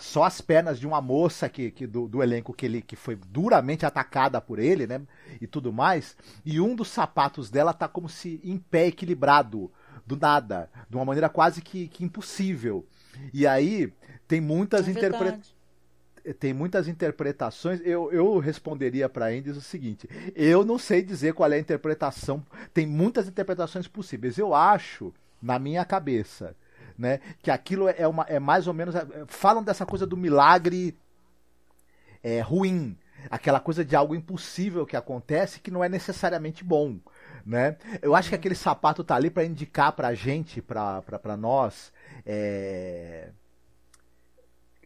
Só 0.00 0.24
as 0.24 0.40
pernas 0.40 0.78
de 0.78 0.86
uma 0.86 1.00
moça 1.00 1.48
que, 1.48 1.70
que 1.70 1.86
do, 1.86 2.08
do, 2.08 2.22
elenco 2.22 2.52
que 2.52 2.66
ele 2.66 2.82
que 2.82 2.96
foi 2.96 3.14
duramente 3.14 3.84
atacada 3.84 4.40
por 4.40 4.58
ele, 4.58 4.86
né? 4.86 5.02
E 5.40 5.46
tudo 5.46 5.72
mais. 5.72 6.16
E 6.44 6.60
um 6.60 6.74
dos 6.74 6.88
sapatos 6.88 7.50
dela 7.50 7.72
tá 7.72 7.88
como 7.88 8.08
se 8.08 8.40
em 8.42 8.58
pé 8.58 8.86
equilibrado, 8.86 9.70
do 10.06 10.16
nada, 10.16 10.70
de 10.88 10.96
uma 10.96 11.04
maneira 11.04 11.28
quase 11.28 11.60
que, 11.62 11.88
que 11.88 12.04
impossível. 12.04 12.86
E 13.32 13.46
aí 13.46 13.92
tem 14.32 14.40
muitas 14.40 14.88
é 14.88 14.90
interpretações 14.90 15.54
tem 16.38 16.54
muitas 16.54 16.86
interpretações. 16.88 17.80
Eu, 17.84 18.10
eu 18.12 18.38
responderia 18.38 19.08
para 19.08 19.34
Indies 19.34 19.56
o 19.58 19.60
seguinte: 19.60 20.08
eu 20.34 20.64
não 20.64 20.78
sei 20.78 21.02
dizer 21.02 21.34
qual 21.34 21.52
é 21.52 21.56
a 21.56 21.58
interpretação. 21.58 22.42
Tem 22.72 22.86
muitas 22.86 23.28
interpretações 23.28 23.86
possíveis. 23.88 24.38
Eu 24.38 24.54
acho, 24.54 25.12
na 25.42 25.58
minha 25.58 25.84
cabeça, 25.84 26.54
né, 26.96 27.20
que 27.42 27.50
aquilo 27.50 27.88
é, 27.88 28.08
uma, 28.08 28.24
é 28.28 28.38
mais 28.38 28.66
ou 28.66 28.72
menos. 28.72 28.94
É, 28.94 29.04
falam 29.26 29.62
dessa 29.62 29.84
coisa 29.84 30.06
do 30.06 30.16
milagre 30.16 30.96
é, 32.22 32.40
ruim. 32.40 32.96
Aquela 33.28 33.60
coisa 33.60 33.84
de 33.84 33.94
algo 33.94 34.14
impossível 34.14 34.86
que 34.86 34.96
acontece 34.96 35.60
que 35.60 35.70
não 35.70 35.84
é 35.84 35.88
necessariamente 35.88 36.64
bom. 36.64 36.98
Né? 37.44 37.76
Eu 38.00 38.14
acho 38.14 38.28
que 38.28 38.34
aquele 38.34 38.54
sapato 38.54 39.04
tá 39.04 39.16
ali 39.16 39.28
para 39.28 39.44
indicar 39.44 39.92
pra 39.92 40.14
gente, 40.14 40.62
pra, 40.62 41.02
pra, 41.02 41.18
pra 41.18 41.36
nós. 41.36 41.92
É 42.24 43.30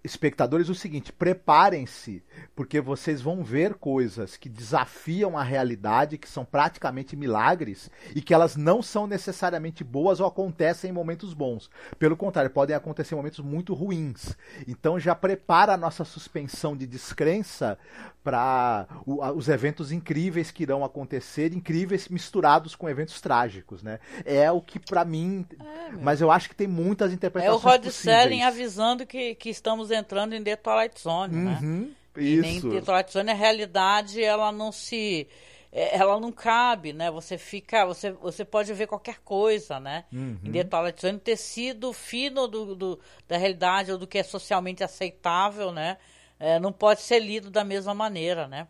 espectadores 0.06 0.68
o 0.68 0.74
seguinte: 0.74 1.12
preparem-se, 1.12 2.22
porque 2.54 2.80
vocês 2.80 3.20
vão 3.20 3.42
ver 3.42 3.74
coisas 3.74 4.36
que 4.36 4.48
desafiam 4.48 5.36
a 5.36 5.42
realidade, 5.42 6.16
que 6.16 6.28
são 6.28 6.44
praticamente 6.44 7.16
milagres 7.16 7.90
e 8.14 8.22
que 8.22 8.32
elas 8.32 8.56
não 8.56 8.82
são 8.82 9.06
necessariamente 9.06 9.84
boas 9.84 10.20
ou 10.20 10.26
acontecem 10.26 10.90
em 10.90 10.94
momentos 10.94 11.34
bons. 11.34 11.68
Pelo 11.98 12.16
contrário, 12.16 12.50
podem 12.50 12.74
acontecer 12.74 13.14
em 13.14 13.18
momentos 13.18 13.40
muito 13.40 13.74
ruins. 13.74 14.36
Então 14.66 14.98
já 14.98 15.14
prepara 15.14 15.74
a 15.74 15.76
nossa 15.76 16.04
suspensão 16.04 16.76
de 16.76 16.86
descrença 16.86 17.78
para 18.26 18.88
os 19.06 19.48
eventos 19.48 19.92
incríveis 19.92 20.50
que 20.50 20.64
irão 20.64 20.84
acontecer, 20.84 21.54
incríveis 21.54 22.08
misturados 22.08 22.74
com 22.74 22.88
eventos 22.88 23.20
trágicos, 23.20 23.84
né? 23.84 24.00
É 24.24 24.50
o 24.50 24.60
que 24.60 24.80
para 24.80 25.04
mim, 25.04 25.46
é, 25.60 25.92
mas 25.92 26.20
eu 26.20 26.28
acho 26.28 26.48
que 26.48 26.56
tem 26.56 26.66
muitas 26.66 27.12
interpretações 27.12 27.62
É 27.62 27.68
o 27.68 27.70
Rod 27.70 27.86
Serling 27.86 28.42
avisando 28.42 29.06
que, 29.06 29.36
que 29.36 29.48
estamos 29.48 29.92
entrando 29.92 30.34
em 30.34 30.42
The 30.42 30.56
Twilight 30.56 31.00
Zone, 31.00 31.36
né? 31.36 31.58
uhum, 31.62 31.80
né? 31.80 31.88
Isso. 32.16 32.40
E 32.40 32.40
nem 32.40 32.60
The 32.60 32.80
Twilight 32.80 33.12
Zone 33.12 33.30
a 33.30 33.34
realidade 33.34 34.20
ela 34.20 34.50
não 34.50 34.72
se 34.72 35.28
é, 35.70 35.96
ela 35.96 36.18
não 36.18 36.32
cabe, 36.32 36.92
né? 36.92 37.08
Você 37.12 37.38
fica, 37.38 37.86
você, 37.86 38.10
você 38.10 38.44
pode 38.44 38.74
ver 38.74 38.88
qualquer 38.88 39.20
coisa, 39.20 39.78
né? 39.78 40.04
Uhum. 40.12 40.36
Em 40.42 40.50
The 40.50 40.64
Twilight 40.64 41.00
Zone, 41.00 41.18
tecido 41.20 41.92
fino 41.92 42.48
do, 42.48 42.74
do, 42.74 43.00
da 43.28 43.36
realidade 43.36 43.92
ou 43.92 43.98
do 43.98 44.06
que 44.06 44.18
é 44.18 44.24
socialmente 44.24 44.82
aceitável, 44.82 45.70
né? 45.70 45.96
É, 46.38 46.58
não 46.58 46.72
pode 46.72 47.02
ser 47.02 47.18
lido 47.18 47.50
da 47.50 47.64
mesma 47.64 47.94
maneira, 47.94 48.46
né? 48.48 48.68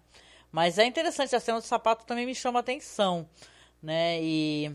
Mas 0.50 0.78
é 0.78 0.84
interessante, 0.86 1.34
a 1.34 1.40
cena 1.40 1.60
do 1.60 1.66
sapato 1.66 2.06
também 2.06 2.26
me 2.26 2.34
chama 2.34 2.60
atenção, 2.60 3.28
né? 3.82 4.22
E 4.22 4.72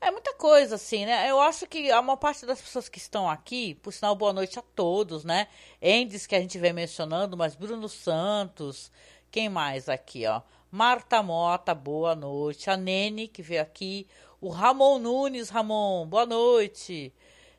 é 0.00 0.10
muita 0.10 0.34
coisa, 0.34 0.74
assim, 0.74 1.06
né? 1.06 1.30
Eu 1.30 1.40
acho 1.40 1.66
que 1.66 1.90
a 1.90 2.02
maior 2.02 2.16
parte 2.16 2.44
das 2.44 2.60
pessoas 2.60 2.88
que 2.88 2.98
estão 2.98 3.28
aqui, 3.30 3.74
por 3.76 3.92
sinal, 3.92 4.16
boa 4.16 4.32
noite 4.32 4.58
a 4.58 4.62
todos, 4.62 5.24
né? 5.24 5.46
Endes, 5.80 6.26
que 6.26 6.34
a 6.34 6.40
gente 6.40 6.58
vem 6.58 6.72
mencionando, 6.72 7.36
mas 7.36 7.54
Bruno 7.54 7.88
Santos, 7.88 8.90
quem 9.30 9.48
mais 9.48 9.88
aqui, 9.88 10.26
ó? 10.26 10.42
Marta 10.70 11.22
Mota, 11.22 11.74
boa 11.74 12.16
noite. 12.16 12.70
A 12.70 12.76
Nene, 12.76 13.28
que 13.28 13.42
veio 13.42 13.62
aqui. 13.62 14.08
O 14.40 14.48
Ramon 14.48 14.98
Nunes, 14.98 15.50
Ramon, 15.50 16.06
boa 16.06 16.26
noite. 16.26 17.12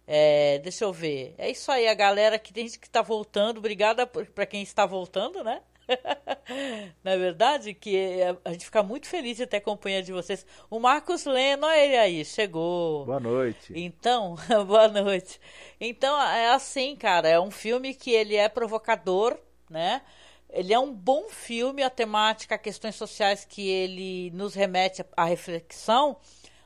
É, 0.05 0.59
deixa 0.59 0.83
eu 0.83 0.91
ver. 0.91 1.33
É 1.37 1.49
isso 1.49 1.71
aí, 1.71 1.87
a 1.87 1.93
galera 1.93 2.37
que 2.37 2.53
tem 2.53 2.67
gente 2.67 2.79
que 2.79 2.87
está 2.87 3.01
voltando. 3.01 3.57
Obrigada 3.57 4.05
para 4.05 4.45
quem 4.45 4.61
está 4.61 4.85
voltando, 4.85 5.43
né? 5.43 5.61
Na 7.03 7.11
é 7.11 7.17
verdade, 7.17 7.73
que 7.73 7.95
é, 7.95 8.35
a 8.43 8.51
gente 8.51 8.65
fica 8.65 8.83
muito 8.83 9.07
feliz 9.07 9.37
de 9.37 9.45
ter 9.45 9.57
a 9.57 9.61
companhia 9.61 10.01
de 10.01 10.11
vocês. 10.11 10.45
O 10.69 10.79
Marcos 10.79 11.25
Leno, 11.25 11.65
olha 11.65 11.77
ele 11.77 11.97
aí, 11.97 12.25
chegou. 12.25 13.05
Boa 13.05 13.19
noite. 13.19 13.73
Então, 13.75 14.35
boa 14.67 14.87
noite. 14.87 15.39
Então, 15.79 16.19
é 16.21 16.51
assim, 16.51 16.95
cara, 16.95 17.27
é 17.27 17.39
um 17.39 17.51
filme 17.51 17.93
que 17.93 18.11
ele 18.11 18.35
é 18.35 18.47
provocador, 18.47 19.37
né? 19.69 20.01
Ele 20.49 20.71
é 20.71 20.79
um 20.79 20.93
bom 20.93 21.29
filme, 21.29 21.81
a 21.81 21.89
temática, 21.89 22.57
questões 22.57 22.95
sociais 22.95 23.43
que 23.43 23.67
ele 23.67 24.29
nos 24.31 24.53
remete 24.53 25.03
à 25.17 25.25
reflexão 25.25 26.17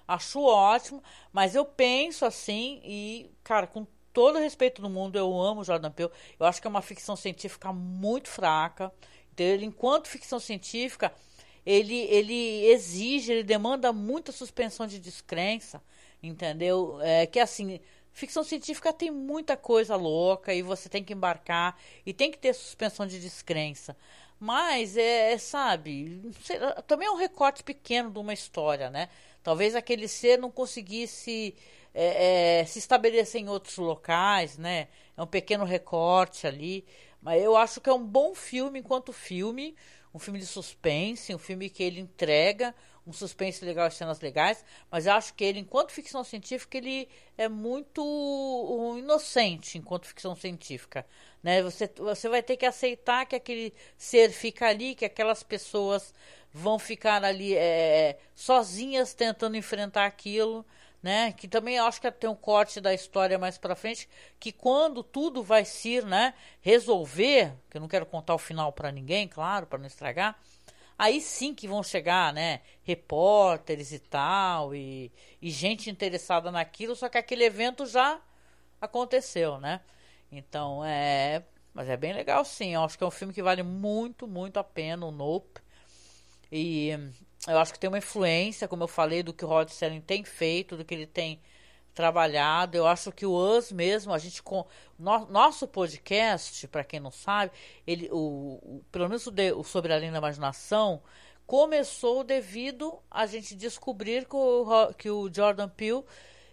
acho 0.08 0.42
ótimo, 0.42 1.04
mas 1.32 1.56
eu 1.56 1.66
penso 1.66 2.26
assim 2.26 2.80
e, 2.84 3.30
cara, 3.44 3.68
com 3.68 3.86
todo 4.14 4.40
respeito 4.40 4.82
do 4.82 4.90
mundo, 4.90 5.16
eu 5.16 5.40
amo 5.40 5.64
Jordan 5.64 5.92
Peele. 5.92 6.12
Eu 6.40 6.46
acho 6.48 6.60
que 6.60 6.68
é 6.68 6.70
uma 6.70 6.82
ficção 6.82 7.16
científica 7.16 7.72
muito 7.72 8.30
fraca. 8.30 8.92
Então, 9.32 9.46
ele, 9.46 9.66
enquanto 9.66 10.08
ficção 10.08 10.40
científica, 10.40 11.14
ele, 11.64 11.96
ele 11.96 12.66
exige, 12.66 13.32
ele 13.32 13.44
demanda 13.44 13.94
muita 13.94 14.32
suspensão 14.32 14.88
de 14.88 15.00
descrença, 15.00 15.84
entendeu? 16.24 16.98
É 17.02 17.28
que 17.28 17.40
assim, 17.40 17.80
ficção 18.12 18.44
científica 18.44 18.92
tem 18.92 19.12
muita 19.12 19.56
coisa 19.56 19.96
louca 19.96 20.54
e 20.54 20.64
você 20.64 20.90
tem 20.90 21.04
que 21.04 21.14
embarcar 21.14 21.78
e 22.06 22.14
tem 22.14 22.32
que 22.32 22.38
ter 22.40 22.54
suspensão 22.54 23.06
de 23.06 23.20
descrença. 23.20 23.96
Mas 24.40 24.98
é, 24.98 25.34
é 25.34 25.38
sabe, 25.38 26.22
também 26.88 27.08
é 27.08 27.12
um 27.12 27.16
recorte 27.18 27.64
pequeno 27.64 28.10
de 28.10 28.18
uma 28.18 28.34
história, 28.34 28.90
né? 28.90 29.10
Talvez 29.48 29.78
aquele 29.78 30.10
ser 30.10 30.38
não 30.38 30.52
conseguisse 30.52 31.56
é, 31.94 32.60
é, 32.60 32.66
se 32.66 32.80
estabelecer 32.80 33.40
em 33.40 33.48
outros 33.48 33.78
locais, 33.78 34.58
né? 34.58 34.90
É 35.16 35.24
um 35.24 35.26
pequeno 35.26 35.64
recorte 35.64 36.46
ali. 36.46 36.86
Mas 37.22 37.42
eu 37.42 37.56
acho 37.56 37.80
que 37.80 37.90
é 37.90 37.94
um 37.94 38.06
bom 38.06 38.36
filme 38.36 38.80
enquanto 38.80 39.14
filme. 39.14 39.74
Um 40.14 40.20
filme 40.20 40.38
de 40.38 40.46
suspense, 40.46 41.34
um 41.34 41.38
filme 41.38 41.70
que 41.70 41.82
ele 41.82 42.02
entrega 42.02 42.76
um 43.08 43.14
suspense 43.14 43.64
legal, 43.64 43.90
cenas 43.90 44.20
legais, 44.20 44.64
mas 44.92 45.06
eu 45.06 45.14
acho 45.14 45.34
que 45.34 45.44
ele, 45.44 45.60
enquanto 45.60 45.92
ficção 45.92 46.24
científica, 46.26 46.78
ele 46.78 47.08
é 47.38 47.48
muito 47.48 48.96
inocente 49.00 49.78
enquanto 49.78 50.06
ficção 50.06 50.36
científica. 50.36 51.06
Né? 51.42 51.64
Você, 51.64 51.90
você 51.96 52.28
vai 52.28 52.44
ter 52.44 52.58
que 52.58 52.66
aceitar 52.66 53.26
que 53.26 53.36
aquele 53.36 53.74
ser 53.98 54.32
fica 54.32 54.68
ali, 54.68 54.94
que 54.94 55.06
aquelas 55.06 55.42
pessoas 55.42 56.14
vão 56.52 56.78
ficar 56.78 57.24
ali 57.24 57.56
é, 57.56 58.18
sozinhas 58.36 59.14
tentando 59.14 59.56
enfrentar 59.56 60.06
aquilo, 60.06 60.66
né? 61.02 61.32
Que 61.32 61.48
também 61.48 61.78
acho 61.80 62.02
que 62.02 62.12
tem 62.12 62.30
um 62.30 62.36
corte 62.36 62.82
da 62.82 62.94
história 62.94 63.38
mais 63.38 63.58
para 63.58 63.76
frente, 63.76 64.10
que 64.40 64.52
quando 64.52 65.04
tudo 65.04 65.44
vai 65.44 65.64
se, 65.64 66.02
né, 66.02 66.34
resolver, 66.60 67.54
que 67.70 67.78
eu 67.78 67.82
não 67.82 67.88
quero 67.88 68.06
contar 68.06 68.34
o 68.36 68.40
final 68.40 68.74
para 68.74 68.92
ninguém, 68.92 69.28
claro, 69.28 69.68
para 69.68 69.80
não 69.80 69.86
estragar, 69.86 70.38
aí 70.98 71.22
sim 71.22 71.54
que 71.54 71.68
vão 71.68 71.84
chegar, 71.84 72.34
né, 72.34 72.62
repórteres 72.84 73.92
e 73.92 74.00
tal, 74.00 74.74
e, 74.74 75.12
e 75.42 75.50
gente 75.50 75.90
interessada 75.90 76.52
naquilo, 76.52 76.96
só 76.96 77.08
que 77.10 77.18
aquele 77.18 77.44
evento 77.44 77.86
já 77.86 78.20
aconteceu, 78.82 79.60
né? 79.60 79.82
Então, 80.32 80.84
é, 80.84 81.44
mas 81.74 81.90
é 81.90 81.98
bem 81.98 82.14
legal 82.14 82.44
sim, 82.44 82.74
eu 82.74 82.84
acho 82.84 82.98
que 82.98 83.04
é 83.04 83.08
um 83.08 83.12
filme 83.12 83.34
que 83.34 83.44
vale 83.44 83.64
muito, 83.64 84.28
muito 84.28 84.58
a 84.58 84.64
pena, 84.64 85.06
o 85.06 85.12
Nope. 85.12 85.62
E 86.52 86.90
eu 87.48 87.58
acho 87.60 87.74
que 87.74 87.80
tem 87.80 87.90
uma 87.90 87.98
influência, 87.98 88.68
como 88.68 88.84
eu 88.84 88.88
falei, 88.88 89.22
do 89.22 89.34
que 89.34 89.46
o 89.46 89.48
Rod 89.48 89.70
Serling 89.70 90.02
tem 90.02 90.24
feito, 90.24 90.78
do 90.78 90.86
que 90.86 90.94
ele 90.94 91.06
tem 91.08 91.42
trabalhado. 91.98 92.78
Eu 92.78 92.86
acho 92.86 93.12
que 93.12 93.26
o 93.26 93.34
Us 93.34 93.72
mesmo, 93.72 94.14
a 94.14 94.20
gente 94.20 94.44
com 94.44 94.64
no, 95.00 95.26
nosso 95.26 95.68
podcast, 95.68 96.68
para 96.68 96.84
quem 96.84 97.00
não 97.00 97.10
sabe, 97.10 97.52
ele 97.88 98.08
o, 98.12 98.60
o 98.62 98.84
pelo 98.92 99.10
menos 99.10 99.26
o, 99.26 99.32
de, 99.32 99.52
o 99.52 99.64
sobre 99.64 99.92
a 99.92 99.98
linha 99.98 100.12
da 100.12 100.20
imaginação 100.20 101.02
começou 101.48 102.24
devido 102.24 103.00
a 103.10 103.26
gente 103.26 103.56
descobrir 103.56 104.26
que 104.26 104.36
o, 104.36 104.94
que 104.96 105.10
o 105.10 105.34
Jordan 105.34 105.70
Peele 105.70 106.04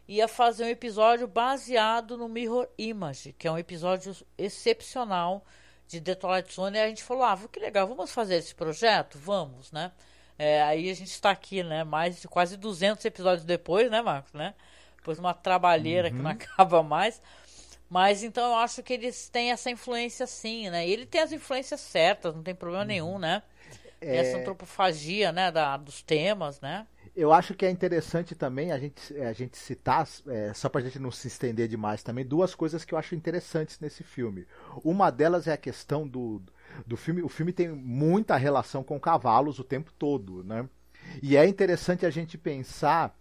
ia 0.09 0.27
fazer 0.27 0.65
um 0.65 0.69
episódio 0.69 1.29
baseado 1.29 2.17
no 2.17 2.27
Mirror 2.27 2.67
Image, 2.79 3.35
que 3.35 3.47
é 3.47 3.53
um 3.53 3.59
episódio 3.59 4.17
excepcional 4.39 5.45
de 5.87 6.01
The 6.01 6.15
Twilight 6.15 6.55
Zone, 6.55 6.79
e 6.79 6.81
a 6.81 6.89
gente 6.89 7.03
falou, 7.03 7.25
ah, 7.25 7.39
que 7.53 7.61
legal, 7.61 7.87
vamos 7.87 8.13
fazer 8.13 8.37
esse 8.37 8.55
projeto? 8.55 9.19
Vamos, 9.19 9.71
né? 9.73 9.93
É, 10.39 10.63
aí 10.63 10.91
a 10.91 10.95
gente 10.95 11.11
está 11.11 11.31
aqui, 11.31 11.63
né? 11.63 11.85
Mais 11.85 12.21
de 12.21 12.29
quase 12.29 12.57
200 12.57 13.05
episódios 13.05 13.45
depois, 13.45 13.91
né, 13.91 14.01
Marcos, 14.01 14.33
né? 14.33 14.55
Depois 15.05 15.19
uma 15.19 15.35
trabalheira 15.35 16.09
uhum. 16.09 16.17
que 16.17 16.23
não 16.23 16.31
acaba 16.31 16.83
mais. 16.83 17.21
Mas 17.91 18.23
então 18.23 18.43
eu 18.53 18.55
acho 18.55 18.83
que 18.83 18.95
eles 18.95 19.29
têm 19.29 19.53
essa 19.53 19.71
influência 19.71 20.27
sim, 20.27 20.71
né? 20.71 20.89
E 20.89 20.91
ele 20.91 21.05
tem 21.05 21.21
as 21.21 21.31
influências 21.31 21.79
certas, 21.81 22.35
não 22.35 22.43
tem 22.43 22.55
problema 22.55 22.87
nenhum, 22.87 23.19
né? 23.19 23.43
É... 24.01 24.17
Essa 24.17 24.39
antropofagia, 24.39 25.31
né, 25.31 25.51
da, 25.53 25.77
dos 25.77 26.03
temas, 26.03 26.59
né? 26.59 26.87
Eu 27.15 27.35
acho 27.35 27.53
que 27.53 27.67
é 27.67 27.71
interessante 27.71 28.35
também 28.35 28.73
a 28.73 28.79
gente, 28.79 29.15
a 29.21 29.33
gente 29.35 29.59
citar, 29.59 30.09
é, 30.27 30.53
só 30.55 30.71
pra 30.71 30.81
gente 30.81 30.99
não 30.99 31.11
se 31.11 31.29
estender 31.29 31.69
demais 31.69 32.03
também, 32.03 32.25
duas 32.25 32.55
coisas 32.55 32.83
que 32.83 32.95
eu 32.95 32.99
acho 32.99 33.15
interessantes 33.15 33.79
nesse 33.79 34.03
filme. 34.03 34.47
Uma 34.83 35.11
delas 35.11 35.47
é 35.47 35.53
a 35.53 35.59
questão 35.59 36.09
do, 36.09 36.43
do 36.87 36.97
filme. 36.97 37.23
O 37.23 37.29
filme 37.29 37.53
tem 37.53 37.69
muita 37.69 38.37
relação 38.37 38.83
com 38.83 38.99
cavalos 38.99 39.59
o 39.59 39.65
tempo 39.65 39.93
todo, 39.93 40.43
né? 40.43 40.67
E 41.23 41.37
é 41.37 41.47
interessante 41.47 42.07
a 42.07 42.11
gente 42.11 42.39
pensar 42.39 43.15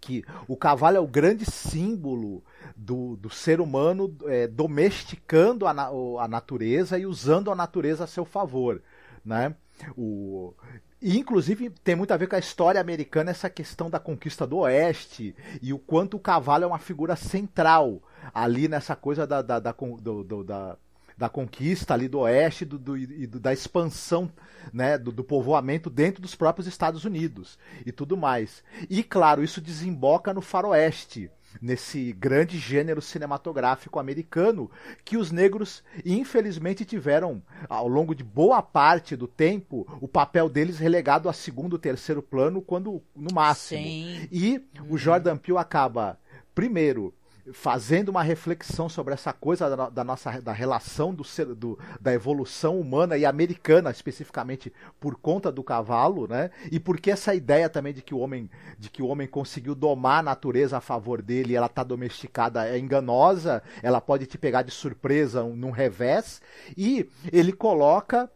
que 0.00 0.24
o 0.46 0.56
cavalo 0.56 0.96
é 0.96 1.00
o 1.00 1.06
grande 1.06 1.44
símbolo 1.44 2.42
do, 2.76 3.16
do 3.16 3.30
ser 3.30 3.60
humano 3.60 4.14
é, 4.26 4.46
domesticando 4.46 5.66
a, 5.66 5.70
a, 5.70 6.28
natureza 6.28 6.98
e 6.98 7.06
usando 7.06 7.50
a 7.50 7.56
natureza 7.56 8.04
a 8.04 8.06
seu 8.06 8.24
favor. 8.24 8.82
Né? 9.24 9.54
O, 9.96 10.54
e, 11.00 11.18
inclusive, 11.18 11.70
tem 11.70 11.94
muito 11.94 12.12
a 12.12 12.16
ver 12.16 12.26
com 12.26 12.36
a 12.36 12.40
história 12.40 12.80
americana 12.80 13.30
essa 13.30 13.50
questão 13.50 13.90
da 13.90 13.98
conquista 13.98 14.46
do 14.46 14.58
Oeste 14.58 15.34
e 15.60 15.72
o 15.72 15.78
quanto 15.78 16.16
o 16.16 16.20
cavalo 16.20 16.64
é 16.64 16.66
uma 16.66 16.78
figura 16.78 17.16
central 17.16 18.02
ali 18.32 18.68
nessa 18.68 18.96
coisa 18.96 19.26
da, 19.26 19.42
da, 19.42 19.58
da, 19.58 19.72
do, 19.72 20.24
do, 20.24 20.44
da 20.44 20.76
da 21.16 21.28
conquista 21.28 21.94
ali 21.94 22.08
do 22.08 22.20
oeste 22.20 22.64
do, 22.64 22.78
do, 22.78 22.96
e 22.96 23.26
do, 23.26 23.40
da 23.40 23.52
expansão 23.52 24.30
né, 24.72 24.98
do, 24.98 25.10
do, 25.10 25.24
povoamento 25.24 25.88
dentro 25.88 26.20
dos 26.20 26.34
próprios 26.34 26.66
Estados 26.66 27.04
Unidos 27.04 27.58
e 27.84 27.92
tudo 27.92 28.16
mais. 28.16 28.62
E 28.90 29.02
claro, 29.02 29.42
isso 29.42 29.60
desemboca 29.60 30.34
no 30.34 30.42
faroeste, 30.42 31.30
nesse 31.60 32.12
grande 32.12 32.58
gênero 32.58 33.00
cinematográfico 33.00 33.98
americano 33.98 34.70
que 35.04 35.16
os 35.16 35.30
negros 35.30 35.82
infelizmente 36.04 36.84
tiveram 36.84 37.42
ao 37.68 37.88
longo 37.88 38.14
de 38.14 38.22
boa 38.22 38.60
parte 38.60 39.16
do 39.16 39.26
tempo 39.26 39.86
o 40.00 40.08
papel 40.08 40.50
deles 40.50 40.78
relegado 40.78 41.28
a 41.28 41.32
segundo, 41.32 41.78
terceiro 41.78 42.22
plano 42.22 42.60
quando 42.60 43.02
no 43.14 43.34
máximo. 43.34 43.82
Sim. 43.82 44.28
E 44.30 44.62
o 44.80 44.92
uhum. 44.92 44.98
Jordan 44.98 45.36
Peele 45.38 45.58
acaba 45.58 46.18
primeiro 46.54 47.14
fazendo 47.52 48.08
uma 48.08 48.22
reflexão 48.22 48.88
sobre 48.88 49.14
essa 49.14 49.32
coisa 49.32 49.74
da, 49.74 49.88
da 49.88 50.04
nossa 50.04 50.40
da 50.40 50.52
relação 50.52 51.14
do, 51.14 51.24
do, 51.54 51.78
da 52.00 52.12
evolução 52.12 52.80
humana 52.80 53.16
e 53.16 53.24
americana 53.24 53.90
especificamente 53.90 54.72
por 54.98 55.16
conta 55.16 55.52
do 55.52 55.62
cavalo, 55.62 56.26
né? 56.26 56.50
E 56.70 56.80
porque 56.80 57.10
essa 57.10 57.34
ideia 57.34 57.68
também 57.68 57.92
de 57.92 58.02
que 58.02 58.14
o 58.14 58.18
homem 58.18 58.50
de 58.78 58.90
que 58.90 59.02
o 59.02 59.06
homem 59.06 59.26
conseguiu 59.26 59.74
domar 59.74 60.20
a 60.20 60.22
natureza 60.22 60.78
a 60.78 60.80
favor 60.80 61.22
dele, 61.22 61.54
ela 61.54 61.66
está 61.66 61.82
domesticada 61.82 62.66
é 62.66 62.78
enganosa, 62.78 63.62
ela 63.82 64.00
pode 64.00 64.26
te 64.26 64.36
pegar 64.36 64.62
de 64.62 64.70
surpresa 64.70 65.42
num 65.42 65.70
revés 65.70 66.40
e 66.76 67.08
ele 67.32 67.52
coloca 67.52 68.30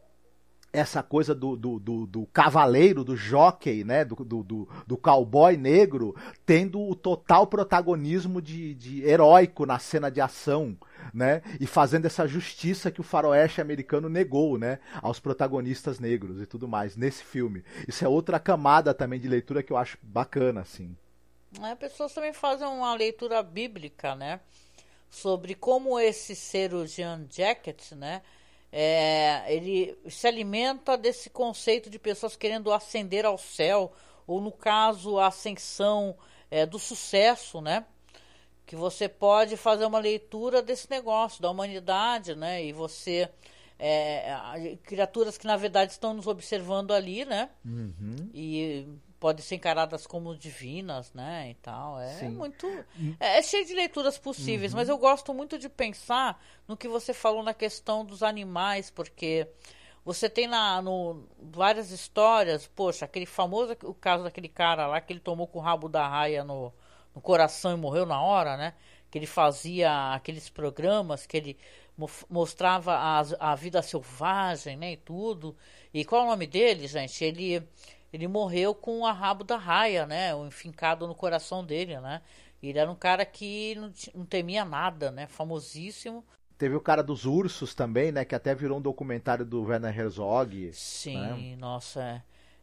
essa 0.72 1.02
coisa 1.02 1.34
do, 1.34 1.56
do, 1.56 1.78
do, 1.78 2.06
do, 2.06 2.26
cavaleiro, 2.26 3.02
do 3.02 3.16
jockey, 3.16 3.82
né? 3.84 4.04
Do, 4.04 4.14
do, 4.16 4.68
do, 4.86 4.96
cowboy 4.96 5.56
negro, 5.56 6.14
tendo 6.46 6.80
o 6.80 6.94
total 6.94 7.46
protagonismo 7.46 8.40
de, 8.40 8.74
de 8.74 9.02
heróico 9.02 9.66
na 9.66 9.78
cena 9.78 10.10
de 10.10 10.20
ação, 10.20 10.76
né? 11.12 11.42
E 11.58 11.66
fazendo 11.66 12.06
essa 12.06 12.26
justiça 12.26 12.90
que 12.90 13.00
o 13.00 13.04
faroeste 13.04 13.60
americano 13.60 14.08
negou, 14.08 14.58
né? 14.58 14.78
Aos 15.02 15.18
protagonistas 15.18 15.98
negros 15.98 16.40
e 16.40 16.46
tudo 16.46 16.68
mais, 16.68 16.96
nesse 16.96 17.24
filme. 17.24 17.64
Isso 17.88 18.04
é 18.04 18.08
outra 18.08 18.38
camada 18.38 18.94
também 18.94 19.18
de 19.18 19.28
leitura 19.28 19.62
que 19.62 19.72
eu 19.72 19.76
acho 19.76 19.98
bacana, 20.02 20.60
assim. 20.60 20.96
É, 21.62 21.74
pessoas 21.74 22.14
também 22.14 22.32
fazem 22.32 22.66
uma 22.68 22.94
leitura 22.94 23.42
bíblica, 23.42 24.14
né? 24.14 24.40
Sobre 25.10 25.56
como 25.56 25.98
esse 25.98 26.36
ser 26.36 26.72
o 26.72 26.86
Jean 26.86 27.26
Jacket, 27.28 27.92
né? 27.92 28.22
É, 28.72 29.44
ele 29.48 29.98
se 30.08 30.26
alimenta 30.26 30.96
desse 30.96 31.28
conceito 31.28 31.90
de 31.90 31.98
pessoas 31.98 32.36
querendo 32.36 32.72
ascender 32.72 33.26
ao 33.26 33.36
céu, 33.36 33.92
ou 34.26 34.40
no 34.40 34.52
caso, 34.52 35.18
a 35.18 35.26
ascensão 35.26 36.16
é, 36.50 36.64
do 36.64 36.78
sucesso, 36.78 37.60
né? 37.60 37.84
Que 38.64 38.76
você 38.76 39.08
pode 39.08 39.56
fazer 39.56 39.84
uma 39.84 39.98
leitura 39.98 40.62
desse 40.62 40.88
negócio, 40.88 41.42
da 41.42 41.50
humanidade, 41.50 42.34
né? 42.34 42.64
E 42.64 42.72
você. 42.72 43.28
É, 43.82 44.76
criaturas 44.82 45.38
que 45.38 45.46
na 45.46 45.56
verdade 45.56 45.92
estão 45.92 46.12
nos 46.12 46.26
observando 46.26 46.92
ali, 46.92 47.24
né? 47.24 47.48
Uhum. 47.64 48.30
E 48.34 48.86
podem 49.20 49.44
ser 49.44 49.56
encaradas 49.56 50.06
como 50.06 50.34
divinas, 50.34 51.12
né, 51.12 51.50
e 51.50 51.54
tal. 51.54 52.00
É 52.00 52.14
Sim. 52.14 52.30
muito 52.30 52.66
é, 53.20 53.38
é, 53.38 53.42
cheio 53.42 53.66
de 53.66 53.74
leituras 53.74 54.16
possíveis, 54.16 54.72
uhum. 54.72 54.78
mas 54.78 54.88
eu 54.88 54.96
gosto 54.96 55.34
muito 55.34 55.58
de 55.58 55.68
pensar 55.68 56.42
no 56.66 56.76
que 56.76 56.88
você 56.88 57.12
falou 57.12 57.42
na 57.42 57.52
questão 57.52 58.02
dos 58.02 58.22
animais, 58.22 58.90
porque 58.90 59.46
você 60.02 60.30
tem 60.30 60.48
na 60.48 60.80
no 60.80 61.22
várias 61.38 61.90
histórias, 61.90 62.66
poxa, 62.66 63.04
aquele 63.04 63.26
famoso 63.26 63.76
o 63.84 63.92
caso 63.92 64.24
daquele 64.24 64.48
cara 64.48 64.86
lá 64.86 64.98
que 65.02 65.12
ele 65.12 65.20
tomou 65.20 65.46
com 65.46 65.58
o 65.58 65.62
rabo 65.62 65.86
da 65.86 66.08
raia 66.08 66.42
no, 66.42 66.72
no 67.14 67.20
coração 67.20 67.72
e 67.74 67.76
morreu 67.76 68.06
na 68.06 68.22
hora, 68.22 68.56
né? 68.56 68.72
Que 69.10 69.18
ele 69.18 69.26
fazia 69.26 70.14
aqueles 70.14 70.48
programas 70.48 71.26
que 71.26 71.36
ele 71.36 71.58
mostrava 72.30 72.94
a, 72.94 73.20
a 73.38 73.54
vida 73.54 73.82
selvagem, 73.82 74.76
né, 74.78 74.92
e 74.92 74.96
tudo. 74.96 75.54
E 75.92 76.02
qual 76.02 76.22
é 76.22 76.24
o 76.24 76.30
nome 76.30 76.46
dele, 76.46 76.86
gente? 76.86 77.22
Ele 77.22 77.62
ele 78.12 78.26
morreu 78.26 78.74
com 78.74 79.06
a 79.06 79.12
rabo 79.12 79.44
da 79.44 79.56
raia, 79.56 80.06
né? 80.06 80.34
O 80.34 80.46
enfincado 80.46 81.06
no 81.06 81.14
coração 81.14 81.64
dele, 81.64 81.98
né? 82.00 82.22
Ele 82.62 82.78
era 82.78 82.90
um 82.90 82.94
cara 82.94 83.24
que 83.24 83.74
não, 83.76 83.92
não 84.14 84.24
temia 84.24 84.64
nada, 84.64 85.11
né? 85.11 85.26
Famosíssimo. 85.26 86.24
Teve 86.58 86.74
o 86.74 86.80
cara 86.80 87.02
dos 87.02 87.24
ursos 87.24 87.74
também, 87.74 88.12
né? 88.12 88.24
Que 88.24 88.34
até 88.34 88.54
virou 88.54 88.78
um 88.78 88.82
documentário 88.82 89.46
do 89.46 89.62
Werner 89.62 89.98
Herzog. 89.98 90.72
Sim, 90.74 91.18
né? 91.18 91.56
nossa. 91.56 92.02
É. 92.02 92.22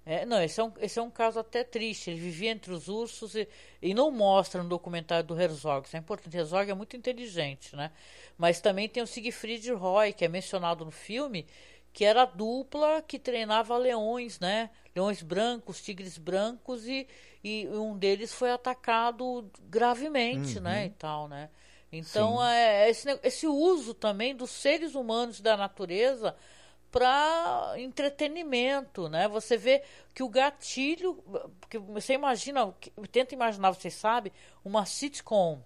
É, 0.09 0.25
não, 0.25 0.41
esse 0.41 0.57
é, 0.57 0.63
um, 0.63 0.71
esse 0.79 0.97
é 0.97 1.01
um 1.01 1.09
caso 1.09 1.37
até 1.37 1.65
triste. 1.65 2.09
Ele 2.09 2.17
vivia 2.17 2.51
entre 2.51 2.71
os 2.71 2.87
ursos 2.87 3.35
e, 3.35 3.45
e 3.81 3.93
não 3.93 4.09
mostra 4.09 4.63
no 4.63 4.69
documentário 4.69 5.27
do 5.27 5.37
Herzog. 5.37 5.85
Isso 5.85 5.97
é 5.97 5.99
importante. 5.99 6.37
Herzog 6.37 6.71
é 6.71 6.73
muito 6.73 6.95
inteligente, 6.95 7.75
né? 7.75 7.91
Mas 8.37 8.61
também 8.61 8.87
tem 8.87 9.03
o 9.03 9.07
Siegfried 9.07 9.69
Roy, 9.73 10.13
que 10.13 10.23
é 10.23 10.29
mencionado 10.29 10.85
no 10.85 10.91
filme, 10.91 11.45
que 11.91 12.05
era 12.05 12.21
a 12.21 12.25
dupla 12.25 13.01
que 13.01 13.19
treinava 13.19 13.77
leões, 13.77 14.39
né? 14.39 14.69
Leões 14.97 15.21
brancos, 15.21 15.81
tigres 15.81 16.17
brancos 16.17 16.87
e, 16.87 17.07
e 17.43 17.67
um 17.67 17.95
deles 17.95 18.33
foi 18.33 18.51
atacado 18.51 19.49
gravemente, 19.69 20.59
né? 20.59 20.71
uhum. 20.71 20.75
né? 20.75 20.85
E 20.85 20.89
tal, 20.89 21.27
né? 21.27 21.49
Então 21.91 22.43
é 22.43 22.89
esse, 22.89 23.19
esse 23.23 23.47
uso 23.47 23.93
também 23.93 24.35
dos 24.35 24.49
seres 24.49 24.95
humanos 24.95 25.39
da 25.39 25.55
natureza 25.55 26.35
para 26.91 27.75
entretenimento, 27.77 29.07
né? 29.07 29.27
Você 29.27 29.55
vê 29.55 29.83
que 30.13 30.23
o 30.23 30.29
gatilho, 30.29 31.23
que 31.69 31.77
você 31.77 32.13
imagina, 32.13 32.73
tenta 33.11 33.35
imaginar, 33.35 33.71
você 33.71 33.91
sabe, 33.91 34.33
uma 34.65 34.85
sitcom 34.85 35.61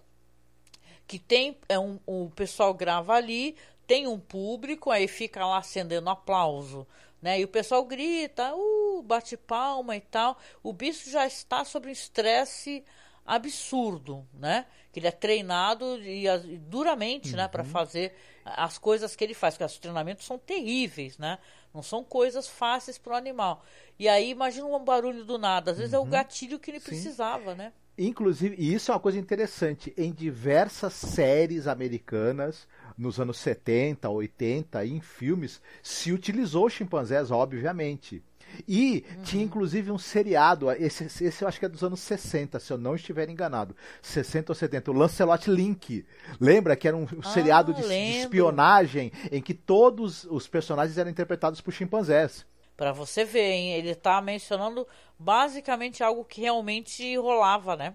que 1.06 1.18
tem 1.18 1.58
é 1.68 1.78
um, 1.78 1.98
o 2.06 2.30
pessoal 2.30 2.72
grava 2.72 3.14
ali, 3.14 3.56
tem 3.86 4.06
um 4.06 4.18
público, 4.18 4.90
aí 4.90 5.08
fica 5.08 5.44
lá 5.44 5.58
acendendo 5.58 6.08
aplauso, 6.08 6.86
né? 7.22 7.40
E 7.40 7.44
o 7.44 7.48
pessoal 7.48 7.84
grita, 7.84 8.52
uh, 8.54 9.02
bate 9.02 9.36
palma 9.36 9.96
e 9.96 10.00
tal. 10.00 10.36
O 10.62 10.72
bicho 10.72 11.08
já 11.08 11.24
está 11.24 11.64
sob 11.64 11.88
um 11.88 11.92
estresse 11.92 12.84
absurdo, 13.24 14.26
né? 14.34 14.66
Que 14.92 14.98
ele 14.98 15.06
é 15.06 15.12
treinado 15.12 15.96
e, 16.02 16.26
e 16.26 16.58
duramente, 16.58 17.30
uhum. 17.30 17.36
né, 17.36 17.48
para 17.48 17.64
fazer 17.64 18.12
as 18.44 18.76
coisas 18.76 19.14
que 19.14 19.22
ele 19.22 19.34
faz, 19.34 19.54
porque 19.54 19.64
os 19.64 19.78
treinamentos 19.78 20.26
são 20.26 20.36
terríveis, 20.36 21.16
né? 21.16 21.38
Não 21.72 21.82
são 21.82 22.02
coisas 22.02 22.48
fáceis 22.48 22.98
para 22.98 23.12
o 23.12 23.16
animal. 23.16 23.64
E 23.98 24.08
aí 24.08 24.30
imagina 24.30 24.66
um 24.66 24.84
barulho 24.84 25.24
do 25.24 25.38
nada, 25.38 25.70
às 25.70 25.78
vezes 25.78 25.92
uhum. 25.92 26.00
é 26.00 26.02
o 26.02 26.04
uhum. 26.04 26.10
gatilho 26.10 26.58
que 26.58 26.70
ele 26.70 26.80
Sim. 26.80 26.86
precisava, 26.86 27.54
né? 27.54 27.72
Inclusive, 27.96 28.56
e 28.58 28.72
isso 28.72 28.90
é 28.90 28.94
uma 28.94 29.00
coisa 29.00 29.18
interessante, 29.18 29.92
em 29.96 30.12
diversas 30.12 30.94
séries 30.94 31.66
americanas, 31.66 32.66
nos 32.96 33.20
anos 33.20 33.38
70, 33.38 34.08
80, 34.08 34.84
em 34.86 35.00
filmes, 35.00 35.60
se 35.82 36.12
utilizou 36.12 36.68
chimpanzés, 36.68 37.30
obviamente. 37.30 38.22
E 38.68 39.04
uhum. 39.16 39.22
tinha 39.22 39.44
inclusive 39.44 39.90
um 39.90 39.98
seriado, 39.98 40.70
esse, 40.72 41.04
esse 41.04 41.42
eu 41.42 41.48
acho 41.48 41.58
que 41.58 41.64
é 41.64 41.68
dos 41.68 41.82
anos 41.82 42.00
60, 42.00 42.60
se 42.60 42.72
eu 42.72 42.78
não 42.78 42.94
estiver 42.94 43.28
enganado. 43.28 43.74
60 44.02 44.52
ou 44.52 44.56
70, 44.56 44.90
o 44.90 44.94
Lancelot 44.94 45.50
Link. 45.50 46.04
Lembra 46.40 46.76
que 46.76 46.86
era 46.86 46.96
um 46.96 47.06
ah, 47.22 47.28
seriado 47.30 47.72
de, 47.72 47.82
de, 47.82 48.18
espionagem 48.18 49.12
em 49.30 49.40
que 49.40 49.54
todos 49.54 50.24
os 50.24 50.46
personagens 50.46 50.98
eram 50.98 51.10
interpretados 51.10 51.60
por 51.60 51.72
chimpanzés. 51.72 52.46
Para 52.76 52.92
você 52.92 53.24
ver, 53.24 53.52
hein? 53.52 53.72
ele 53.72 53.94
tá 53.94 54.20
mencionando 54.20 54.86
basicamente 55.18 56.02
algo 56.02 56.24
que 56.24 56.40
realmente 56.40 57.16
rolava, 57.16 57.76
né? 57.76 57.94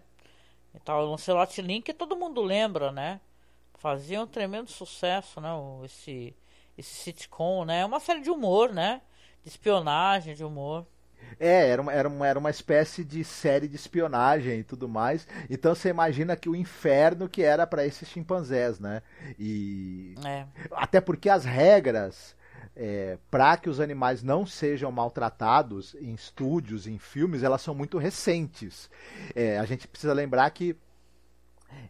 Então, 0.73 0.99
o 0.99 1.11
Lancelot 1.11 1.61
Link 1.61 1.91
todo 1.93 2.15
mundo 2.15 2.41
lembra, 2.41 2.91
né? 2.91 3.19
Fazia 3.77 4.21
um 4.21 4.27
tremendo 4.27 4.69
sucesso, 4.69 5.39
né? 5.39 5.49
Esse, 5.85 6.35
esse 6.77 6.93
sitcom, 6.95 7.63
né? 7.63 7.81
É 7.81 7.85
uma 7.85 7.99
série 7.99 8.21
de 8.21 8.29
humor, 8.29 8.73
né? 8.73 9.01
De 9.43 9.49
espionagem, 9.49 10.35
de 10.35 10.43
humor. 10.43 10.85
É, 11.39 11.69
era 11.69 11.81
uma, 11.81 11.93
era, 11.93 12.07
uma, 12.07 12.27
era 12.27 12.39
uma 12.39 12.49
espécie 12.49 13.03
de 13.03 13.23
série 13.23 13.67
de 13.67 13.75
espionagem 13.75 14.59
e 14.59 14.63
tudo 14.63 14.87
mais. 14.87 15.27
Então 15.49 15.75
você 15.75 15.89
imagina 15.89 16.35
que 16.35 16.49
o 16.49 16.55
inferno 16.55 17.29
que 17.29 17.43
era 17.43 17.67
para 17.67 17.85
esses 17.85 18.07
chimpanzés, 18.07 18.79
né? 18.79 19.01
E. 19.37 20.15
É. 20.25 20.45
Até 20.71 20.99
porque 20.99 21.29
as 21.29 21.45
regras 21.45 22.35
é, 22.79 23.17
para 23.31 23.57
que 23.57 23.69
os 23.69 23.79
animais 23.79 24.21
não 24.21 24.45
sejam 24.45 24.91
maltratados 24.91 25.95
em 25.99 26.13
estúdios, 26.13 26.85
em 26.85 26.99
filmes, 26.99 27.41
elas 27.41 27.61
são 27.61 27.73
muito 27.73 27.97
recentes. 27.97 28.89
É, 29.35 29.57
a 29.57 29.65
gente 29.65 29.87
precisa 29.87 30.13
lembrar 30.13 30.49
que 30.51 30.75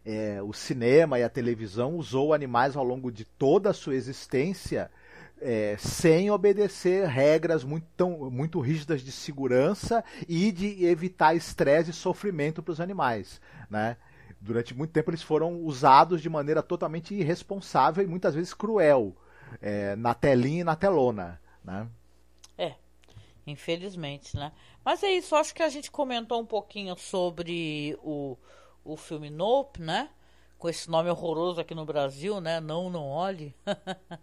é, 0.04 0.40
o 0.42 0.52
cinema 0.52 1.18
e 1.18 1.22
a 1.22 1.28
televisão 1.28 1.96
usou 1.96 2.32
animais 2.32 2.76
ao 2.76 2.84
longo 2.84 3.10
de 3.10 3.24
toda 3.24 3.70
a 3.70 3.74
sua 3.74 3.94
existência 3.94 4.90
é, 5.40 5.76
sem 5.78 6.30
obedecer 6.30 7.06
regras 7.06 7.64
muito, 7.64 7.86
tão, 7.96 8.30
muito 8.30 8.60
rígidas 8.60 9.02
de 9.02 9.12
segurança 9.12 10.04
e 10.28 10.50
de 10.50 10.84
evitar 10.84 11.34
estresse 11.34 11.90
e 11.90 11.94
sofrimento 11.94 12.62
para 12.62 12.72
os 12.72 12.80
animais. 12.80 13.40
Né? 13.70 13.96
Durante 14.40 14.74
muito 14.74 14.92
tempo 14.92 15.10
eles 15.10 15.22
foram 15.22 15.62
usados 15.62 16.20
de 16.20 16.28
maneira 16.28 16.62
totalmente 16.62 17.14
irresponsável 17.14 18.02
e 18.02 18.06
muitas 18.06 18.34
vezes 18.34 18.54
cruel 18.54 19.16
é, 19.60 19.96
na 19.96 20.14
telinha 20.14 20.60
e 20.60 20.64
na 20.64 20.76
telona, 20.76 21.40
né? 21.64 21.88
É, 22.56 22.74
infelizmente, 23.46 24.36
né? 24.36 24.52
Mas 24.84 25.02
é 25.02 25.10
isso, 25.10 25.34
acho 25.34 25.54
que 25.54 25.62
a 25.62 25.68
gente 25.68 25.90
comentou 25.90 26.40
um 26.40 26.46
pouquinho 26.46 26.96
sobre 26.96 27.98
o, 28.02 28.36
o 28.92 28.96
filme 28.96 29.30
Nope, 29.30 29.80
né? 29.80 30.08
Com 30.58 30.68
esse 30.68 30.90
nome 30.90 31.10
horroroso 31.10 31.60
aqui 31.60 31.74
no 31.74 31.84
Brasil, 31.84 32.40
né? 32.40 32.60
Não, 32.60 32.90
não 32.90 33.06
olhe. 33.08 33.54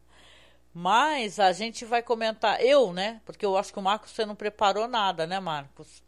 Mas 0.73 1.39
a 1.39 1.53
gente 1.53 1.85
vai 1.85 2.03
comentar, 2.03 2.61
eu, 2.61 2.91
né? 2.91 3.21
Porque 3.25 3.45
eu 3.45 3.55
acho 3.55 3.71
que 3.71 3.79
o 3.79 3.81
Marcos 3.81 4.11
você 4.11 4.25
não 4.25 4.35
preparou 4.35 4.87
nada, 4.87 5.25
né, 5.25 5.39
Marcos? 5.39 6.03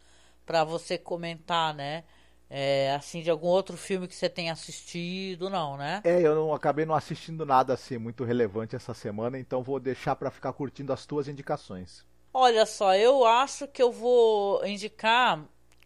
Para 0.46 0.64
você 0.64 0.98
comentar, 0.98 1.74
né? 1.74 2.04
É, 2.50 2.94
assim, 2.96 3.22
de 3.22 3.30
algum 3.30 3.48
outro 3.48 3.78
filme 3.78 4.08
que 4.08 4.16
você 4.16 4.28
tenha 4.30 4.54
assistido, 4.54 5.50
não, 5.50 5.78
né? 5.78 6.02
É, 6.04 6.22
eu 6.22 6.34
não 6.36 6.54
acabei 6.54 6.86
não 6.86 6.96
assistindo 6.96 7.46
nada 7.46 7.74
assim 7.74 7.98
muito 7.98 8.24
relevante 8.24 8.76
essa 8.76 8.94
semana, 8.94 9.38
então 9.38 9.64
vou 9.64 9.80
deixar 9.80 10.16
para 10.16 10.32
ficar 10.32 10.54
curtindo 10.54 10.92
as 10.92 11.06
tuas 11.06 11.28
indicações. 11.28 12.06
Olha 12.34 12.66
só, 12.66 12.96
eu 12.96 13.26
acho 13.26 13.68
que 13.68 13.82
eu 13.82 13.92
vou 13.92 14.66
indicar 14.66 15.44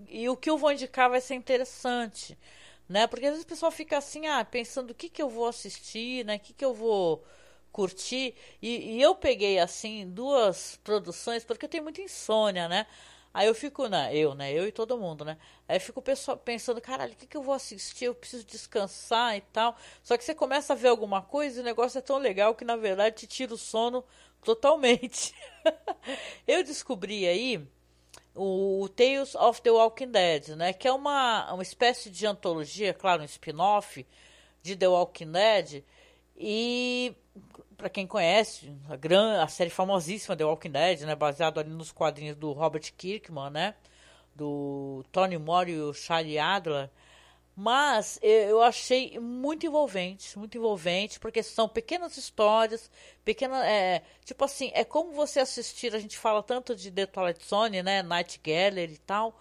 e 0.09 0.27
o 0.29 0.37
que 0.37 0.49
eu 0.49 0.57
vou 0.57 0.71
indicar 0.71 1.09
vai 1.09 1.21
ser 1.21 1.35
interessante, 1.35 2.37
né? 2.91 3.07
Porque 3.07 3.25
às 3.25 3.31
vezes 3.31 3.45
o 3.45 3.47
pessoal 3.47 3.71
fica 3.71 3.97
assim, 3.97 4.27
ah, 4.27 4.43
pensando 4.45 4.91
o 4.91 4.95
que 4.95 5.09
que 5.09 5.21
eu 5.21 5.29
vou 5.29 5.47
assistir, 5.47 6.25
né? 6.25 6.35
O 6.35 6.39
que 6.39 6.53
que 6.53 6.65
eu 6.65 6.73
vou 6.73 7.23
curtir? 7.71 8.35
E, 8.61 8.97
e 8.97 9.01
eu 9.01 9.15
peguei 9.15 9.59
assim 9.59 10.09
duas 10.09 10.79
produções 10.83 11.43
porque 11.43 11.65
eu 11.65 11.69
tenho 11.69 11.83
muita 11.83 12.01
insônia, 12.01 12.67
né? 12.67 12.85
Aí 13.33 13.47
eu 13.47 13.55
fico, 13.55 13.87
né, 13.87 14.13
eu, 14.15 14.35
né, 14.35 14.51
eu 14.51 14.67
e 14.67 14.73
todo 14.73 14.97
mundo, 14.97 15.23
né? 15.23 15.37
Aí 15.67 15.77
eu 15.77 15.81
fico 15.81 16.03
pensando, 16.43 16.81
caralho, 16.81 17.13
o 17.13 17.15
que, 17.15 17.25
que 17.25 17.37
eu 17.37 17.41
vou 17.41 17.53
assistir? 17.53 18.05
Eu 18.05 18.15
preciso 18.15 18.43
descansar 18.45 19.37
e 19.37 19.41
tal. 19.41 19.77
Só 20.03 20.17
que 20.17 20.23
você 20.23 20.35
começa 20.35 20.73
a 20.73 20.75
ver 20.75 20.89
alguma 20.89 21.21
coisa 21.21 21.59
e 21.59 21.61
o 21.61 21.65
negócio 21.65 21.97
é 21.97 22.01
tão 22.01 22.17
legal 22.17 22.53
que 22.55 22.65
na 22.65 22.75
verdade 22.75 23.15
te 23.15 23.27
tira 23.27 23.53
o 23.53 23.57
sono 23.57 24.03
totalmente. 24.43 25.33
eu 26.45 26.63
descobri 26.63 27.25
aí 27.27 27.65
o, 28.35 28.87
Tales 28.89 29.35
of 29.35 29.61
the 29.61 29.71
Walking 29.71 30.11
Dead, 30.11 30.49
né? 30.49 30.73
Que 30.73 30.87
é 30.87 30.93
uma, 30.93 31.53
uma 31.53 31.63
espécie 31.63 32.09
de 32.09 32.25
antologia, 32.25 32.93
claro, 32.93 33.21
um 33.21 33.25
spin-off 33.25 34.05
de 34.61 34.75
The 34.75 34.87
Walking 34.87 35.31
Dead. 35.31 35.83
E 36.37 37.15
para 37.77 37.89
quem 37.89 38.05
conhece, 38.05 38.71
a, 38.89 38.95
gran, 38.95 39.41
a 39.41 39.47
série 39.47 39.69
famosíssima 39.69 40.35
The 40.35 40.45
Walking 40.45 40.71
Dead, 40.71 41.01
né, 41.01 41.15
baseado 41.15 41.59
ali 41.59 41.69
nos 41.71 41.91
quadrinhos 41.91 42.37
do 42.37 42.51
Robert 42.51 42.93
Kirkman, 42.95 43.49
né, 43.49 43.75
do 44.35 45.03
Tony 45.11 45.37
Moore 45.37 45.71
e 45.71 45.79
o 45.79 45.93
Charlie 45.93 46.37
Adler. 46.37 46.89
Mas 47.55 48.17
eu 48.21 48.61
achei 48.61 49.19
muito 49.19 49.65
envolvente, 49.65 50.37
muito 50.39 50.57
envolvente, 50.57 51.19
porque 51.19 51.43
são 51.43 51.67
pequenas 51.67 52.15
histórias, 52.17 52.89
pequenas, 53.25 53.63
é, 53.65 54.01
tipo 54.23 54.43
assim, 54.45 54.71
é 54.73 54.85
como 54.85 55.11
você 55.11 55.41
assistir, 55.41 55.93
a 55.93 55.99
gente 55.99 56.17
fala 56.17 56.41
tanto 56.41 56.73
de 56.75 56.89
The 56.89 57.05
Twilight 57.05 57.45
Zone, 57.45 57.83
né, 57.83 58.01
Night 58.01 58.39
Gallery 58.41 58.93
e 58.93 58.97
tal, 58.99 59.37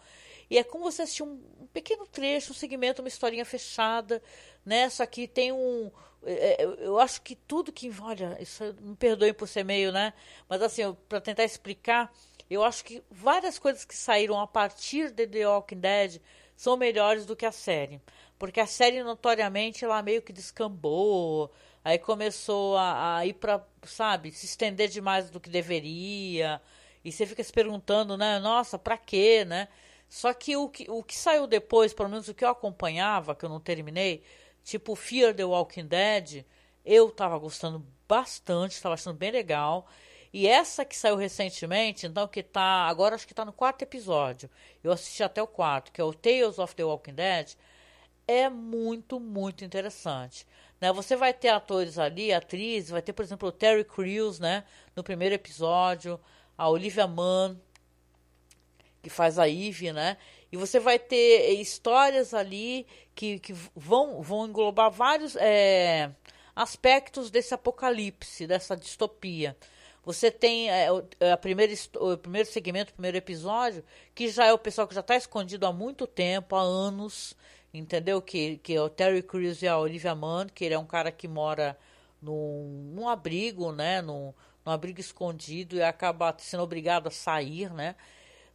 e 0.51 0.59
é 0.59 0.65
como 0.65 0.91
você 0.91 1.03
assistir 1.03 1.23
um, 1.23 1.41
um 1.61 1.67
pequeno 1.73 2.05
trecho, 2.05 2.51
um 2.51 2.55
segmento, 2.55 3.01
uma 3.01 3.09
historinha 3.09 3.45
fechada, 3.45 4.21
né, 4.67 4.91
só 4.91 5.07
que 5.07 5.29
tem 5.29 5.53
um, 5.53 5.91
é, 6.25 6.63
é, 6.63 6.65
eu 6.81 6.99
acho 6.99 7.23
que 7.23 7.35
tudo 7.35 7.73
que. 7.73 7.91
Olha, 8.01 8.37
isso 8.41 8.63
me 8.81 8.95
perdoem 8.95 9.33
por 9.33 9.49
ser 9.49 9.65
meio, 9.65 9.91
né? 9.91 10.13
Mas 10.49 10.61
assim, 10.63 10.95
para 11.09 11.21
tentar 11.21 11.45
explicar, 11.45 12.13
eu 12.49 12.63
acho 12.63 12.85
que 12.85 13.03
várias 13.11 13.59
coisas 13.59 13.85
que 13.85 13.97
saíram 13.97 14.39
a 14.39 14.47
partir 14.47 15.11
de 15.11 15.27
The 15.27 15.49
Walking 15.49 15.81
Dead 15.81 16.21
são 16.61 16.77
melhores 16.77 17.25
do 17.25 17.35
que 17.35 17.47
a 17.47 17.53
série. 17.53 18.03
Porque 18.39 18.61
a 18.61 18.67
série, 18.67 19.03
notoriamente, 19.03 19.83
ela 19.83 20.03
meio 20.03 20.21
que 20.21 20.31
descambou, 20.31 21.51
aí 21.83 21.99
começou 21.99 22.77
a, 22.77 23.17
a 23.17 23.27
ir 23.27 23.33
para, 23.33 23.67
sabe, 23.83 24.31
se 24.31 24.45
estender 24.45 24.91
demais 24.91 25.31
do 25.31 25.41
que 25.41 25.49
deveria. 25.49 26.61
E 27.03 27.11
você 27.11 27.25
fica 27.25 27.43
se 27.43 27.51
perguntando, 27.51 28.15
né? 28.15 28.39
Nossa, 28.41 28.79
pra 28.79 28.99
quê, 28.99 29.43
né? 29.43 29.69
Só 30.07 30.35
que 30.35 30.55
o 30.55 30.69
que, 30.69 30.85
o 30.91 31.03
que 31.03 31.17
saiu 31.17 31.47
depois, 31.47 31.95
pelo 31.95 32.11
menos 32.11 32.29
o 32.29 32.35
que 32.35 32.45
eu 32.45 32.51
acompanhava, 32.51 33.35
que 33.35 33.47
eu 33.47 33.49
não 33.49 33.59
terminei, 33.59 34.23
tipo 34.63 34.95
Fear 34.95 35.35
the 35.35 35.47
Walking 35.47 35.87
Dead, 35.87 36.45
eu 36.85 37.11
tava 37.11 37.39
gostando 37.39 37.87
bastante, 38.07 38.73
estava 38.73 38.95
achando 38.97 39.17
bem 39.17 39.31
legal. 39.31 39.87
E 40.33 40.47
essa 40.47 40.85
que 40.85 40.97
saiu 40.97 41.17
recentemente, 41.17 42.07
então 42.07 42.29
que 42.29 42.43
tá, 42.43 42.87
agora 42.87 43.17
acho 43.17 43.27
que 43.27 43.35
tá 43.35 43.45
no 43.45 43.53
quarto 43.53 43.83
episódio. 43.83 44.49
Eu 44.83 44.93
assisti 44.93 45.23
até 45.23 45.43
o 45.43 45.47
quarto, 45.47 45.91
que 45.91 46.01
é 46.01 46.05
o 46.05 46.15
Tales 46.15 46.59
of 46.59 46.75
the 46.75 46.85
Walking 46.85 47.15
Dead, 47.15 47.55
é 48.29 48.49
muito, 48.49 49.19
muito 49.19 49.65
interessante. 49.65 50.47
Né? 50.81 50.93
Você 50.93 51.17
vai 51.17 51.35
ter 51.35 51.49
atores 51.49 51.99
ali, 51.99 52.33
atrizes, 52.33 52.91
vai 52.91 53.03
ter, 53.03 53.13
por 53.13 53.25
exemplo, 53.25 53.49
o 53.49 53.53
Terry 53.53 53.85
Crews, 53.85 54.39
né, 54.39 54.65
no 54.95 55.03
primeiro 55.03 55.35
episódio, 55.35 56.19
a 56.57 56.69
Olivia 56.69 57.07
Munn, 57.07 57.57
que 59.03 59.11
faz 59.11 59.39
a 59.39 59.49
Eve, 59.49 59.93
né? 59.93 60.17
E 60.53 60.57
você 60.57 60.79
vai 60.79 60.99
ter 60.99 61.53
histórias 61.55 62.35
ali 62.35 62.87
que, 63.15 63.39
que 63.39 63.53
vão, 63.75 64.21
vão 64.21 64.47
englobar 64.47 64.91
vários 64.91 65.37
é, 65.37 66.11
aspectos 66.55 67.31
desse 67.31 67.55
apocalipse, 67.55 68.47
dessa 68.47 68.77
distopia. 68.77 69.57
Você 70.05 70.31
tem 70.31 70.71
é, 70.71 70.89
a 71.33 71.37
primeira, 71.37 71.73
o 71.97 72.17
primeiro 72.17 72.49
segmento, 72.49 72.91
o 72.91 72.95
primeiro 72.95 73.19
episódio, 73.19 73.85
que 74.15 74.29
já 74.29 74.47
é 74.47 74.53
o 74.53 74.59
pessoal 74.59 74.89
que 74.89 74.95
já 74.95 75.01
está 75.01 75.17
escondido 75.17 75.67
há 75.67 75.73
muito 75.73 76.07
tempo, 76.07 76.57
há 76.57 76.63
anos, 76.63 77.37
entendeu? 77.73 78.23
Que, 78.23 78.59
que 78.59 78.75
é 78.75 78.81
o 78.81 78.89
Terry 78.89 79.23
Crews 79.23 79.63
e 79.63 79.69
a 79.69 79.79
Olivia 79.79 80.15
Munn, 80.15 80.47
que 80.55 80.65
ele 80.65 80.75
é 80.75 80.79
um 80.79 80.87
cara 80.87 81.13
que 81.13 81.29
mora 81.29 81.79
num, 82.21 82.91
num 82.95 83.09
abrigo, 83.09 83.73
né? 83.73 84.01
Num, 84.01 84.33
num 84.65 84.73
abrigo 84.73 85.01
escondido 85.01 85.77
e 85.77 85.83
acaba 85.83 86.35
sendo 86.39 86.63
obrigado 86.63 87.09
a 87.09 87.11
sair, 87.11 87.73
né? 87.73 87.95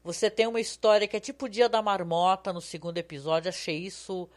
Você 0.04 0.30
tem 0.30 0.48
uma 0.48 0.60
história 0.60 1.08
que 1.08 1.18
é 1.18 1.20
tipo 1.20 1.46
o 1.46 1.50
Dia 1.50 1.68
da 1.68 1.82
Marmota 1.82 2.54
no 2.54 2.62
segundo 2.62 2.98
episódio. 2.98 3.50
Achei 3.50 3.78
isso, 3.78 4.30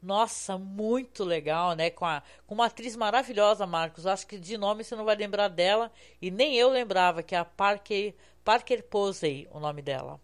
nossa, 0.00 0.56
muito 0.56 1.24
legal, 1.24 1.74
né? 1.74 1.90
Com, 1.90 2.04
a, 2.04 2.22
com 2.46 2.54
uma 2.54 2.66
atriz 2.66 2.94
maravilhosa, 2.94 3.66
Marcos. 3.66 4.06
Acho 4.06 4.26
que 4.26 4.38
de 4.38 4.56
nome 4.56 4.84
você 4.84 4.94
não 4.94 5.04
vai 5.04 5.16
lembrar 5.16 5.48
dela. 5.48 5.90
E 6.22 6.30
nem 6.30 6.54
eu 6.54 6.68
lembrava, 6.68 7.22
que 7.22 7.34
é 7.34 7.38
a 7.38 7.44
Parker, 7.44 8.14
Parker 8.44 8.84
Posey, 8.84 9.48
o 9.50 9.58
nome 9.58 9.82
dela. 9.82 10.20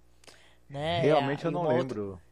Né? 0.68 1.00
Realmente 1.00 1.44
é, 1.44 1.48
eu 1.48 1.50
não 1.50 1.66
lembro. 1.66 2.10
Outra... 2.10 2.24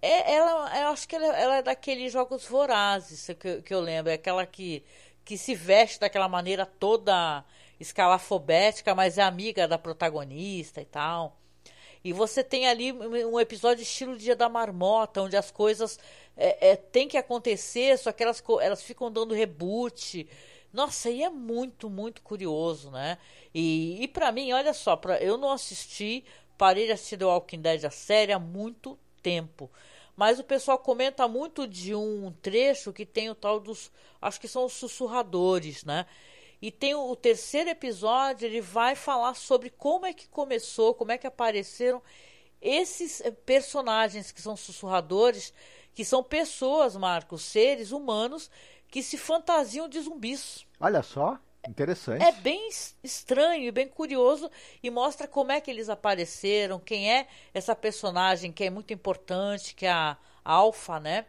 É, 0.00 0.34
ela, 0.34 0.80
eu 0.80 0.88
acho 0.88 1.08
que 1.08 1.16
ela, 1.16 1.26
ela, 1.36 1.56
é 1.56 1.62
daqueles 1.62 2.12
jogos 2.12 2.46
vorazes 2.46 3.26
que, 3.38 3.62
que 3.62 3.74
eu 3.74 3.80
lembro. 3.80 4.10
É 4.10 4.14
aquela 4.14 4.46
que, 4.46 4.84
que 5.24 5.36
se 5.36 5.54
veste 5.54 5.98
daquela 5.98 6.28
maneira 6.28 6.64
toda 6.64 7.44
escalafobética, 7.80 8.94
mas 8.94 9.18
é 9.18 9.22
amiga 9.22 9.66
da 9.66 9.78
protagonista 9.78 10.80
e 10.80 10.84
tal. 10.84 11.36
E 12.04 12.12
você 12.12 12.44
tem 12.44 12.68
ali 12.68 12.92
um 12.92 13.40
episódio 13.40 13.82
estilo 13.82 14.16
Dia 14.16 14.36
da 14.36 14.46
Marmota, 14.46 15.22
onde 15.22 15.36
as 15.38 15.50
coisas 15.50 15.98
é, 16.36 16.72
é, 16.72 16.76
tem 16.76 17.08
que 17.08 17.16
acontecer, 17.16 17.98
só 17.98 18.12
que 18.12 18.22
elas, 18.22 18.42
elas 18.60 18.82
ficam 18.82 19.10
dando 19.10 19.34
reboot. 19.34 20.28
Nossa, 20.70 21.08
e 21.08 21.22
é 21.22 21.30
muito, 21.30 21.88
muito 21.88 22.20
curioso, 22.20 22.90
né? 22.90 23.16
E, 23.54 24.02
e 24.02 24.08
para 24.08 24.30
mim, 24.30 24.52
olha 24.52 24.74
só, 24.74 24.96
pra, 24.96 25.18
eu 25.18 25.38
não 25.38 25.50
assisti, 25.50 26.24
parei 26.58 26.86
de 26.86 26.92
assistir 26.92 27.16
The 27.16 27.24
Walking 27.24 27.60
Dead 27.60 27.84
a 27.84 27.90
série 27.90 28.32
há 28.32 28.38
muito 28.38 28.98
tempo. 29.22 29.70
Mas 30.14 30.38
o 30.38 30.44
pessoal 30.44 30.78
comenta 30.78 31.26
muito 31.26 31.66
de 31.66 31.94
um 31.94 32.32
trecho 32.42 32.92
que 32.92 33.06
tem 33.06 33.30
o 33.30 33.34
tal 33.34 33.58
dos. 33.58 33.90
Acho 34.20 34.40
que 34.40 34.46
são 34.46 34.64
os 34.64 34.72
sussurradores, 34.74 35.84
né? 35.84 36.06
E 36.64 36.70
tem 36.70 36.94
o, 36.94 37.10
o 37.10 37.14
terceiro 37.14 37.68
episódio, 37.68 38.46
ele 38.46 38.62
vai 38.62 38.94
falar 38.94 39.34
sobre 39.34 39.68
como 39.68 40.06
é 40.06 40.14
que 40.14 40.26
começou, 40.26 40.94
como 40.94 41.12
é 41.12 41.18
que 41.18 41.26
apareceram 41.26 42.00
esses 42.58 43.20
eh, 43.20 43.30
personagens 43.30 44.32
que 44.32 44.40
são 44.40 44.56
sussurradores, 44.56 45.52
que 45.92 46.06
são 46.06 46.24
pessoas, 46.24 46.96
Marcos, 46.96 47.42
seres 47.42 47.92
humanos 47.92 48.50
que 48.88 49.02
se 49.02 49.18
fantasiam 49.18 49.86
de 49.86 50.00
zumbis. 50.00 50.66
Olha 50.80 51.02
só. 51.02 51.38
Interessante. 51.68 52.24
É 52.24 52.32
bem 52.32 52.66
estranho 53.02 53.64
e 53.64 53.70
bem 53.70 53.86
curioso 53.86 54.50
e 54.82 54.88
mostra 54.88 55.28
como 55.28 55.52
é 55.52 55.60
que 55.60 55.70
eles 55.70 55.90
apareceram, 55.90 56.80
quem 56.80 57.12
é 57.12 57.26
essa 57.52 57.76
personagem 57.76 58.50
que 58.50 58.64
é 58.64 58.70
muito 58.70 58.90
importante, 58.90 59.74
que 59.74 59.84
é 59.84 59.90
a 59.90 60.16
Alpha, 60.42 60.98
né? 60.98 61.26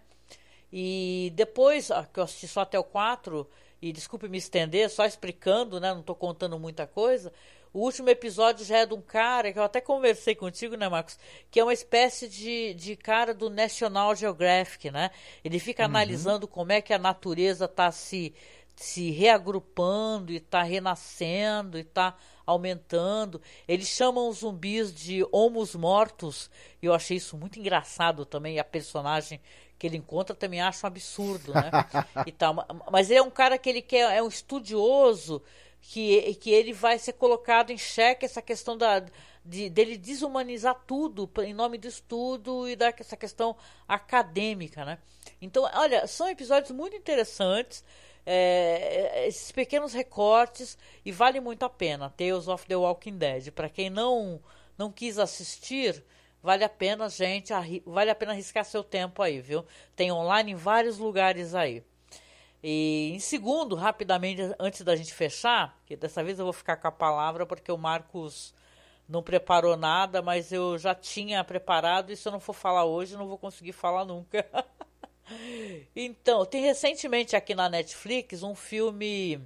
E 0.78 1.32
depois, 1.36 1.90
que 2.12 2.20
eu 2.20 2.26
assisti 2.26 2.50
só 2.50 2.60
até 2.60 2.78
o 2.78 2.84
4, 2.84 3.48
e 3.82 3.94
desculpe 3.94 4.28
me 4.28 4.38
estender, 4.38 4.90
só 4.90 5.06
explicando, 5.06 5.80
né? 5.80 5.94
Não 5.94 6.02
estou 6.02 6.14
contando 6.14 6.60
muita 6.60 6.86
coisa. 6.86 7.32
O 7.72 7.80
último 7.80 8.10
episódio 8.10 8.66
já 8.66 8.80
é 8.80 8.86
de 8.86 8.94
um 8.94 9.00
cara 9.00 9.54
que 9.54 9.58
eu 9.58 9.64
até 9.64 9.80
conversei 9.80 10.36
contigo, 10.36 10.76
né, 10.76 10.90
Marcos? 10.90 11.18
Que 11.50 11.62
é 11.62 11.64
uma 11.64 11.72
espécie 11.72 12.28
de, 12.28 12.74
de 12.74 12.98
cara 12.98 13.34
do 13.34 13.50
National 13.50 14.14
Geographic, 14.18 14.92
né? 14.92 15.12
Ele 15.46 15.60
fica 15.60 15.84
uhum. 15.84 15.90
analisando 15.92 16.46
como 16.46 16.74
é 16.74 16.82
que 16.82 16.94
a 16.94 17.00
natureza 17.00 17.66
está 17.66 17.90
se, 17.90 18.36
se 18.76 19.12
reagrupando 19.12 20.34
e 20.34 20.38
está 20.38 20.62
renascendo 20.62 21.78
e 21.78 21.82
está 21.82 22.18
aumentando. 22.46 23.42
Eles 23.66 23.88
chamam 23.88 24.28
os 24.28 24.40
zumbis 24.40 24.94
de 24.94 25.26
homos 25.32 25.74
mortos. 25.74 26.52
E 26.82 26.86
eu 26.86 26.94
achei 26.94 27.16
isso 27.16 27.38
muito 27.38 27.60
engraçado 27.60 28.26
também. 28.26 28.60
A 28.60 28.64
personagem 28.64 29.40
que 29.78 29.86
ele 29.88 29.98
encontra 29.98 30.36
também 30.36 30.62
acha 30.62 30.86
um 30.86 30.88
absurdo, 30.88 31.54
né? 31.54 31.70
e 32.26 32.32
tal. 32.32 32.56
Mas 32.92 33.10
ele 33.10 33.20
é 33.20 33.24
um 33.24 33.30
cara 33.30 33.58
que 33.58 33.70
ele 33.70 33.82
quer, 33.82 34.16
é 34.16 34.22
um 34.22 34.28
estudioso 34.28 35.42
que, 35.82 36.34
que 36.36 36.50
ele 36.52 36.74
vai 36.74 36.98
ser 36.98 37.14
colocado 37.14 37.72
em 37.72 37.78
xeque 37.78 38.26
essa 38.26 38.42
questão 38.42 38.78
da, 38.78 39.04
de, 39.44 39.70
dele 39.70 39.98
desumanizar 39.98 40.76
tudo 40.88 41.30
em 41.44 41.54
nome 41.54 41.78
do 41.78 41.88
estudo 41.88 42.68
e 42.68 42.76
dessa 42.76 43.16
questão 43.16 43.56
acadêmica, 43.88 44.84
né? 44.84 44.98
Então, 45.42 45.70
olha, 45.74 46.08
são 46.08 46.28
episódios 46.28 46.72
muito 46.72 46.96
interessantes, 46.96 47.84
é, 48.26 49.28
esses 49.28 49.52
pequenos 49.52 49.94
recortes 49.94 50.78
e 51.06 51.12
vale 51.12 51.40
muito 51.40 51.64
a 51.64 51.70
pena. 51.70 52.10
Tales 52.10 52.48
of 52.48 52.66
the 52.66 52.76
Walking 52.76 53.18
Dead. 53.18 53.52
Para 53.52 53.70
quem 53.70 53.90
não 53.90 54.42
não 54.78 54.92
quis 54.92 55.18
assistir, 55.18 56.04
Vale 56.46 56.64
a 56.64 56.70
pena, 56.70 57.10
gente, 57.10 57.52
vale 57.88 58.12
a 58.12 58.14
pena 58.14 58.32
arriscar 58.32 58.64
seu 58.64 58.84
tempo 58.84 59.24
aí, 59.24 59.42
viu? 59.42 59.66
Tem 59.96 60.12
online 60.12 60.52
em 60.52 60.56
vários 60.56 61.00
lugares 61.00 61.56
aí. 61.56 61.84
E 62.62 63.14
em 63.16 63.20
segundo, 63.20 63.76
rapidamente, 63.76 64.44
antes 64.60 64.84
da 64.84 64.96
gente 64.96 65.12
fechar, 65.12 65.76
que 65.88 65.96
dessa 65.96 66.24
vez 66.24 66.38
eu 66.38 66.46
vou 66.46 66.54
ficar 66.54 66.78
com 66.78 66.88
a 66.88 66.92
palavra 66.92 67.48
porque 67.48 67.72
o 67.72 67.78
Marcos 67.80 68.54
não 69.10 69.24
preparou 69.24 69.76
nada, 69.76 70.22
mas 70.22 70.52
eu 70.52 70.78
já 70.78 70.94
tinha 70.94 71.44
preparado 71.44 72.12
e 72.12 72.16
se 72.16 72.28
eu 72.28 72.32
não 72.32 72.40
for 72.40 72.54
falar 72.54 72.86
hoje, 72.86 73.18
não 73.18 73.28
vou 73.28 73.40
conseguir 73.40 73.74
falar 73.74 74.06
nunca. 74.06 74.46
então, 75.96 76.46
tem 76.46 76.62
recentemente 76.62 77.36
aqui 77.36 77.56
na 77.56 77.68
Netflix 77.68 78.44
um 78.44 78.54
filme 78.54 79.42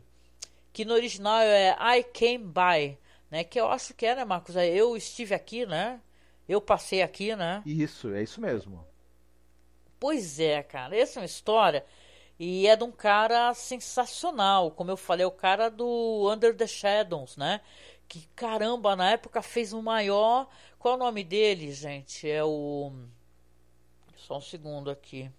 que 0.74 0.84
no 0.84 0.96
original 0.96 1.40
é 1.40 1.78
I 1.98 2.04
Came 2.04 2.40
By, 2.40 2.98
né? 3.32 3.46
Que 3.46 3.58
eu 3.58 3.70
acho 3.70 3.94
que 3.94 4.06
é, 4.06 4.16
né, 4.16 4.26
Marcos? 4.26 4.58
Eu 4.58 4.98
estive 4.98 5.34
aqui, 5.34 5.66
né? 5.66 6.02
Eu 6.50 6.60
passei 6.60 7.04
aqui, 7.04 7.36
né? 7.36 7.62
Isso, 7.64 8.12
é 8.12 8.24
isso 8.24 8.42
mesmo. 8.42 8.84
Pois 10.00 10.40
é, 10.40 10.64
cara. 10.64 10.98
Essa 10.98 11.20
é 11.20 11.22
uma 11.22 11.26
história. 11.28 11.86
E 12.40 12.66
é 12.68 12.76
de 12.76 12.84
um 12.84 12.92
cara 12.92 13.54
sensacional. 13.54 14.72
Como 14.72 14.90
eu 14.90 14.98
falei, 14.98 15.24
é 15.24 15.28
o 15.28 15.32
cara 15.32 15.70
do 15.70 16.28
Under 16.34 16.56
the 16.58 16.66
Shadows, 16.66 17.38
né? 17.38 17.62
Que 18.08 18.28
caramba, 18.36 18.96
na 18.96 19.12
época 19.12 19.44
fez 19.44 19.74
o 19.74 19.84
maior. 19.84 20.48
Qual 20.80 20.96
é 20.96 20.98
o 20.98 21.00
nome 21.00 21.24
dele, 21.24 21.72
gente? 21.72 22.28
É 22.28 22.44
o. 22.44 22.92
Só 24.18 24.38
um 24.38 24.42
segundo 24.42 24.90
aqui. 24.90 25.30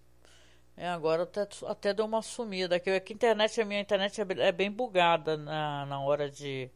É, 0.77 0.89
agora 0.89 1.25
até, 1.25 1.49
até 1.67 1.93
deu 1.93 2.05
uma 2.05 2.23
sumida. 2.23 2.77
Aqui, 2.77 2.89
aqui 2.91 3.13
a 3.13 3.17
internet, 3.17 3.61
a 3.61 3.65
minha 3.65 3.81
internet 3.81 4.21
é, 4.21 4.25
é 4.49 4.53
bem 4.53 4.71
bugada 4.71 5.37
na, 5.37 5.87
na 5.87 6.01
hora 6.01 6.31
de, 6.31 6.71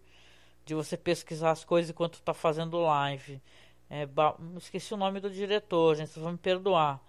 de 0.67 0.75
você 0.75 0.97
pesquisar 0.97 1.53
as 1.53 1.65
coisas 1.65 1.91
enquanto 1.91 2.21
tá 2.21 2.35
fazendo 2.35 2.79
live. 2.81 3.41
É, 3.89 4.09
esqueci 4.57 4.93
o 4.95 4.97
nome 4.97 5.21
do 5.21 5.31
diretor, 5.31 5.97
gente, 5.97 6.11
vocês 6.11 6.23
vão 6.23 6.33
me 6.33 6.39
perdoar. 6.39 7.01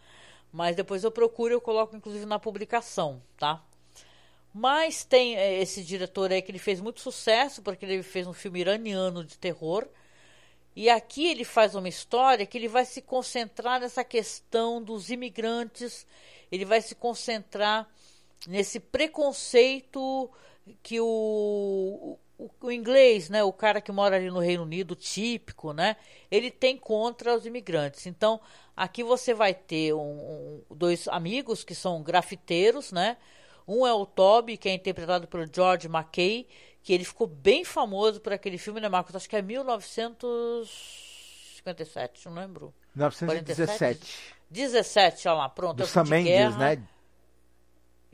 Mas 0.52 0.76
depois 0.76 1.04
eu 1.04 1.12
procuro 1.12 1.54
e 1.54 1.56
eu 1.56 1.62
coloco 1.62 1.96
inclusive 1.96 2.26
na 2.26 2.40
publicação, 2.40 3.22
tá? 3.38 3.64
Mas 4.54 5.04
tem 5.04 5.36
é, 5.36 5.62
esse 5.62 5.84
diretor 5.84 6.32
aí 6.32 6.42
que 6.42 6.50
ele 6.50 6.60
fez 6.60 6.80
muito 6.80 7.02
sucesso, 7.02 7.62
porque 7.62 7.86
ele 7.86 8.02
fez 8.02 8.26
um 8.26 8.34
filme 8.34 8.62
iraniano 8.62 9.24
de 9.24 9.38
terror. 9.38 9.86
E 10.76 10.90
aqui 10.90 11.28
ele 11.28 11.44
faz 11.44 11.76
uma 11.76 11.90
história 11.90 12.46
que 12.46 12.58
ele 12.58 12.68
vai 12.68 12.86
se 12.86 13.02
concentrar 13.02 13.80
nessa 13.80 14.04
questão 14.04 14.82
dos 14.82 15.10
imigrantes, 15.10 16.06
ele 16.52 16.66
vai 16.66 16.82
se 16.82 16.96
concentrar 16.96 17.90
nesse 18.48 18.80
preconceito 18.80 20.30
que 20.82 21.00
o, 21.00 22.18
o, 22.38 22.50
o, 22.62 22.72
inglês, 22.72 23.30
né, 23.30 23.44
o 23.44 23.54
cara 23.54 23.82
que 23.82 23.92
mora 23.92 24.16
ali 24.16 24.30
no 24.30 24.40
Reino 24.40 24.64
Unido, 24.64 24.96
típico, 24.96 25.74
né, 25.74 25.96
ele 26.30 26.52
tem 26.52 26.78
contra 26.78 27.36
os 27.36 27.46
imigrantes. 27.46 28.06
Então, 28.06 28.40
aqui 28.76 29.04
você 29.04 29.34
vai 29.34 29.54
ter 29.54 29.94
um, 29.94 30.00
um, 30.00 30.62
dois 30.76 31.08
amigos 31.08 31.64
que 31.64 31.74
são 31.74 32.04
grafiteiros, 32.04 32.92
né? 32.92 33.16
Um 33.68 33.88
é 33.88 33.94
o 33.94 34.06
Toby, 34.06 34.58
que 34.58 34.70
é 34.70 34.74
interpretado 34.74 35.28
pelo 35.28 35.48
George 35.52 35.88
McKay, 35.88 36.48
que 36.84 36.94
ele 36.94 37.04
ficou 37.04 37.26
bem 37.26 37.66
famoso 37.66 38.22
por 38.22 38.32
aquele 38.32 38.60
filme, 38.60 38.80
né, 38.80 38.88
Marcos? 38.88 39.16
Acho 39.16 39.28
que 39.28 39.36
é 39.36 39.42
1957, 39.42 42.28
não 42.28 42.36
lembro. 42.36 42.72
1917. 42.96 44.36
17, 44.50 45.28
olha 45.28 45.38
lá, 45.38 45.50
pronto. 45.50 45.78
Do 45.78 45.88
Sam 45.88 46.06
Mendes, 46.06 46.56
né? 46.58 46.82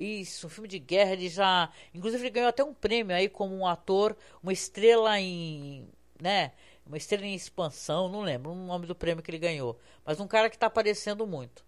Isso, 0.01 0.47
um 0.47 0.49
filme 0.49 0.67
de 0.67 0.79
guerra, 0.79 1.13
ele 1.13 1.29
já. 1.29 1.71
Inclusive, 1.93 2.23
ele 2.23 2.31
ganhou 2.31 2.49
até 2.49 2.63
um 2.63 2.73
prêmio 2.73 3.15
aí 3.15 3.29
como 3.29 3.55
um 3.55 3.67
ator, 3.67 4.17
uma 4.41 4.51
estrela 4.51 5.19
em. 5.19 5.87
né? 6.19 6.53
Uma 6.85 6.97
estrela 6.97 7.25
em 7.25 7.35
expansão, 7.35 8.09
não 8.09 8.21
lembro 8.21 8.51
o 8.51 8.55
nome 8.55 8.87
do 8.87 8.95
prêmio 8.95 9.23
que 9.23 9.29
ele 9.29 9.37
ganhou. 9.37 9.77
Mas 10.03 10.19
um 10.19 10.27
cara 10.27 10.49
que 10.49 10.55
está 10.55 10.65
aparecendo 10.67 11.27
muito. 11.27 11.63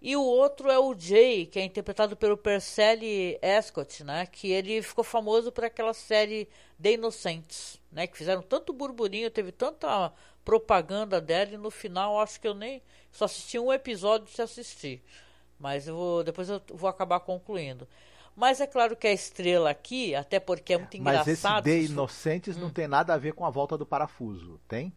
E 0.00 0.14
o 0.16 0.22
outro 0.22 0.70
é 0.70 0.78
o 0.78 0.94
Jay, 0.94 1.46
que 1.46 1.58
é 1.58 1.64
interpretado 1.64 2.14
pelo 2.16 2.36
Percelli 2.36 3.38
Escott, 3.40 4.04
né? 4.04 4.26
Que 4.26 4.52
ele 4.52 4.82
ficou 4.82 5.02
famoso 5.02 5.50
por 5.50 5.64
aquela 5.64 5.94
série 5.94 6.46
The 6.80 6.92
Inocentes, 6.92 7.80
né? 7.90 8.06
Que 8.06 8.18
fizeram 8.18 8.42
tanto 8.42 8.74
burburinho, 8.74 9.30
teve 9.30 9.50
tanta 9.52 10.12
propaganda 10.44 11.20
dela 11.20 11.52
e 11.54 11.56
no 11.56 11.70
final 11.70 12.20
acho 12.20 12.38
que 12.38 12.46
eu 12.46 12.54
nem 12.54 12.82
só 13.10 13.24
assisti 13.24 13.58
um 13.58 13.72
episódio 13.72 14.28
de 14.32 14.42
assistir. 14.42 15.02
Mas 15.58 15.86
eu 15.86 15.94
vou, 15.94 16.24
depois 16.24 16.48
eu 16.48 16.60
vou 16.72 16.88
acabar 16.88 17.20
concluindo. 17.20 17.86
Mas 18.36 18.60
é 18.60 18.66
claro 18.66 18.96
que 18.96 19.06
a 19.06 19.12
estrela 19.12 19.70
aqui, 19.70 20.14
até 20.14 20.40
porque 20.40 20.74
é 20.74 20.78
muito 20.78 20.96
engraçado. 20.96 21.26
Mas 21.26 21.66
esse 21.66 21.86
de 21.86 21.92
Inocentes 21.92 22.56
hum. 22.56 22.60
não 22.60 22.70
tem 22.70 22.88
nada 22.88 23.14
a 23.14 23.18
ver 23.18 23.32
com 23.32 23.44
a 23.44 23.50
volta 23.50 23.78
do 23.78 23.86
parafuso, 23.86 24.60
tem? 24.66 24.92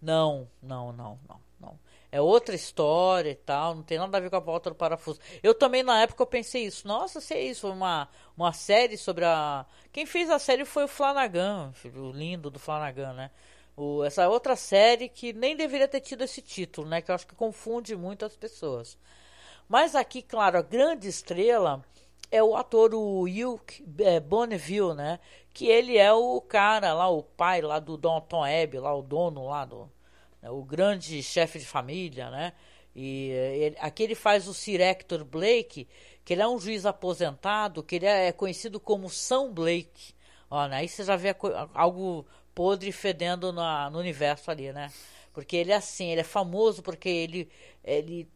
Não, 0.00 0.48
não, 0.62 0.92
não, 0.92 1.18
não, 1.28 1.40
não. 1.60 1.78
É 2.10 2.20
outra 2.20 2.54
história 2.54 3.30
e 3.30 3.34
tal, 3.34 3.74
não 3.74 3.82
tem 3.82 3.98
nada 3.98 4.16
a 4.16 4.20
ver 4.20 4.30
com 4.30 4.36
a 4.36 4.40
volta 4.40 4.70
do 4.70 4.76
parafuso. 4.76 5.20
Eu 5.42 5.54
também 5.54 5.82
na 5.82 6.00
época 6.00 6.22
eu 6.22 6.26
pensei 6.26 6.64
isso. 6.64 6.86
Nossa, 6.86 7.20
se 7.20 7.34
é 7.34 7.42
isso, 7.42 7.68
uma, 7.68 8.08
uma 8.36 8.52
série 8.52 8.96
sobre 8.96 9.24
a. 9.24 9.66
Quem 9.92 10.06
fez 10.06 10.30
a 10.30 10.38
série 10.38 10.64
foi 10.64 10.84
o 10.84 10.88
Flanagan, 10.88 11.72
o 11.96 12.12
lindo 12.12 12.48
do 12.48 12.58
Flanagan, 12.58 13.12
né? 13.12 13.30
O, 13.76 14.04
essa 14.04 14.28
outra 14.28 14.56
série 14.56 15.08
que 15.08 15.32
nem 15.32 15.56
deveria 15.56 15.86
ter 15.86 16.00
tido 16.00 16.24
esse 16.24 16.40
título, 16.40 16.88
né? 16.88 17.02
Que 17.02 17.10
eu 17.10 17.14
acho 17.14 17.26
que 17.26 17.34
confunde 17.34 17.94
muito 17.94 18.24
as 18.24 18.36
pessoas. 18.36 18.96
Mas 19.68 19.94
aqui, 19.94 20.22
claro, 20.22 20.58
a 20.58 20.62
grande 20.62 21.08
estrela 21.08 21.84
é 22.30 22.42
o 22.42 22.56
ator 22.56 22.94
o 22.94 23.22
Hugh 23.24 23.60
é, 24.00 24.20
Bonneville, 24.20 24.94
né? 24.94 25.18
Que 25.52 25.66
ele 25.66 25.96
é 25.98 26.12
o 26.12 26.40
cara 26.40 26.94
lá, 26.94 27.08
o 27.08 27.22
pai 27.22 27.60
lá 27.60 27.78
do 27.78 27.98
Tom 27.98 28.44
Abbey, 28.44 28.80
lá 28.80 28.94
o 28.94 29.02
dono 29.02 29.46
lá 29.46 29.64
do, 29.64 29.90
né? 30.42 30.50
o 30.50 30.62
grande 30.62 31.22
chefe 31.22 31.58
de 31.58 31.66
família, 31.66 32.30
né? 32.30 32.52
E 32.94 33.30
ele, 33.30 33.76
aqui 33.80 34.02
ele 34.02 34.14
faz 34.14 34.48
o 34.48 34.54
Sir 34.54 34.80
Hector 34.80 35.24
Blake, 35.24 35.86
que 36.24 36.32
ele 36.32 36.42
é 36.42 36.48
um 36.48 36.58
juiz 36.58 36.84
aposentado, 36.84 37.82
que 37.82 37.96
ele 37.96 38.06
é 38.06 38.32
conhecido 38.32 38.80
como 38.80 39.08
São 39.08 39.52
Blake. 39.52 40.14
Ó, 40.50 40.66
né? 40.66 40.78
Aí 40.78 40.88
você 40.88 41.04
já 41.04 41.16
vê 41.16 41.34
algo 41.74 42.26
podre 42.54 42.90
fedendo 42.90 43.52
na, 43.52 43.88
no 43.90 43.98
universo 43.98 44.50
ali, 44.50 44.72
né? 44.72 44.90
Porque 45.32 45.56
ele 45.56 45.70
é 45.72 45.76
assim, 45.76 46.10
ele 46.10 46.22
é 46.22 46.24
famoso 46.24 46.82
porque 46.82 47.08
ele, 47.08 47.48
ele 47.84 48.28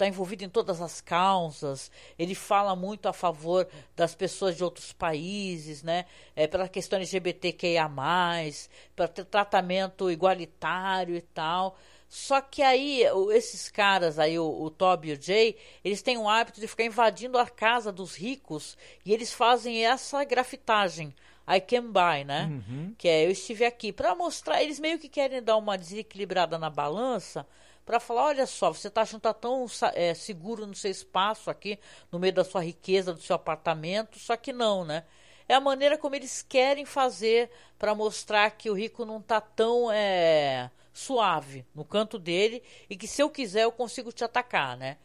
está 0.00 0.08
envolvido 0.08 0.44
em 0.44 0.48
todas 0.48 0.80
as 0.80 1.00
causas, 1.02 1.90
ele 2.18 2.34
fala 2.34 2.74
muito 2.74 3.06
a 3.06 3.12
favor 3.12 3.68
das 3.94 4.14
pessoas 4.14 4.56
de 4.56 4.64
outros 4.64 4.94
países, 4.94 5.82
né? 5.82 6.06
É, 6.34 6.46
pela 6.46 6.68
questão 6.68 6.96
LGBTQIA, 6.96 7.90
para 8.96 9.08
ter 9.08 9.26
tratamento 9.26 10.10
igualitário 10.10 11.14
e 11.14 11.20
tal. 11.20 11.76
Só 12.08 12.40
que 12.40 12.62
aí, 12.62 13.04
esses 13.32 13.68
caras 13.68 14.18
aí, 14.18 14.38
o, 14.38 14.62
o 14.62 14.70
Toby 14.70 15.10
e 15.10 15.12
o 15.12 15.22
Jay, 15.22 15.56
eles 15.84 16.02
têm 16.02 16.16
o 16.16 16.28
hábito 16.28 16.60
de 16.60 16.66
ficar 16.66 16.84
invadindo 16.84 17.38
a 17.38 17.46
casa 17.46 17.92
dos 17.92 18.16
ricos 18.16 18.76
e 19.04 19.12
eles 19.12 19.32
fazem 19.32 19.84
essa 19.84 20.24
grafitagem. 20.24 21.14
I 21.46 21.60
can 21.60 21.90
buy, 21.90 22.24
né? 22.24 22.46
Uhum. 22.50 22.94
Que 22.96 23.08
é 23.08 23.26
eu 23.26 23.30
estive 23.30 23.64
aqui. 23.64 23.92
para 23.92 24.14
mostrar, 24.14 24.62
eles 24.62 24.80
meio 24.80 24.98
que 24.98 25.08
querem 25.08 25.42
dar 25.42 25.56
uma 25.56 25.76
desequilibrada 25.76 26.58
na 26.58 26.70
balança 26.70 27.46
para 27.84 28.00
falar: 28.00 28.26
olha 28.26 28.46
só, 28.46 28.72
você 28.72 28.88
está 28.88 29.02
achando 29.02 29.18
está 29.18 29.34
tão 29.34 29.66
é, 29.94 30.14
seguro 30.14 30.66
no 30.66 30.74
seu 30.74 30.90
espaço 30.90 31.50
aqui, 31.50 31.78
no 32.10 32.18
meio 32.18 32.32
da 32.32 32.44
sua 32.44 32.62
riqueza, 32.62 33.12
do 33.12 33.20
seu 33.20 33.36
apartamento, 33.36 34.18
só 34.18 34.36
que 34.36 34.52
não, 34.52 34.84
né? 34.84 35.04
é 35.50 35.54
a 35.54 35.60
maneira 35.60 35.98
como 35.98 36.14
eles 36.14 36.42
querem 36.48 36.84
fazer 36.84 37.50
para 37.76 37.92
mostrar 37.92 38.52
que 38.52 38.70
o 38.70 38.74
rico 38.74 39.04
não 39.04 39.20
tá 39.20 39.40
tão 39.40 39.90
é, 39.90 40.70
suave 40.92 41.66
no 41.74 41.84
canto 41.84 42.20
dele 42.20 42.62
e 42.88 42.96
que 42.96 43.08
se 43.08 43.20
eu 43.20 43.28
quiser 43.28 43.64
eu 43.64 43.72
consigo 43.72 44.12
te 44.12 44.22
atacar, 44.22 44.76
né? 44.76 44.96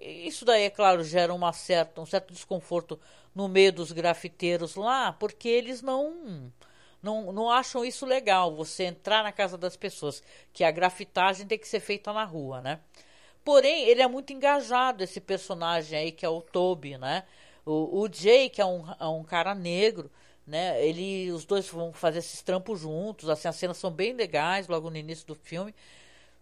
Isso 0.00 0.44
daí, 0.44 0.64
é 0.64 0.70
claro, 0.70 1.04
gera 1.04 1.32
uma 1.32 1.52
certa, 1.52 2.00
um 2.00 2.06
certo 2.06 2.32
desconforto 2.32 2.98
no 3.32 3.46
meio 3.46 3.72
dos 3.72 3.92
grafiteiros 3.92 4.74
lá, 4.74 5.12
porque 5.12 5.48
eles 5.48 5.80
não, 5.82 6.52
não, 7.02 7.32
não 7.32 7.50
acham 7.50 7.84
isso 7.84 8.06
legal, 8.06 8.54
você 8.54 8.84
entrar 8.84 9.22
na 9.22 9.32
casa 9.32 9.58
das 9.58 9.76
pessoas, 9.76 10.22
que 10.52 10.64
a 10.64 10.70
grafitagem 10.70 11.46
tem 11.46 11.58
que 11.58 11.68
ser 11.68 11.80
feita 11.80 12.12
na 12.12 12.24
rua, 12.24 12.60
né? 12.60 12.80
Porém, 13.44 13.88
ele 13.88 14.02
é 14.02 14.06
muito 14.06 14.32
engajado, 14.32 15.02
esse 15.02 15.20
personagem 15.20 15.98
aí, 15.98 16.12
que 16.12 16.24
é 16.24 16.28
o 16.28 16.40
Toby, 16.40 16.96
né? 16.96 17.24
O, 17.66 18.02
o 18.02 18.08
Jay, 18.12 18.48
que 18.48 18.60
é 18.60 18.66
um, 18.66 18.84
é 19.00 19.06
um 19.06 19.24
cara 19.24 19.54
negro, 19.54 20.10
né? 20.46 20.84
Ele, 20.84 21.30
os 21.32 21.44
dois 21.44 21.68
vão 21.68 21.92
fazer 21.92 22.20
esses 22.20 22.42
trampos 22.42 22.80
juntos, 22.80 23.28
assim, 23.28 23.48
as 23.48 23.56
cenas 23.56 23.76
são 23.78 23.90
bem 23.90 24.12
legais 24.12 24.68
logo 24.68 24.90
no 24.90 24.96
início 24.96 25.26
do 25.26 25.34
filme. 25.34 25.74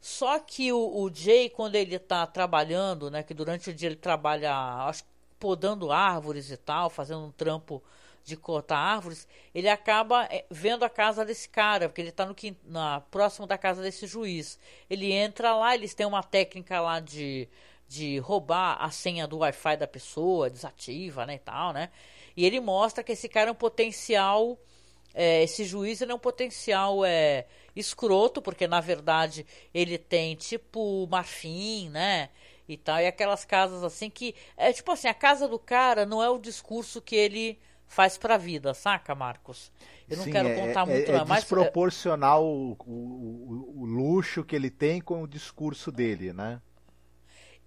Só 0.01 0.39
que 0.39 0.73
o, 0.73 1.03
o 1.03 1.11
Jay, 1.13 1.51
quando 1.51 1.75
ele 1.77 1.97
está 1.97 2.27
trabalhando, 2.27 3.11
né? 3.11 3.23
Que 3.23 3.35
durante 3.35 3.71
o 3.71 3.75
dia 3.75 3.89
ele 3.89 3.97
trabalha, 3.97 4.55
acho 4.87 5.05
podando 5.41 5.91
árvores 5.91 6.51
e 6.51 6.57
tal, 6.59 6.91
fazendo 6.91 7.25
um 7.25 7.33
trampo 7.33 7.83
de 8.25 8.37
cortar 8.37 8.79
árvores, 8.79 9.27
ele 9.55 9.69
acaba 9.69 10.25
eh, 10.31 10.45
vendo 10.51 10.85
a 10.85 10.91
casa 10.91 11.25
desse 11.25 11.49
cara, 11.49 11.89
porque 11.89 12.01
ele 12.01 12.11
está 12.11 12.27
no 12.27 12.35
na, 12.65 13.01
próximo 13.01 13.47
da 13.47 13.59
casa 13.59 13.83
desse 13.83 14.07
juiz. 14.07 14.59
Ele 14.89 15.13
entra 15.13 15.55
lá, 15.55 15.75
eles 15.75 15.95
têm 15.95 16.07
uma 16.07 16.23
técnica 16.23 16.81
lá 16.81 17.01
de, 17.01 17.49
de 17.89 18.19
roubar 18.19 18.77
a 18.81 18.91
senha 18.91 19.27
do 19.27 19.39
Wi-Fi 19.39 19.77
da 19.77 19.87
pessoa, 19.87 20.51
desativa, 20.51 21.27
né, 21.27 21.35
e 21.35 21.39
tal, 21.39 21.73
né? 21.73 21.91
E 22.37 22.45
ele 22.45 22.61
mostra 22.61 23.03
que 23.03 23.13
esse 23.13 23.29
cara 23.29 23.51
é 23.51 23.53
um 23.53 23.57
potencial, 23.57 24.59
é, 25.13 25.43
esse 25.43 25.65
juiz 25.65 26.01
ele 26.01 26.13
é 26.13 26.15
um 26.15 26.19
potencial 26.19 27.05
é, 27.05 27.47
escroto, 27.75 28.41
porque 28.41 28.67
na 28.67 28.81
verdade 28.81 29.47
ele 29.75 29.99
tem 29.99 30.37
tipo 30.37 31.07
marfim, 31.11 31.89
né? 31.89 32.31
E 32.69 32.77
tal, 32.77 33.01
e 33.01 33.07
aquelas 33.07 33.45
casas 33.45 33.83
assim 33.83 34.09
que. 34.09 34.33
É 34.57 34.73
tipo 34.73 34.93
assim, 34.93 35.09
a 35.09 35.15
casa 35.15 35.49
do 35.49 35.59
cara 35.59 36.07
não 36.07 36.23
é 36.23 36.31
o 36.31 36.39
discurso 36.39 37.03
que 37.03 37.17
ele 37.17 37.59
faz 37.91 38.17
pra 38.17 38.37
vida, 38.37 38.73
saca, 38.73 39.17
Marcos? 39.17 39.73
Eu 40.09 40.17
não 40.17 40.25
Sim, 40.25 40.31
quero 40.31 40.49
é, 40.49 40.55
contar 40.55 40.83
é, 40.83 40.95
muito, 40.95 41.11
é 41.11 41.19
não, 41.19 41.27
mas. 41.27 41.41
desproporcional 41.41 42.47
o, 42.47 42.77
o, 42.87 43.81
o, 43.81 43.85
luxo 43.85 44.45
que 44.45 44.55
ele 44.55 44.71
tem 44.71 45.01
com 45.01 45.25
o 45.25 45.27
discurso 45.27 45.91
dele, 45.91 46.33
né? 46.33 46.63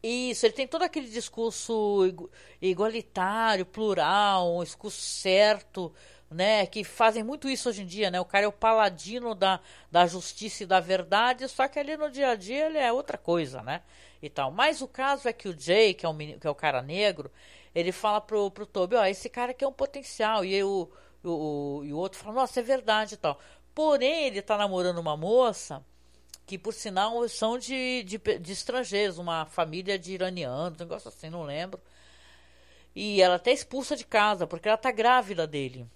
Isso, 0.01 0.45
ele 0.45 0.53
tem 0.53 0.65
todo 0.65 0.83
aquele 0.83 1.09
discurso 1.09 2.29
igualitário, 2.61 3.65
plural, 3.65 4.57
um 4.57 4.63
discurso 4.63 5.01
certo, 5.01 5.93
né? 6.31 6.65
Que 6.67 6.85
fazem 6.85 7.21
muito 7.21 7.49
isso 7.49 7.67
hoje 7.67 7.81
em 7.81 7.85
dia, 7.85 8.09
né? 8.09 8.19
O 8.21 8.25
cara 8.25 8.45
é 8.45 8.47
o 8.47 8.51
paladino 8.51 9.35
da, 9.35 9.59
da 9.91 10.07
justiça 10.07 10.63
e 10.63 10.65
da 10.65 10.79
verdade, 10.79 11.49
só 11.49 11.67
que 11.67 11.77
ali 11.77 11.97
no 11.97 12.09
dia 12.09 12.29
a 12.29 12.35
dia 12.35 12.67
ele 12.67 12.77
é 12.77 12.91
outra 12.93 13.17
coisa, 13.17 13.61
né? 13.61 13.81
E 14.21 14.29
tal. 14.29 14.51
Mas 14.51 14.81
o 14.81 14.87
caso 14.87 15.27
é 15.27 15.33
que 15.33 15.49
o 15.49 15.57
Jay, 15.57 15.93
que 15.93 16.05
é 16.05 16.09
que 16.39 16.47
é 16.47 16.49
o 16.49 16.55
cara 16.55 16.81
negro, 16.81 17.29
ele 17.73 17.91
fala 17.91 18.21
pro, 18.21 18.51
pro 18.51 18.65
Toby, 18.65 18.95
ó, 18.95 19.05
esse 19.05 19.29
cara 19.29 19.51
aqui 19.51 19.63
é 19.63 19.67
um 19.67 19.73
potencial. 19.73 20.45
E, 20.45 20.63
o, 20.63 20.89
o, 21.23 21.81
e 21.83 21.93
o 21.93 21.97
outro 21.97 22.19
fala, 22.19 22.35
nossa, 22.35 22.59
é 22.59 22.63
verdade 22.63 23.15
e 23.15 23.17
tal. 23.17 23.39
Porém, 23.73 24.27
ele 24.27 24.41
tá 24.41 24.57
namorando 24.57 24.99
uma 24.99 25.17
moça 25.17 25.83
que, 26.45 26.57
por 26.57 26.73
sinal, 26.73 27.27
são 27.27 27.57
de, 27.57 28.03
de, 28.03 28.17
de 28.17 28.51
estrangeiros, 28.51 29.17
uma 29.17 29.45
família 29.45 29.97
de 29.97 30.13
iranianos, 30.13 30.79
um 30.79 30.83
negócio 30.83 31.09
assim, 31.09 31.29
não 31.29 31.43
lembro. 31.43 31.81
E 32.95 33.21
ela 33.21 33.35
até 33.35 33.51
expulsa 33.51 33.95
de 33.95 34.05
casa, 34.05 34.45
porque 34.45 34.67
ela 34.67 34.77
tá 34.77 34.91
grávida 34.91 35.47
dele. 35.47 35.87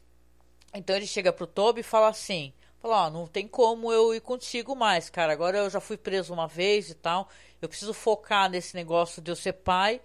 Então 0.74 0.96
ele 0.96 1.06
chega 1.06 1.32
pro 1.32 1.46
Toby 1.46 1.82
e 1.82 1.84
fala 1.84 2.08
assim: 2.08 2.54
fala, 2.82 3.06
ó, 3.06 3.10
não 3.10 3.28
tem 3.28 3.48
como 3.48 3.92
eu 3.92 4.16
ir 4.16 4.22
contigo 4.22 4.76
mais, 4.76 5.10
cara. 5.10 5.32
Agora 5.32 5.58
eu 5.58 5.70
já 5.70 5.80
fui 5.80 5.98
preso 5.98 6.34
uma 6.34 6.48
vez 6.48 6.90
e 6.90 6.96
tal. 6.96 7.30
Eu 7.62 7.70
preciso 7.70 7.94
focar 7.94 8.50
nesse 8.50 8.76
negócio 8.76 9.22
de 9.22 9.32
eu 9.32 9.36
ser 9.36 9.54
pai. 9.54 10.02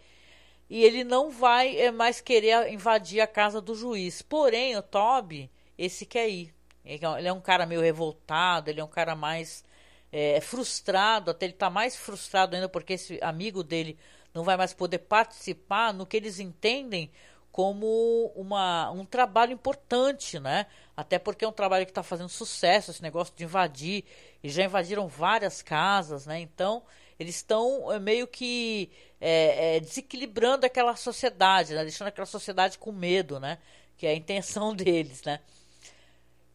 E 0.69 0.83
ele 0.85 1.05
não 1.05 1.31
vai 1.31 1.77
é, 1.77 1.91
mais 1.91 2.21
querer 2.21 2.73
invadir 2.73 3.21
a 3.21 3.27
casa 3.27 3.61
do 3.61 3.75
juiz. 3.75 4.23
Porém, 4.23 4.77
o 4.77 4.83
Toby, 4.83 5.51
esse 5.77 6.07
quer 6.07 6.29
ir. 6.29 6.55
Ele 6.85 7.29
é 7.29 7.33
um 7.33 7.41
cara 7.41 7.67
meio 7.67 7.81
revoltado, 7.81 8.69
ele 8.69 8.81
é 8.81 8.85
um 8.85 8.89
cara 8.89 9.15
mais 9.15 9.65
é, 10.11 10.41
frustrado, 10.41 11.31
até 11.31 11.47
ele 11.47 11.53
tá 11.53 11.71
mais 11.71 11.97
frustrado 11.97 12.55
ainda 12.55 12.69
porque 12.69 12.95
esse 12.95 13.19
amigo 13.23 13.63
dele 13.63 13.97
não 14.35 14.43
vai 14.43 14.57
mais 14.57 14.75
poder 14.75 14.99
participar 14.99 15.93
no 15.95 16.07
que 16.07 16.17
eles 16.17 16.41
entendem 16.41 17.11
como 17.53 18.33
uma, 18.35 18.91
um 18.91 19.05
trabalho 19.05 19.53
importante, 19.53 20.41
né? 20.41 20.67
Até 20.97 21.19
porque 21.19 21.45
é 21.45 21.49
um 21.49 21.53
trabalho 21.53 21.85
que 21.85 21.91
está 21.91 22.03
fazendo 22.03 22.31
sucesso, 22.31 22.91
esse 22.91 23.03
negócio 23.03 23.35
de 23.37 23.45
invadir, 23.45 24.05
e 24.43 24.49
já 24.49 24.65
invadiram 24.65 25.07
várias 25.07 25.61
casas, 25.61 26.27
né? 26.27 26.41
Então, 26.41 26.83
eles 27.19 27.37
estão 27.37 27.93
é, 27.93 27.99
meio 27.99 28.27
que 28.27 28.91
é, 29.21 29.77
é, 29.77 29.81
desequilibrando 29.81 30.67
aquela 30.67 30.97
sociedade, 30.97 31.75
né? 31.75 31.83
Deixando 31.83 32.09
aquela 32.09 32.27
sociedade 32.27 32.79
com 32.79 32.93
medo, 32.93 33.39
né? 33.41 33.59
Que 33.97 34.07
é 34.07 34.11
a 34.11 34.15
intenção 34.15 34.75
deles, 34.77 35.23
né? 35.23 35.41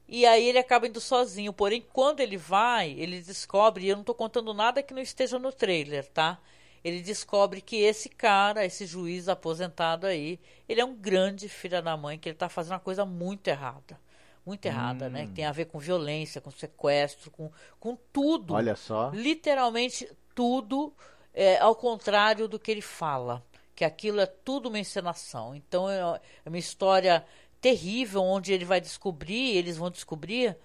E 0.07 0.25
aí 0.25 0.47
ele 0.47 0.59
acaba 0.59 0.87
indo 0.87 1.01
sozinho. 1.01 1.51
Porém, 1.51 1.85
quando 1.93 2.21
ele 2.21 2.37
vai, 2.37 2.91
ele 2.91 3.21
descobre, 3.21 3.85
e 3.85 3.89
eu 3.89 3.95
não 3.95 4.01
estou 4.01 4.15
contando 4.15 4.53
nada 4.53 4.81
que 4.81 4.93
não 4.93 5.01
esteja 5.01 5.37
no 5.37 5.51
trailer, 5.51 6.05
tá? 6.07 6.39
ele 6.87 7.01
descobre 7.01 7.61
que 7.61 7.75
esse 7.75 8.07
cara, 8.07 8.65
esse 8.65 8.85
juiz 8.85 9.27
aposentado 9.27 10.07
aí, 10.07 10.39
ele 10.67 10.79
é 10.79 10.85
um 10.85 10.95
grande 10.95 11.49
filho 11.49 11.81
da 11.81 11.97
mãe, 11.97 12.17
que 12.17 12.29
ele 12.29 12.35
está 12.35 12.47
fazendo 12.47 12.73
uma 12.73 12.79
coisa 12.79 13.05
muito 13.05 13.47
errada. 13.47 13.99
Muito 14.45 14.65
errada, 14.65 15.09
né? 15.09 15.21
hum. 15.21 15.23
né? 15.23 15.27
Que 15.27 15.33
tem 15.33 15.45
a 15.45 15.51
ver 15.51 15.65
com 15.65 15.79
violência, 15.79 16.39
com 16.39 16.49
sequestro, 16.49 17.29
com, 17.29 17.51
com 17.79 17.97
tudo. 18.13 18.53
Olha 18.53 18.75
só. 18.75 19.11
Literalmente 19.13 20.09
tudo 20.37 20.93
é, 21.33 21.57
ao 21.57 21.75
contrário 21.75 22.47
do 22.47 22.59
que 22.59 22.69
ele 22.69 22.81
fala. 22.81 23.43
Que 23.75 23.83
aquilo 23.83 24.19
é 24.19 24.27
tudo 24.27 24.69
uma 24.69 24.77
encenação. 24.77 25.55
Então 25.55 25.89
é, 25.89 26.21
é 26.45 26.49
uma 26.49 26.59
história 26.59 27.25
terrível 27.59 28.21
onde 28.21 28.53
ele 28.53 28.63
vai 28.63 28.79
descobrir, 28.79 29.57
eles 29.57 29.77
vão 29.77 29.89
descobrir 29.89 30.55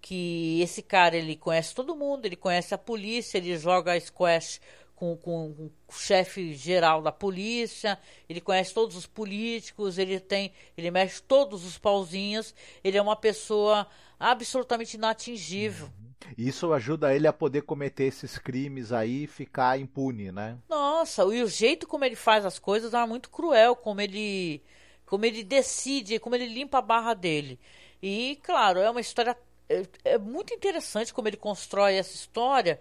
que 0.00 0.60
esse 0.62 0.80
cara 0.80 1.16
ele 1.16 1.34
conhece 1.34 1.74
todo 1.74 1.96
mundo, 1.96 2.26
ele 2.26 2.36
conhece 2.36 2.72
a 2.72 2.78
polícia, 2.78 3.38
ele 3.38 3.58
joga 3.58 3.98
squash 3.98 4.60
com, 4.94 5.16
com, 5.16 5.52
com, 5.52 5.70
o 5.88 5.92
chefe 5.92 6.54
geral 6.54 7.02
da 7.02 7.10
polícia, 7.10 7.98
ele 8.28 8.40
conhece 8.40 8.72
todos 8.72 8.94
os 8.94 9.06
políticos, 9.06 9.98
ele 9.98 10.20
tem, 10.20 10.52
ele 10.76 10.92
mexe 10.92 11.20
todos 11.20 11.64
os 11.64 11.76
pauzinhos, 11.76 12.54
ele 12.84 12.96
é 12.96 13.02
uma 13.02 13.16
pessoa 13.16 13.84
absolutamente 14.18 14.96
inatingível. 14.96 15.86
Uhum. 15.86 15.97
Isso 16.36 16.72
ajuda 16.72 17.14
ele 17.14 17.26
a 17.26 17.32
poder 17.32 17.62
cometer 17.62 18.04
esses 18.04 18.38
crimes 18.38 18.92
aí 18.92 19.24
e 19.24 19.26
ficar 19.26 19.78
impune, 19.78 20.32
né? 20.32 20.58
Nossa, 20.68 21.22
e 21.22 21.42
o 21.42 21.48
jeito 21.48 21.86
como 21.86 22.04
ele 22.04 22.16
faz 22.16 22.44
as 22.44 22.58
coisas 22.58 22.94
é 22.94 23.06
muito 23.06 23.30
cruel, 23.30 23.76
como 23.76 24.00
ele 24.00 24.62
como 25.06 25.24
ele 25.24 25.42
decide, 25.42 26.18
como 26.18 26.34
ele 26.34 26.46
limpa 26.46 26.78
a 26.78 26.82
barra 26.82 27.14
dele. 27.14 27.58
E 28.02 28.38
claro, 28.42 28.80
é 28.80 28.90
uma 28.90 29.00
história 29.00 29.36
é, 29.68 29.86
é 30.04 30.18
muito 30.18 30.52
interessante 30.54 31.12
como 31.12 31.28
ele 31.28 31.36
constrói 31.36 31.94
essa 31.94 32.14
história 32.14 32.80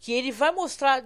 que 0.00 0.12
ele 0.12 0.32
vai 0.32 0.50
mostrar. 0.50 1.04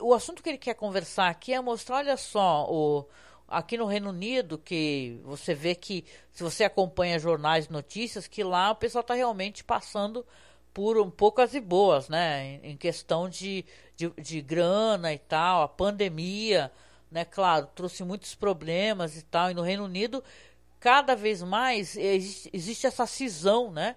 O 0.00 0.12
assunto 0.12 0.42
que 0.42 0.48
ele 0.48 0.58
quer 0.58 0.74
conversar 0.74 1.28
aqui 1.28 1.52
é 1.54 1.60
mostrar, 1.60 1.98
olha 1.98 2.16
só, 2.16 2.66
o, 2.68 3.06
aqui 3.46 3.76
no 3.76 3.86
Reino 3.86 4.10
Unido, 4.10 4.58
que 4.58 5.20
você 5.22 5.54
vê 5.54 5.74
que, 5.74 6.04
se 6.32 6.42
você 6.42 6.64
acompanha 6.64 7.18
jornais 7.18 7.68
notícias, 7.68 8.26
que 8.26 8.42
lá 8.42 8.72
o 8.72 8.76
pessoal 8.76 9.02
está 9.02 9.14
realmente 9.14 9.62
passando 9.62 10.26
por 10.74 10.98
um 10.98 11.08
poucas 11.08 11.54
e 11.54 11.60
boas, 11.60 12.08
né? 12.08 12.58
Em, 12.64 12.76
questão 12.76 13.28
de, 13.28 13.64
de, 13.96 14.10
de, 14.18 14.40
grana 14.42 15.14
e 15.14 15.18
tal, 15.18 15.62
a 15.62 15.68
pandemia, 15.68 16.70
né? 17.10 17.24
Claro, 17.24 17.68
trouxe 17.74 18.02
muitos 18.02 18.34
problemas 18.34 19.16
e 19.16 19.22
tal. 19.22 19.52
E 19.52 19.54
no 19.54 19.62
Reino 19.62 19.84
Unido, 19.84 20.22
cada 20.80 21.14
vez 21.14 21.42
mais 21.42 21.96
existe, 21.96 22.50
existe 22.52 22.86
essa 22.88 23.06
cisão, 23.06 23.70
né? 23.70 23.94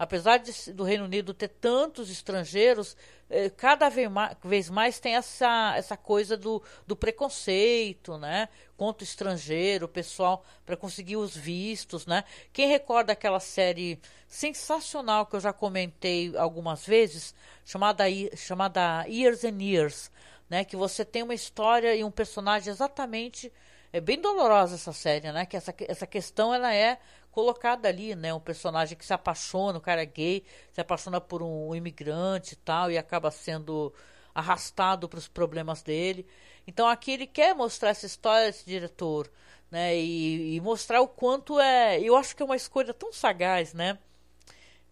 Apesar 0.00 0.38
de, 0.38 0.72
do 0.72 0.82
Reino 0.82 1.04
Unido 1.04 1.34
ter 1.34 1.48
tantos 1.48 2.10
estrangeiros, 2.10 2.96
eh, 3.28 3.50
cada 3.50 3.90
vez 3.90 4.10
mais, 4.10 4.34
vez 4.42 4.70
mais, 4.70 4.98
tem 4.98 5.14
essa, 5.14 5.74
essa 5.76 5.94
coisa 5.94 6.38
do, 6.38 6.62
do 6.86 6.96
preconceito, 6.96 8.16
né? 8.16 8.48
Contra 8.78 9.02
o 9.02 9.04
estrangeiro, 9.04 9.84
o 9.84 9.88
pessoal, 9.88 10.42
para 10.64 10.74
conseguir 10.74 11.18
os 11.18 11.36
vistos, 11.36 12.06
né? 12.06 12.24
Quem 12.50 12.66
recorda 12.66 13.12
aquela 13.12 13.40
série 13.40 14.00
sensacional 14.26 15.26
que 15.26 15.36
eu 15.36 15.40
já 15.40 15.52
comentei 15.52 16.34
algumas 16.34 16.86
vezes, 16.86 17.34
chamada, 17.62 18.04
chamada 18.34 19.04
Years 19.06 19.44
and 19.44 19.60
Years, 19.60 20.10
né? 20.48 20.64
Que 20.64 20.76
você 20.76 21.04
tem 21.04 21.22
uma 21.22 21.34
história 21.34 21.94
e 21.94 22.02
um 22.02 22.10
personagem 22.10 22.72
exatamente 22.72 23.52
é 23.92 24.00
bem 24.00 24.20
dolorosa 24.20 24.76
essa 24.76 24.92
série, 24.92 25.30
né? 25.32 25.44
Que 25.44 25.56
essa, 25.56 25.74
essa 25.80 26.06
questão 26.06 26.54
ela 26.54 26.72
é 26.72 26.98
colocada 27.30 27.88
ali, 27.88 28.14
né? 28.14 28.32
Um 28.34 28.40
personagem 28.40 28.96
que 28.96 29.04
se 29.04 29.12
apaixona, 29.12 29.78
o 29.78 29.80
cara 29.80 30.02
é 30.02 30.06
gay, 30.06 30.44
se 30.72 30.80
apaixona 30.80 31.20
por 31.20 31.42
um, 31.42 31.74
imigrante 31.74 32.54
e 32.54 32.56
tal, 32.56 32.90
e 32.90 32.98
acaba 32.98 33.30
sendo 33.30 33.92
arrastado 34.34 35.08
para 35.08 35.18
os 35.18 35.28
problemas 35.28 35.82
dele. 35.82 36.26
Então 36.66 36.88
aqui 36.88 37.12
ele 37.12 37.26
quer 37.26 37.54
mostrar 37.54 37.90
essa 37.90 38.06
história, 38.06 38.48
esse 38.48 38.64
diretor, 38.64 39.30
né? 39.70 39.96
E, 39.96 40.56
e, 40.56 40.60
mostrar 40.60 41.00
o 41.00 41.08
quanto 41.08 41.58
é. 41.60 42.00
Eu 42.00 42.16
acho 42.16 42.34
que 42.34 42.42
é 42.42 42.46
uma 42.46 42.56
escolha 42.56 42.92
tão 42.94 43.12
sagaz, 43.12 43.72
né? 43.74 43.98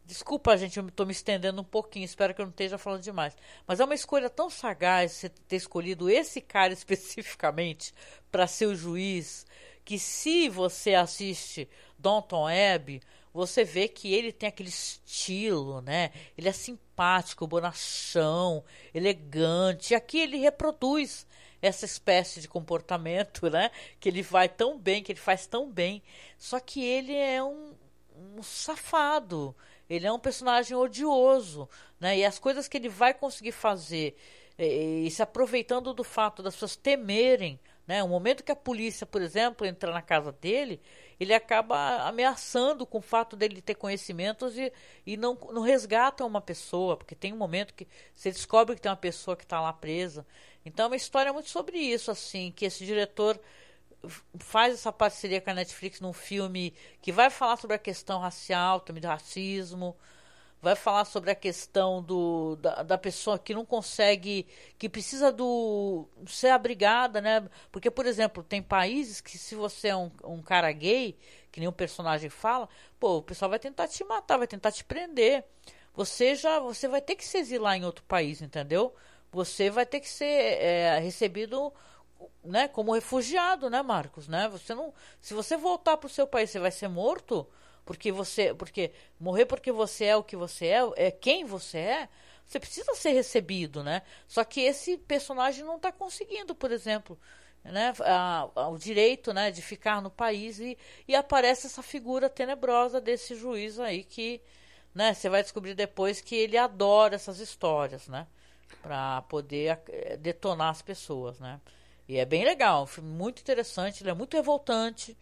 Desculpa, 0.09 0.57
gente, 0.57 0.79
eu 0.79 0.89
estou 0.89 1.05
me 1.05 1.13
estendendo 1.13 1.61
um 1.61 1.65
pouquinho, 1.65 2.05
espero 2.07 2.33
que 2.35 2.41
eu 2.41 2.47
não 2.47 2.51
esteja 2.51 2.79
falando 2.79 3.03
demais. 3.03 3.37
Mas 3.67 3.79
é 3.79 3.85
uma 3.85 3.95
escolha 3.95 4.31
tão 4.31 4.49
sagaz 4.49 5.13
você 5.13 5.29
ter 5.29 5.57
escolhido 5.57 6.09
esse 6.09 6.41
cara 6.41 6.73
especificamente 6.75 7.93
para 8.31 8.47
ser 8.47 8.67
o 8.67 8.75
juiz, 8.75 9.47
que 9.85 9.99
se 9.99 10.49
você 10.49 10.95
assiste 10.95 11.69
Downton 11.99 12.47
Abbey, 12.47 13.01
você 13.33 13.65
vê 13.65 13.89
que 13.89 14.13
ele 14.13 14.33
tem 14.33 14.49
aquele 14.49 14.69
estilo, 14.69 15.81
né? 15.81 16.11
Ele 16.37 16.49
é 16.49 16.53
simpático, 16.53 17.47
bonachão, 17.47 18.65
elegante. 18.95 19.93
E 19.93 19.97
aqui 19.97 20.19
ele 20.19 20.39
reproduz 20.39 21.27
essa 21.61 21.85
espécie 21.85 22.41
de 22.41 22.49
comportamento, 22.49 23.51
né? 23.51 23.71
Que 24.01 24.09
ele 24.09 24.23
vai 24.23 24.49
tão 24.49 24.79
bem, 24.79 25.03
que 25.03 25.13
ele 25.13 25.21
faz 25.21 25.47
tão 25.47 25.71
bem. 25.71 26.03
Só 26.37 26.59
que 26.59 26.85
ele 26.85 27.15
é 27.15 27.43
um, 27.43 27.75
um 28.37 28.43
safado. 28.43 29.55
Ele 29.89 30.07
é 30.07 30.13
um 30.13 30.19
personagem 30.19 30.77
odioso, 30.77 31.69
né? 32.01 32.19
E 32.19 32.25
as 32.25 32.39
coisas 32.39 32.69
que 32.69 32.77
ele 32.77 32.89
vai 32.89 33.15
conseguir 33.15 33.53
fazer, 33.53 34.17
e, 34.59 35.07
e 35.07 35.11
se 35.11 35.23
aproveitando 35.23 35.95
do 35.95 36.05
fato 36.05 36.43
das 36.43 36.55
pessoas 36.55 36.77
temerem, 36.77 37.59
né? 37.89 38.05
O 38.05 38.09
momento 38.09 38.45
que 38.45 38.53
a 38.53 38.57
polícia, 38.57 39.07
por 39.07 39.23
exemplo, 39.23 39.67
entra 39.67 39.91
na 39.91 40.03
casa 40.03 40.31
dele, 40.31 40.79
ele 41.19 41.33
acaba 41.33 42.07
ameaçando 42.07 42.85
com 42.85 42.99
o 42.99 43.01
fato 43.03 43.35
dele 43.35 43.63
ter 43.63 43.75
conhecimentos 43.75 44.59
e, 44.59 44.71
e 45.07 45.17
não, 45.17 45.35
não 45.51 45.63
resgata 45.63 46.23
uma 46.27 46.43
pessoa, 46.43 46.99
porque 46.99 47.15
tem 47.15 47.33
um 47.33 47.39
momento 47.39 47.73
que 47.73 47.89
você 48.15 48.31
descobre 48.31 48.77
que 48.77 48.83
tem 48.83 48.91
uma 48.91 48.97
pessoa 48.97 49.35
que 49.35 49.45
está 49.45 49.59
lá 49.59 49.73
presa. 49.73 50.27
Então 50.67 50.85
é 50.85 50.89
uma 50.89 50.97
história 50.97 51.33
muito 51.33 51.49
sobre 51.49 51.79
isso, 51.79 52.11
assim, 52.11 52.53
que 52.55 52.67
esse 52.67 52.85
diretor 52.85 53.41
faz 54.39 54.75
essa 54.75 54.93
parceria 54.93 55.41
com 55.41 55.51
a 55.51 55.55
Netflix 55.55 55.99
num 55.99 56.13
filme 56.13 56.75
que 57.01 57.11
vai 57.11 57.31
falar 57.31 57.57
sobre 57.57 57.75
a 57.75 57.79
questão 57.79 58.21
racial, 58.21 58.81
também 58.81 59.01
do 59.01 59.09
racismo, 59.09 59.97
vai 60.61 60.75
falar 60.75 61.05
sobre 61.05 61.31
a 61.31 61.35
questão 61.35 62.03
do, 62.03 62.57
da, 62.57 62.83
da, 62.83 62.99
pessoa 62.99 63.39
que 63.39 63.55
não 63.55 63.65
consegue, 63.65 64.47
que 64.77 64.89
precisa 64.89 65.31
do 65.31 66.09
ser 66.27 66.49
abrigada, 66.49 67.21
né? 67.21 67.49
Porque, 67.71 67.91
por 67.91 68.07
exemplo, 68.07 68.43
tem 68.43 68.63
países 68.63 69.21
que 69.21 69.39
se 69.39 69.55
você 69.55 69.89
é 69.89 69.97
um, 69.97 70.11
um 70.25 70.43
cara 70.43 70.71
gay, 70.73 71.17
que 71.53 71.61
nem 71.61 71.69
um 71.69 71.73
personagem 71.73 72.29
fala, 72.29 72.69
pô, 72.99 73.19
o 73.19 73.23
pessoal 73.23 73.51
vai 73.51 73.59
tentar 73.59 73.87
te 73.87 74.03
matar, 74.05 74.37
vai 74.37 74.49
tentar 74.49 74.73
te 74.73 74.85
prender. 74.85 75.45
Você 75.95 76.35
já, 76.35 76.59
você 76.59 76.89
vai 76.89 77.01
ter 77.01 77.17
que 77.17 77.25
se 77.25 77.39
exilar 77.39 77.77
em 77.77 77.85
outro 77.85 78.05
país, 78.05 78.43
entendeu? 78.43 78.95
Você 79.31 79.71
vai 79.71 79.87
ter 79.87 80.01
que 80.01 80.09
ser 80.09 80.25
é, 80.25 80.99
recebido 80.99 81.73
né, 82.45 82.67
como 82.69 82.93
refugiado, 82.93 83.71
né, 83.71 83.83
Marcos, 83.83 84.27
né? 84.27 84.49
Você 84.49 84.75
não, 84.75 84.93
se 85.21 85.35
você 85.35 85.57
voltar 85.57 85.97
para 85.97 86.07
o 86.07 86.11
seu 86.11 86.27
país, 86.27 86.51
você 86.51 86.59
vai 86.59 86.71
ser 86.71 86.89
morto 86.89 87.47
porque 87.89 88.13
você, 88.13 88.53
porque 88.53 88.93
morrer 89.19 89.47
porque 89.47 89.73
você 89.73 90.05
é 90.05 90.15
o 90.15 90.23
que 90.23 90.37
você 90.37 90.67
é, 90.67 90.81
é 90.97 91.11
quem 91.11 91.47
você 91.47 91.79
é. 91.79 92.09
Você 92.45 92.61
precisa 92.61 92.95
ser 92.95 93.13
recebido, 93.13 93.83
né? 93.83 94.03
Só 94.27 94.45
que 94.45 94.61
esse 94.61 94.99
personagem 94.99 95.65
não 95.65 95.77
está 95.77 95.91
conseguindo, 95.91 96.55
por 96.55 96.71
exemplo, 96.71 97.19
né, 97.65 97.95
a, 98.01 98.51
a, 98.55 98.69
o 98.69 98.77
direito, 98.77 99.33
né, 99.33 99.51
de 99.51 99.63
ficar 99.63 100.03
no 100.03 100.11
país 100.11 100.61
e, 100.61 100.77
e 101.07 101.17
aparece 101.17 101.67
essa 101.67 101.83
figura 101.83 102.29
tenebrosa 102.29 103.01
desse 103.01 103.35
juiz 103.35 103.81
aí 103.81 104.05
que, 104.05 104.43
né, 104.95 105.15
você 105.15 105.31
vai 105.31 105.43
descobrir 105.43 105.73
depois 105.75 106.21
que 106.21 106.37
ele 106.37 106.59
adora 106.59 107.15
essas 107.15 107.39
histórias, 107.39 108.07
né? 108.07 108.27
para 108.83 109.23
poder 109.23 109.81
eh, 109.89 110.19
detonar 110.19 110.69
as 110.69 110.83
pessoas, 110.83 111.41
né? 111.41 111.59
E 112.07 112.19
é 112.19 112.27
bem 112.27 112.45
legal, 112.45 112.83
um 112.83 112.87
filme 112.87 113.09
muito 113.11 113.41
interessante, 113.41 114.03
ele 114.03 114.11
é 114.11 114.15
muito 114.15 114.37
revoltante. 114.37 115.17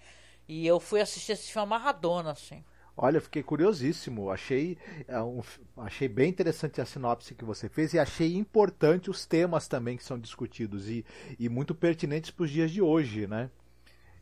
E 0.49 0.67
eu 0.67 0.79
fui 0.79 1.01
assistir 1.01 1.33
esse 1.33 1.51
filme 1.51 1.65
amarradona, 1.65 2.31
assim. 2.31 2.63
Olha, 2.97 3.21
fiquei 3.21 3.43
curiosíssimo. 3.43 4.31
Achei, 4.31 4.79
é, 5.07 5.21
um, 5.21 5.43
achei 5.77 6.09
bem 6.09 6.31
interessante 6.31 6.81
a 6.81 6.87
sinopse 6.87 7.35
que 7.35 7.45
você 7.45 7.69
fez 7.69 7.93
e 7.93 7.99
achei 7.99 8.35
importante 8.35 9.11
os 9.11 9.27
temas 9.27 9.69
também 9.69 9.97
que 9.97 10.05
são 10.05 10.19
discutidos 10.19 10.89
e, 10.89 11.05
e 11.39 11.49
muito 11.49 11.75
pertinentes 11.75 12.31
para 12.31 12.45
os 12.45 12.51
dias 12.51 12.71
de 12.71 12.81
hoje, 12.81 13.27
né? 13.27 13.51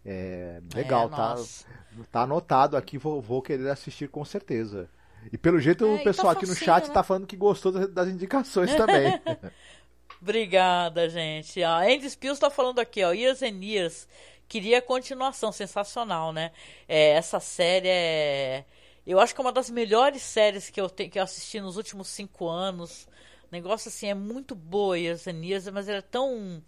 É, 0.05 0.61
legal, 0.75 1.07
é, 1.07 1.11
tá, 1.11 1.37
tá 2.11 2.22
anotado 2.22 2.77
aqui, 2.77 2.99
vou, 2.99 3.22
vou 3.22 3.41
querer 3.41 3.70
assistir 3.70 4.09
com 4.09 4.25
certeza. 4.25 4.89
E 5.33 5.39
pelo 5.39 5.59
jeito 5.61 5.87
é, 5.87 5.95
o 5.95 6.03
pessoal 6.03 6.35
tá 6.35 6.41
aqui 6.41 6.47
no 6.47 6.55
chat 6.55 6.89
né? 6.89 6.93
tá 6.93 7.03
falando 7.03 7.27
que 7.27 7.37
gostou 7.37 7.72
das 7.89 8.09
indicações 8.09 8.75
também. 8.77 9.18
Obrigada, 10.20 11.09
gente. 11.09 11.62
A 11.62 11.79
Andy 11.81 12.11
Spills 12.11 12.41
tá 12.41 12.51
falando 12.51 12.81
aqui, 12.81 13.03
ó, 13.05 13.12
Years 13.12 13.43
and 13.43 13.62
Years. 13.62 14.09
Queria 14.49 14.80
continuação, 14.82 15.51
sensacional, 15.53 16.32
né? 16.32 16.53
É, 16.88 17.11
essa 17.11 17.40
série 17.40 17.88
é. 17.88 18.64
Eu 19.07 19.20
acho 19.20 19.34
que 19.34 19.40
é 19.40 19.45
uma 19.45 19.53
das 19.53 19.68
melhores 19.70 20.22
séries 20.22 20.70
que 20.70 20.80
eu, 20.80 20.88
te, 20.88 21.09
que 21.09 21.18
eu 21.18 21.22
assisti 21.22 21.61
nos 21.61 21.76
últimos 21.76 22.09
cinco 22.09 22.49
anos. 22.49 23.07
O 23.51 23.53
negócio 23.53 23.88
assim 23.88 24.09
é 24.09 24.14
muito 24.14 24.55
boa, 24.55 24.99
Years, 24.99 25.24
mas 25.72 25.88
ela 25.88 25.99
é 25.99 26.03
tão 26.03 26.62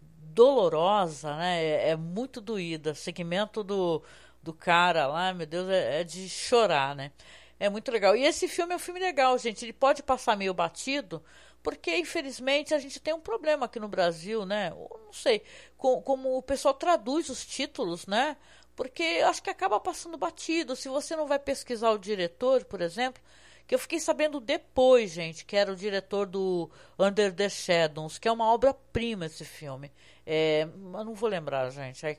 dolorosa, 0.00 1.36
né? 1.36 1.62
É, 1.62 1.88
é 1.90 1.96
muito 1.96 2.40
doída. 2.40 2.92
O 2.92 2.94
segmento 2.94 3.62
do, 3.62 4.02
do 4.42 4.52
cara 4.52 5.06
lá, 5.06 5.32
meu 5.34 5.46
Deus, 5.46 5.68
é, 5.68 6.00
é 6.00 6.04
de 6.04 6.28
chorar, 6.28 6.94
né? 6.96 7.12
É 7.60 7.68
muito 7.68 7.90
legal. 7.92 8.16
E 8.16 8.24
esse 8.24 8.48
filme 8.48 8.72
é 8.72 8.76
um 8.76 8.78
filme 8.78 8.98
legal, 9.00 9.38
gente. 9.38 9.64
Ele 9.64 9.72
pode 9.72 10.02
passar 10.02 10.36
meio 10.36 10.54
batido, 10.54 11.22
porque 11.62 11.96
infelizmente 11.96 12.74
a 12.74 12.78
gente 12.78 13.00
tem 13.00 13.14
um 13.14 13.20
problema 13.20 13.66
aqui 13.66 13.78
no 13.78 13.88
Brasil, 13.88 14.44
né? 14.44 14.70
não 14.70 15.12
sei, 15.12 15.42
com, 15.76 16.00
como 16.02 16.36
o 16.36 16.42
pessoal 16.42 16.74
traduz 16.74 17.28
os 17.28 17.44
títulos, 17.46 18.06
né? 18.06 18.36
Porque 18.74 19.22
acho 19.26 19.42
que 19.42 19.50
acaba 19.50 19.78
passando 19.78 20.16
batido. 20.16 20.74
Se 20.74 20.88
você 20.88 21.14
não 21.14 21.26
vai 21.26 21.38
pesquisar 21.38 21.90
o 21.90 21.98
diretor, 21.98 22.64
por 22.64 22.80
exemplo, 22.80 23.22
que 23.66 23.74
eu 23.74 23.78
fiquei 23.78 24.00
sabendo 24.00 24.40
depois, 24.40 25.10
gente, 25.10 25.44
que 25.44 25.56
era 25.56 25.70
o 25.70 25.76
diretor 25.76 26.26
do 26.26 26.70
Under 26.98 27.34
the 27.34 27.48
Shadows, 27.48 28.18
que 28.18 28.26
é 28.26 28.32
uma 28.32 28.50
obra-prima 28.50 29.26
esse 29.26 29.44
filme. 29.44 29.92
É, 30.26 30.62
eu 30.62 31.04
não 31.04 31.14
vou 31.14 31.28
lembrar, 31.28 31.70
gente. 31.70 32.04
É, 32.06 32.18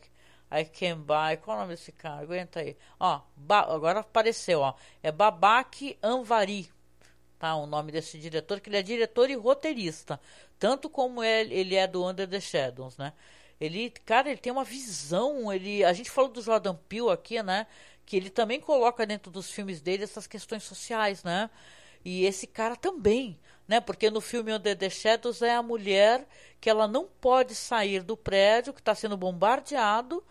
I 0.52 0.66
Can 0.66 1.00
Buy. 1.00 1.38
Qual 1.38 1.58
é 1.58 1.60
o 1.60 1.64
nome 1.64 1.76
desse 1.76 1.92
cara? 1.92 2.22
Aguenta 2.22 2.60
aí. 2.60 2.78
Ó, 3.00 3.22
agora 3.50 4.02
apareceu, 4.02 4.60
ó. 4.62 4.76
É 5.02 5.12
Babak 5.12 5.98
Anvari. 6.02 6.72
Tá, 7.44 7.58
o 7.58 7.66
nome 7.66 7.92
desse 7.92 8.18
diretor, 8.18 8.62
que 8.62 8.70
ele 8.70 8.78
é 8.78 8.82
diretor 8.82 9.30
e 9.30 9.36
roteirista. 9.36 10.18
Tanto 10.58 10.90
como 10.90 11.22
ele, 11.22 11.54
ele 11.54 11.76
é 11.76 11.86
do 11.86 12.02
Under 12.08 12.26
the 12.26 12.40
Shadows, 12.40 12.96
né? 12.96 13.12
Ele, 13.60 13.90
cara, 14.06 14.30
ele 14.30 14.40
tem 14.40 14.50
uma 14.50 14.64
visão. 14.64 15.52
Ele, 15.52 15.84
a 15.84 15.92
gente 15.92 16.10
falou 16.10 16.32
do 16.32 16.42
Jordan 16.42 16.74
Peele 16.88 17.10
aqui, 17.10 17.44
né? 17.44 17.68
Que 18.06 18.16
ele 18.16 18.30
também 18.30 18.62
coloca 18.62 19.06
dentro 19.06 19.30
dos 19.30 19.52
filmes 19.52 19.82
dele 19.82 20.06
essas 20.06 20.26
questões 20.26 20.64
sociais, 20.64 21.22
né? 21.26 21.50
E 22.06 22.24
esse 22.24 22.48
cara 22.48 22.78
também, 22.78 23.38
né? 23.68 23.82
Porque 23.82 24.10
no 24.10 24.22
filme 24.22 24.54
Under 24.54 24.78
the 24.78 24.90
Shadows 24.90 25.42
é 25.42 25.54
a 25.54 25.62
mulher 25.62 26.26
que 26.62 26.70
ela 26.70 26.88
não 26.88 27.10
pode 27.20 27.56
sair 27.56 28.04
do 28.04 28.16
prédio 28.16 28.72
que 28.72 28.80
está 28.80 28.96
sendo 28.96 29.18
bombardeado 29.18 30.24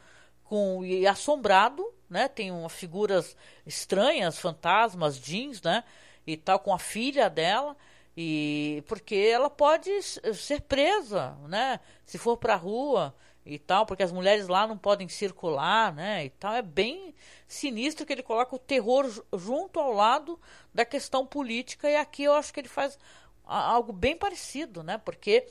com 0.45 0.83
e 0.83 1.07
assombrado, 1.07 1.87
né? 2.09 2.27
Tem 2.27 2.51
umas 2.51 2.73
figuras 2.73 3.37
estranhas, 3.67 4.39
fantasmas, 4.39 5.21
jeans, 5.21 5.61
né? 5.61 5.85
E 6.27 6.37
tal 6.37 6.59
com 6.59 6.73
a 6.73 6.79
filha 6.79 7.29
dela 7.29 7.77
e 8.17 8.83
porque 8.87 9.15
ela 9.15 9.49
pode 9.49 9.91
ser 10.03 10.61
presa, 10.63 11.37
né? 11.49 11.81
Se 12.05 12.19
for 12.19 12.37
para 12.37 12.55
a 12.55 12.57
rua 12.57 13.15
e 13.45 13.59
tal, 13.59 13.87
porque 13.87 14.03
as 14.03 14.13
mulheres 14.13 14.47
lá 14.47 14.67
não 14.67 14.77
podem 14.77 15.09
circular, 15.09 15.93
né? 15.95 16.27
E 16.27 16.31
tal 16.31 16.55
é 16.55 16.63
bem 16.63 17.15
sinistro 17.49 18.07
que 18.07 18.13
ele 18.13 18.23
coloca 18.23 18.55
o 18.55 18.59
terror 18.59 19.11
junto 19.37 19.81
ao 19.81 19.93
lado 19.93 20.39
da 20.73 20.85
questão 20.85 21.27
política 21.27 21.91
e 21.91 21.97
aqui 21.97 22.25
eu 22.25 22.35
acho 22.35 22.53
que 22.53 22.61
ele 22.61 22.69
faz 22.69 22.99
algo 23.45 23.93
bem 23.93 24.17
parecido, 24.17 24.83
né? 24.83 24.99
Porque 24.99 25.47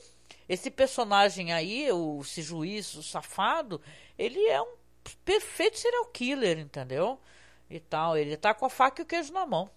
esse 0.48 0.70
personagem 0.70 1.52
aí, 1.52 1.90
o 1.92 2.20
esse 2.22 2.42
juiz, 2.42 2.94
o 2.94 3.02
safado, 3.02 3.80
ele 4.18 4.40
é 4.46 4.62
um 4.62 4.74
perfeito 5.24 5.78
serial 5.78 6.06
killer, 6.06 6.58
entendeu? 6.58 7.18
E 7.68 7.80
tal. 7.80 8.16
Ele 8.16 8.36
tá 8.36 8.54
com 8.54 8.66
a 8.66 8.70
faca 8.70 9.02
e 9.02 9.04
o 9.04 9.06
queijo 9.06 9.32
na 9.32 9.46
mão. 9.46 9.70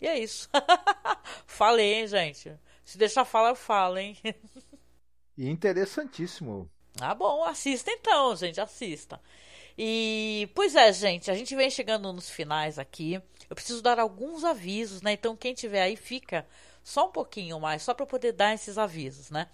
E 0.00 0.06
é 0.06 0.18
isso. 0.18 0.48
Falei, 1.46 1.94
hein, 1.94 2.06
gente? 2.06 2.52
Se 2.84 2.96
deixar 2.96 3.24
falar, 3.24 3.50
eu 3.50 3.56
falo, 3.56 3.98
hein? 3.98 4.16
Interessantíssimo. 5.36 6.70
Ah, 7.00 7.14
bom, 7.14 7.44
assista 7.44 7.90
então, 7.90 8.34
gente, 8.34 8.60
assista. 8.60 9.20
E, 9.76 10.50
pois 10.54 10.74
é, 10.74 10.92
gente, 10.92 11.30
a 11.30 11.34
gente 11.34 11.54
vem 11.54 11.70
chegando 11.70 12.12
nos 12.12 12.28
finais 12.28 12.78
aqui. 12.78 13.20
Eu 13.48 13.54
preciso 13.54 13.80
dar 13.80 14.00
alguns 14.00 14.42
avisos, 14.42 15.02
né? 15.02 15.12
Então, 15.12 15.36
quem 15.36 15.54
tiver 15.54 15.82
aí, 15.82 15.94
fica 15.96 16.46
só 16.82 17.06
um 17.06 17.12
pouquinho 17.12 17.60
mais, 17.60 17.82
só 17.82 17.94
para 17.94 18.06
poder 18.06 18.32
dar 18.32 18.54
esses 18.54 18.78
avisos, 18.78 19.30
né? 19.30 19.48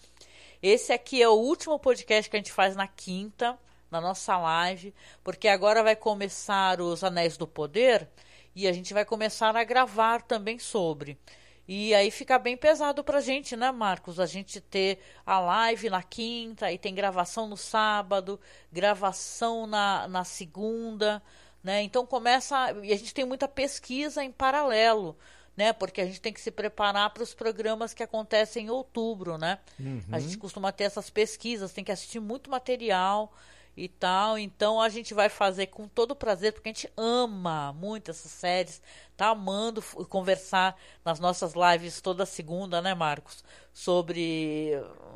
Esse 0.63 0.93
aqui 0.93 1.23
é 1.23 1.29
o 1.29 1.35
último 1.35 1.79
podcast 1.79 2.31
que 2.31 2.37
a 2.37 2.39
gente 2.39 2.53
faz 2.53 2.75
na 2.75 2.89
quinta 2.89 3.59
na 3.91 4.01
nossa 4.01 4.37
live, 4.39 4.95
porque 5.23 5.47
agora 5.47 5.83
vai 5.83 5.95
começar 5.95 6.81
os 6.81 7.05
Anéis 7.05 7.37
do 7.37 7.47
Poder 7.47 8.09
e 8.55 8.67
a 8.67 8.73
gente 8.73 8.95
vai 8.95 9.05
começar 9.05 9.57
a 9.57 9.65
gravar 9.65 10.23
também 10.23 10.59
sobre. 10.59 11.19
E 11.67 11.95
aí 11.95 12.11
fica 12.11 12.39
bem 12.39 12.57
pesado 12.57 13.03
pra 13.03 13.21
gente, 13.21 13.57
né, 13.57 13.73
Marcos? 13.73 14.21
A 14.21 14.27
gente 14.27 14.61
ter 14.61 14.99
a 15.25 15.41
live 15.41 15.89
na 15.89 16.03
quinta, 16.03 16.71
e 16.71 16.77
tem 16.77 16.95
gravação 16.95 17.49
no 17.49 17.57
sábado, 17.57 18.39
gravação 18.71 19.67
na, 19.67 20.07
na 20.07 20.25
segunda, 20.25 21.23
né? 21.63 21.83
Então 21.83 22.05
começa. 22.05 22.71
E 22.83 22.93
a 22.93 22.97
gente 22.97 23.15
tem 23.15 23.25
muita 23.25 23.49
pesquisa 23.49 24.23
em 24.23 24.31
paralelo, 24.31 25.17
né? 25.57 25.73
Porque 25.73 26.03
a 26.03 26.05
gente 26.05 26.21
tem 26.21 26.35
que 26.35 26.41
se 26.41 26.51
preparar 26.51 27.09
para 27.11 27.23
os 27.23 27.33
programas 27.33 27.95
que 27.95 28.03
acontecem 28.03 28.67
em 28.67 28.71
outubro, 28.71 29.39
né? 29.39 29.59
Uhum. 29.81 30.03
A 30.13 30.19
gente 30.19 30.37
costuma 30.37 30.71
ter 30.71 30.85
essas 30.85 31.09
pesquisas, 31.09 31.73
tem 31.73 31.83
que 31.83 31.93
assistir 31.93 32.21
muito 32.21 32.51
material 32.51 33.33
e 33.77 33.89
tal. 33.89 34.39
Então 34.39 34.81
a 34.81 34.89
gente 34.89 35.13
vai 35.15 35.29
fazer 35.29 35.67
com 35.67 35.89
todo 35.89 36.15
prazer, 36.15 36.53
porque 36.53 36.69
a 36.69 36.73
gente 36.73 36.91
ama 36.97 37.73
muito 37.73 38.11
essas 38.11 38.31
séries, 38.31 38.81
tá 39.17 39.29
amando 39.29 39.83
conversar 40.09 40.77
nas 41.05 41.19
nossas 41.21 41.55
lives 41.55 42.01
toda 42.01 42.25
segunda, 42.27 42.81
né, 42.81 42.95
Marcos? 42.95 43.43
Sobre 43.73 44.73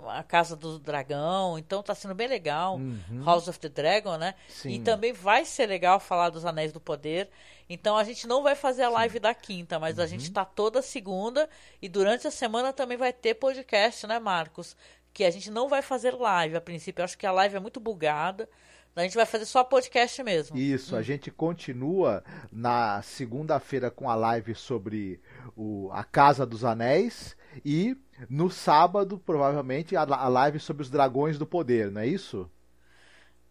a 0.08 0.22
Casa 0.22 0.56
do 0.56 0.78
Dragão. 0.78 1.58
Então 1.58 1.82
tá 1.82 1.94
sendo 1.94 2.14
bem 2.14 2.26
legal. 2.28 2.76
Uhum. 2.76 3.24
House 3.24 3.46
of 3.48 3.58
the 3.60 3.68
Dragon, 3.68 4.16
né? 4.16 4.34
Sim. 4.48 4.70
E 4.70 4.78
também 4.80 5.12
vai 5.12 5.44
ser 5.44 5.66
legal 5.66 6.00
falar 6.00 6.30
dos 6.30 6.44
Anéis 6.44 6.72
do 6.72 6.80
Poder. 6.80 7.30
Então 7.70 7.96
a 7.96 8.02
gente 8.04 8.26
não 8.26 8.42
vai 8.42 8.54
fazer 8.54 8.82
a 8.84 8.88
live 8.88 9.18
da 9.20 9.34
quinta, 9.34 9.78
mas 9.78 9.98
a 9.98 10.02
Uhum. 10.02 10.08
gente 10.08 10.30
tá 10.32 10.44
toda 10.44 10.80
segunda 10.82 11.48
e 11.82 11.88
durante 11.88 12.26
a 12.26 12.30
semana 12.30 12.72
também 12.72 12.96
vai 12.96 13.12
ter 13.12 13.34
podcast, 13.34 14.06
né, 14.06 14.18
Marcos? 14.18 14.76
Que 15.18 15.24
a 15.24 15.32
gente 15.32 15.50
não 15.50 15.68
vai 15.68 15.82
fazer 15.82 16.14
live 16.14 16.54
a 16.54 16.60
princípio. 16.60 17.00
Eu 17.00 17.04
acho 17.04 17.18
que 17.18 17.26
a 17.26 17.32
live 17.32 17.56
é 17.56 17.58
muito 17.58 17.80
bugada. 17.80 18.48
A 18.94 19.02
gente 19.02 19.16
vai 19.16 19.26
fazer 19.26 19.46
só 19.46 19.64
podcast 19.64 20.22
mesmo. 20.22 20.56
Isso, 20.56 20.94
a 20.94 21.02
gente 21.02 21.28
continua 21.28 22.22
na 22.52 23.02
segunda-feira 23.02 23.90
com 23.90 24.08
a 24.08 24.14
live 24.14 24.54
sobre 24.54 25.20
o, 25.56 25.90
a 25.92 26.04
Casa 26.04 26.46
dos 26.46 26.64
Anéis 26.64 27.36
e 27.64 27.96
no 28.30 28.48
sábado, 28.48 29.18
provavelmente, 29.18 29.96
a, 29.96 30.02
a 30.02 30.28
live 30.28 30.60
sobre 30.60 30.84
os 30.84 30.88
Dragões 30.88 31.36
do 31.36 31.44
Poder, 31.44 31.90
não 31.90 32.00
é 32.00 32.06
isso? 32.06 32.48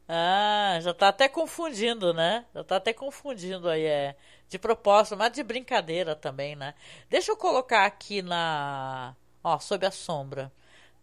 Ah, 0.07 0.79
já 0.81 0.93
tá 0.93 1.09
até 1.09 1.27
confundindo, 1.27 2.13
né? 2.13 2.45
Já 2.55 2.63
tá 2.63 2.77
até 2.77 2.93
confundindo 2.93 3.67
aí, 3.67 3.83
é. 3.83 4.15
De 4.47 4.57
propósito, 4.57 5.17
mas 5.17 5.33
de 5.33 5.43
brincadeira 5.43 6.15
também, 6.15 6.55
né? 6.55 6.73
Deixa 7.09 7.33
eu 7.33 7.35
colocar 7.35 7.85
aqui 7.85 8.21
na. 8.21 9.17
Ó, 9.43 9.59
sob 9.59 9.85
a 9.85 9.91
sombra. 9.91 10.49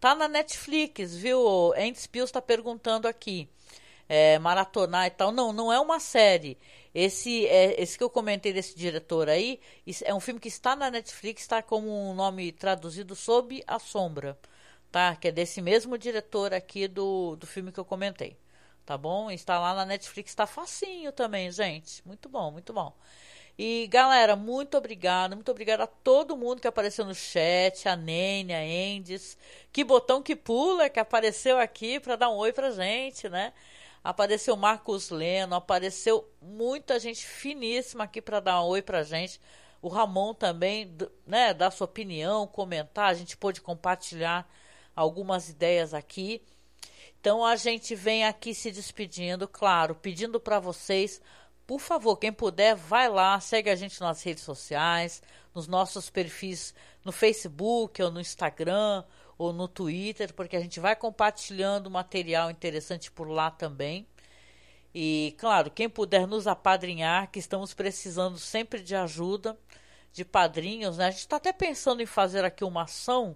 Tá 0.05 0.13
na 0.13 0.27
Netflix, 0.27 1.15
viu? 1.15 1.73
Andy 1.73 2.07
Pills 2.07 2.31
tá 2.31 2.39
perguntando 2.39 3.07
aqui. 3.07 3.49
É, 4.07 4.37
maratonar 4.37 5.07
e 5.07 5.09
tal. 5.09 5.31
Não, 5.31 5.51
não 5.51 5.73
é 5.73 5.79
uma 5.79 5.99
série. 5.99 6.59
Esse, 6.93 7.47
é, 7.47 7.81
esse 7.81 7.97
que 7.97 8.03
eu 8.03 8.09
comentei 8.11 8.53
desse 8.53 8.77
diretor 8.77 9.27
aí, 9.27 9.59
é 10.03 10.13
um 10.13 10.19
filme 10.19 10.39
que 10.39 10.47
está 10.47 10.75
na 10.75 10.91
Netflix, 10.91 11.41
está 11.41 11.63
como 11.63 11.89
um 11.89 12.13
nome 12.13 12.51
traduzido 12.51 13.15
Sob 13.15 13.63
a 13.65 13.79
Sombra, 13.79 14.37
tá? 14.91 15.15
Que 15.15 15.29
é 15.29 15.31
desse 15.31 15.59
mesmo 15.59 15.97
diretor 15.97 16.53
aqui 16.53 16.87
do, 16.87 17.35
do 17.35 17.47
filme 17.47 17.71
que 17.71 17.79
eu 17.79 17.85
comentei 17.85 18.37
tá 18.85 18.97
bom? 18.97 19.31
Está 19.31 19.59
lá 19.59 19.73
na 19.73 19.85
Netflix, 19.85 20.31
está 20.31 20.45
facinho 20.45 21.11
também, 21.11 21.51
gente. 21.51 22.05
Muito 22.07 22.29
bom, 22.29 22.51
muito 22.51 22.71
bom. 22.71 22.95
E 23.57 23.87
galera, 23.87 24.35
muito 24.35 24.77
obrigada, 24.77 25.33
muito 25.33 25.49
obrigada 25.49 25.85
a 25.85 25.87
todo 25.87 26.35
mundo 26.35 26.59
que 26.59 26.67
apareceu 26.67 27.05
no 27.05 27.15
chat, 27.15 27.87
a 27.87 27.95
Nene, 27.95 28.53
a 28.53 28.61
Endes, 28.65 29.37
que 29.71 29.81
botão 29.81 30.21
que 30.21 30.35
pula 30.35 30.89
que 30.89 30.99
apareceu 30.99 31.57
aqui 31.57 31.97
para 31.97 32.17
dar 32.17 32.29
um 32.29 32.35
oi 32.35 32.51
pra 32.51 32.71
gente, 32.71 33.29
né? 33.29 33.53
Apareceu 34.03 34.57
Marcos 34.57 35.09
Leno, 35.09 35.55
apareceu 35.55 36.29
muita 36.41 36.99
gente 36.99 37.25
finíssima 37.25 38.03
aqui 38.03 38.21
para 38.21 38.41
dar 38.41 38.61
um 38.61 38.67
oi 38.67 38.81
pra 38.81 39.03
gente. 39.03 39.39
O 39.81 39.87
Ramon 39.87 40.33
também, 40.33 40.93
né, 41.25 41.53
dar 41.53 41.71
sua 41.71 41.85
opinião, 41.85 42.45
comentar, 42.45 43.09
a 43.09 43.13
gente 43.13 43.37
pôde 43.37 43.61
compartilhar 43.61 44.47
algumas 44.93 45.47
ideias 45.47 45.93
aqui. 45.93 46.41
Então 47.21 47.43
a 47.43 47.55
gente 47.55 47.95
vem 47.95 48.25
aqui 48.25 48.53
se 48.53 48.69
despedindo, 48.69 49.47
claro, 49.47 49.95
pedindo 49.95 50.39
para 50.39 50.59
vocês, 50.59 51.21
por 51.65 51.79
favor, 51.79 52.17
quem 52.17 52.31
puder, 52.31 52.75
vai 52.75 53.09
lá, 53.09 53.39
segue 53.39 53.69
a 53.69 53.75
gente 53.75 53.99
nas 53.99 54.21
redes 54.23 54.43
sociais, 54.43 55.21
nos 55.53 55.67
nossos 55.67 56.09
perfis 56.09 56.73
no 57.03 57.11
Facebook 57.11 58.01
ou 58.01 58.11
no 58.11 58.19
Instagram 58.19 59.03
ou 59.37 59.51
no 59.51 59.67
Twitter, 59.67 60.33
porque 60.33 60.55
a 60.55 60.59
gente 60.59 60.79
vai 60.79 60.95
compartilhando 60.95 61.89
material 61.89 62.49
interessante 62.51 63.11
por 63.11 63.27
lá 63.29 63.51
também. 63.51 64.07
E, 64.93 65.35
claro, 65.37 65.69
quem 65.69 65.89
puder 65.89 66.25
nos 66.25 66.47
apadrinhar, 66.47 67.29
que 67.29 67.39
estamos 67.39 67.73
precisando 67.73 68.37
sempre 68.37 68.81
de 68.81 68.95
ajuda, 68.95 69.57
de 70.13 70.23
padrinhos, 70.23 70.97
né? 70.97 71.07
A 71.07 71.11
gente 71.11 71.19
está 71.19 71.35
até 71.35 71.51
pensando 71.51 72.01
em 72.01 72.05
fazer 72.05 72.45
aqui 72.45 72.63
uma 72.63 72.83
ação 72.83 73.35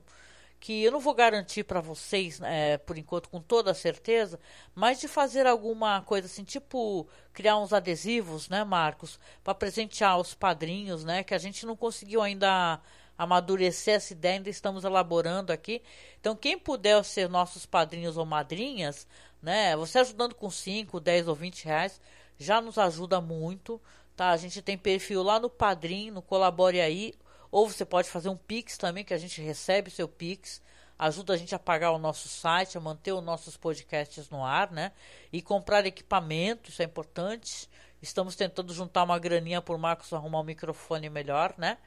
que 0.59 0.83
eu 0.83 0.91
não 0.91 0.99
vou 0.99 1.13
garantir 1.13 1.63
para 1.63 1.79
vocês, 1.79 2.41
é, 2.41 2.77
por 2.77 2.97
enquanto, 2.97 3.29
com 3.29 3.41
toda 3.41 3.73
certeza, 3.73 4.39
mas 4.75 4.99
de 4.99 5.07
fazer 5.07 5.47
alguma 5.47 6.01
coisa 6.01 6.27
assim, 6.27 6.43
tipo 6.43 7.07
criar 7.33 7.57
uns 7.57 7.71
adesivos, 7.71 8.49
né, 8.49 8.63
Marcos, 8.63 9.19
para 9.43 9.55
presentear 9.55 10.19
os 10.19 10.33
padrinhos, 10.33 11.03
né, 11.05 11.23
que 11.23 11.33
a 11.33 11.37
gente 11.37 11.65
não 11.65 11.75
conseguiu 11.75 12.21
ainda 12.21 12.81
amadurecer 13.17 13.95
essa 13.95 14.13
ideia, 14.13 14.35
ainda 14.35 14.49
estamos 14.49 14.83
elaborando 14.83 15.51
aqui. 15.51 15.81
Então, 16.19 16.35
quem 16.35 16.57
puder 16.57 17.03
ser 17.03 17.29
nossos 17.29 17.65
padrinhos 17.65 18.17
ou 18.17 18.25
madrinhas, 18.25 19.07
né, 19.41 19.75
você 19.75 19.99
ajudando 19.99 20.35
com 20.35 20.49
5, 20.49 20.99
10 20.99 21.27
ou 21.27 21.35
20 21.35 21.65
reais, 21.65 22.01
já 22.37 22.61
nos 22.61 22.77
ajuda 22.77 23.19
muito, 23.19 23.81
tá? 24.15 24.29
A 24.31 24.37
gente 24.37 24.61
tem 24.61 24.77
perfil 24.77 25.21
lá 25.21 25.39
no 25.39 25.49
Padrim, 25.49 26.11
no 26.11 26.21
Colabore 26.21 26.79
Aí, 26.79 27.13
ou 27.51 27.67
você 27.67 27.85
pode 27.85 28.09
fazer 28.09 28.29
um 28.29 28.37
Pix 28.37 28.77
também, 28.77 29.03
que 29.03 29.13
a 29.13 29.17
gente 29.17 29.41
recebe 29.41 29.89
seu 29.89 30.07
Pix, 30.07 30.61
ajuda 30.97 31.33
a 31.33 31.37
gente 31.37 31.55
a 31.55 31.59
pagar 31.59 31.91
o 31.91 31.97
nosso 31.97 32.27
site, 32.27 32.77
a 32.77 32.81
manter 32.81 33.13
os 33.13 33.23
nossos 33.23 33.55
podcasts 33.57 34.29
no 34.29 34.43
ar, 34.43 34.71
né? 34.71 34.91
E 35.31 35.41
comprar 35.41 35.85
equipamento, 35.85 36.69
isso 36.69 36.81
é 36.81 36.85
importante. 36.85 37.69
Estamos 38.01 38.35
tentando 38.35 38.73
juntar 38.73 39.03
uma 39.03 39.19
graninha 39.19 39.61
por 39.61 39.77
Marcos 39.77 40.13
arrumar 40.13 40.41
um 40.41 40.43
microfone 40.43 41.09
melhor, 41.09 41.53
né? 41.57 41.77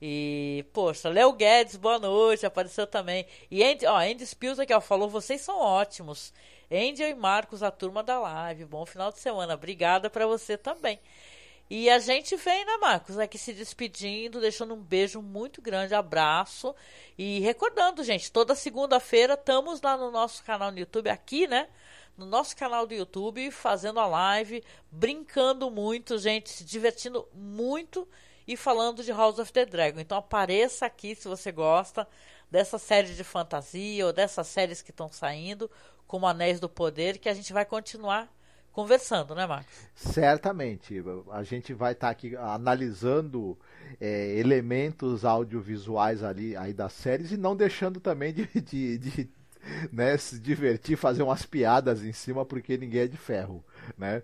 E, 0.00 0.64
poxa, 0.74 1.08
Léo 1.08 1.32
Guedes, 1.32 1.76
boa 1.76 1.98
noite, 1.98 2.44
apareceu 2.44 2.86
também. 2.86 3.26
E 3.50 3.64
Andy, 3.64 3.86
ó, 3.86 3.96
Andy 3.96 4.26
Spills 4.26 4.60
aqui, 4.60 4.74
ó, 4.74 4.80
falou, 4.80 5.08
vocês 5.08 5.40
são 5.40 5.58
ótimos. 5.58 6.34
Andy 6.70 7.02
e 7.02 7.14
Marcos, 7.14 7.62
a 7.62 7.70
turma 7.70 8.02
da 8.02 8.18
live. 8.18 8.64
Bom 8.66 8.84
final 8.84 9.10
de 9.10 9.18
semana. 9.20 9.54
Obrigada 9.54 10.10
para 10.10 10.26
você 10.26 10.58
também. 10.58 11.00
E 11.68 11.90
a 11.90 11.98
gente 11.98 12.36
vem, 12.36 12.64
né, 12.64 12.76
Marcos, 12.78 13.18
aqui 13.18 13.36
se 13.36 13.52
despedindo, 13.52 14.40
deixando 14.40 14.72
um 14.74 14.80
beijo 14.80 15.20
muito 15.20 15.60
grande, 15.60 15.94
abraço. 15.94 16.74
E 17.18 17.40
recordando, 17.40 18.04
gente, 18.04 18.30
toda 18.30 18.54
segunda-feira 18.54 19.34
estamos 19.34 19.80
lá 19.82 19.96
no 19.96 20.12
nosso 20.12 20.44
canal 20.44 20.70
no 20.70 20.78
YouTube, 20.78 21.10
aqui, 21.10 21.46
né? 21.48 21.68
No 22.16 22.24
nosso 22.24 22.56
canal 22.56 22.86
do 22.86 22.94
YouTube, 22.94 23.50
fazendo 23.50 23.98
a 23.98 24.06
live, 24.06 24.62
brincando 24.90 25.68
muito, 25.68 26.16
gente, 26.18 26.50
se 26.50 26.64
divertindo 26.64 27.28
muito 27.34 28.08
e 28.46 28.56
falando 28.56 29.02
de 29.02 29.10
House 29.10 29.40
of 29.40 29.52
the 29.52 29.66
Dragon. 29.66 29.98
Então 29.98 30.18
apareça 30.18 30.86
aqui 30.86 31.16
se 31.16 31.26
você 31.26 31.50
gosta 31.50 32.06
dessa 32.48 32.78
série 32.78 33.12
de 33.12 33.24
fantasia 33.24 34.06
ou 34.06 34.12
dessas 34.12 34.46
séries 34.46 34.82
que 34.82 34.92
estão 34.92 35.10
saindo, 35.10 35.68
como 36.06 36.28
Anéis 36.28 36.60
do 36.60 36.68
Poder, 36.68 37.18
que 37.18 37.28
a 37.28 37.34
gente 37.34 37.52
vai 37.52 37.64
continuar 37.64 38.32
conversando, 38.76 39.34
né, 39.34 39.46
Marcos? 39.46 39.74
Certamente. 39.94 41.02
A 41.30 41.42
gente 41.42 41.72
vai 41.72 41.92
estar 41.92 42.08
tá 42.08 42.10
aqui 42.10 42.36
analisando 42.36 43.58
é, 43.98 44.36
elementos 44.36 45.24
audiovisuais 45.24 46.22
ali 46.22 46.54
aí 46.54 46.74
das 46.74 46.92
séries 46.92 47.32
e 47.32 47.38
não 47.38 47.56
deixando 47.56 48.00
também 48.00 48.34
de, 48.34 48.46
de, 48.60 48.98
de 48.98 49.30
né, 49.90 50.18
se 50.18 50.38
divertir, 50.38 50.98
fazer 50.98 51.22
umas 51.22 51.46
piadas 51.46 52.04
em 52.04 52.12
cima, 52.12 52.44
porque 52.44 52.76
ninguém 52.76 53.00
é 53.00 53.06
de 53.06 53.16
ferro, 53.16 53.64
né? 53.96 54.22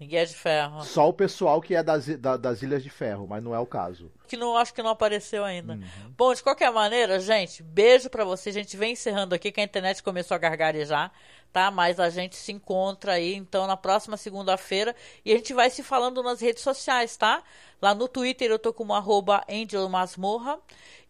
Ninguém 0.00 0.20
é 0.20 0.24
de 0.24 0.34
ferro. 0.34 0.82
Só 0.82 1.10
o 1.10 1.12
pessoal 1.12 1.60
que 1.60 1.76
é 1.76 1.82
das, 1.82 2.06
da, 2.18 2.36
das 2.36 2.60
Ilhas 2.60 2.82
de 2.82 2.90
Ferro, 2.90 3.24
mas 3.28 3.40
não 3.40 3.54
é 3.54 3.58
o 3.60 3.66
caso. 3.66 4.10
Que 4.26 4.36
não 4.36 4.56
acho 4.56 4.74
que 4.74 4.82
não 4.82 4.90
apareceu 4.90 5.44
ainda. 5.44 5.74
Uhum. 5.74 6.12
Bom, 6.16 6.34
de 6.34 6.42
qualquer 6.42 6.72
maneira, 6.72 7.20
gente, 7.20 7.62
beijo 7.62 8.10
para 8.10 8.24
vocês. 8.24 8.56
A 8.56 8.58
gente 8.58 8.76
vem 8.76 8.94
encerrando 8.94 9.32
aqui 9.32 9.52
que 9.52 9.60
a 9.60 9.64
internet 9.64 10.02
começou 10.02 10.34
a 10.34 10.38
gargarejar, 10.38 11.12
tá? 11.52 11.70
Mas 11.70 12.00
a 12.00 12.08
gente 12.08 12.36
se 12.36 12.50
encontra 12.50 13.12
aí 13.12 13.34
então 13.34 13.66
na 13.66 13.76
próxima 13.76 14.16
segunda-feira 14.16 14.96
e 15.24 15.32
a 15.32 15.36
gente 15.36 15.52
vai 15.52 15.68
se 15.70 15.82
falando 15.82 16.22
nas 16.22 16.40
redes 16.40 16.62
sociais, 16.62 17.16
tá? 17.16 17.42
Lá 17.80 17.94
no 17.94 18.08
Twitter 18.08 18.50
eu 18.50 18.58
tô 18.58 18.72
como 18.72 18.94
arroba 18.94 19.44
Masmorra 19.90 20.58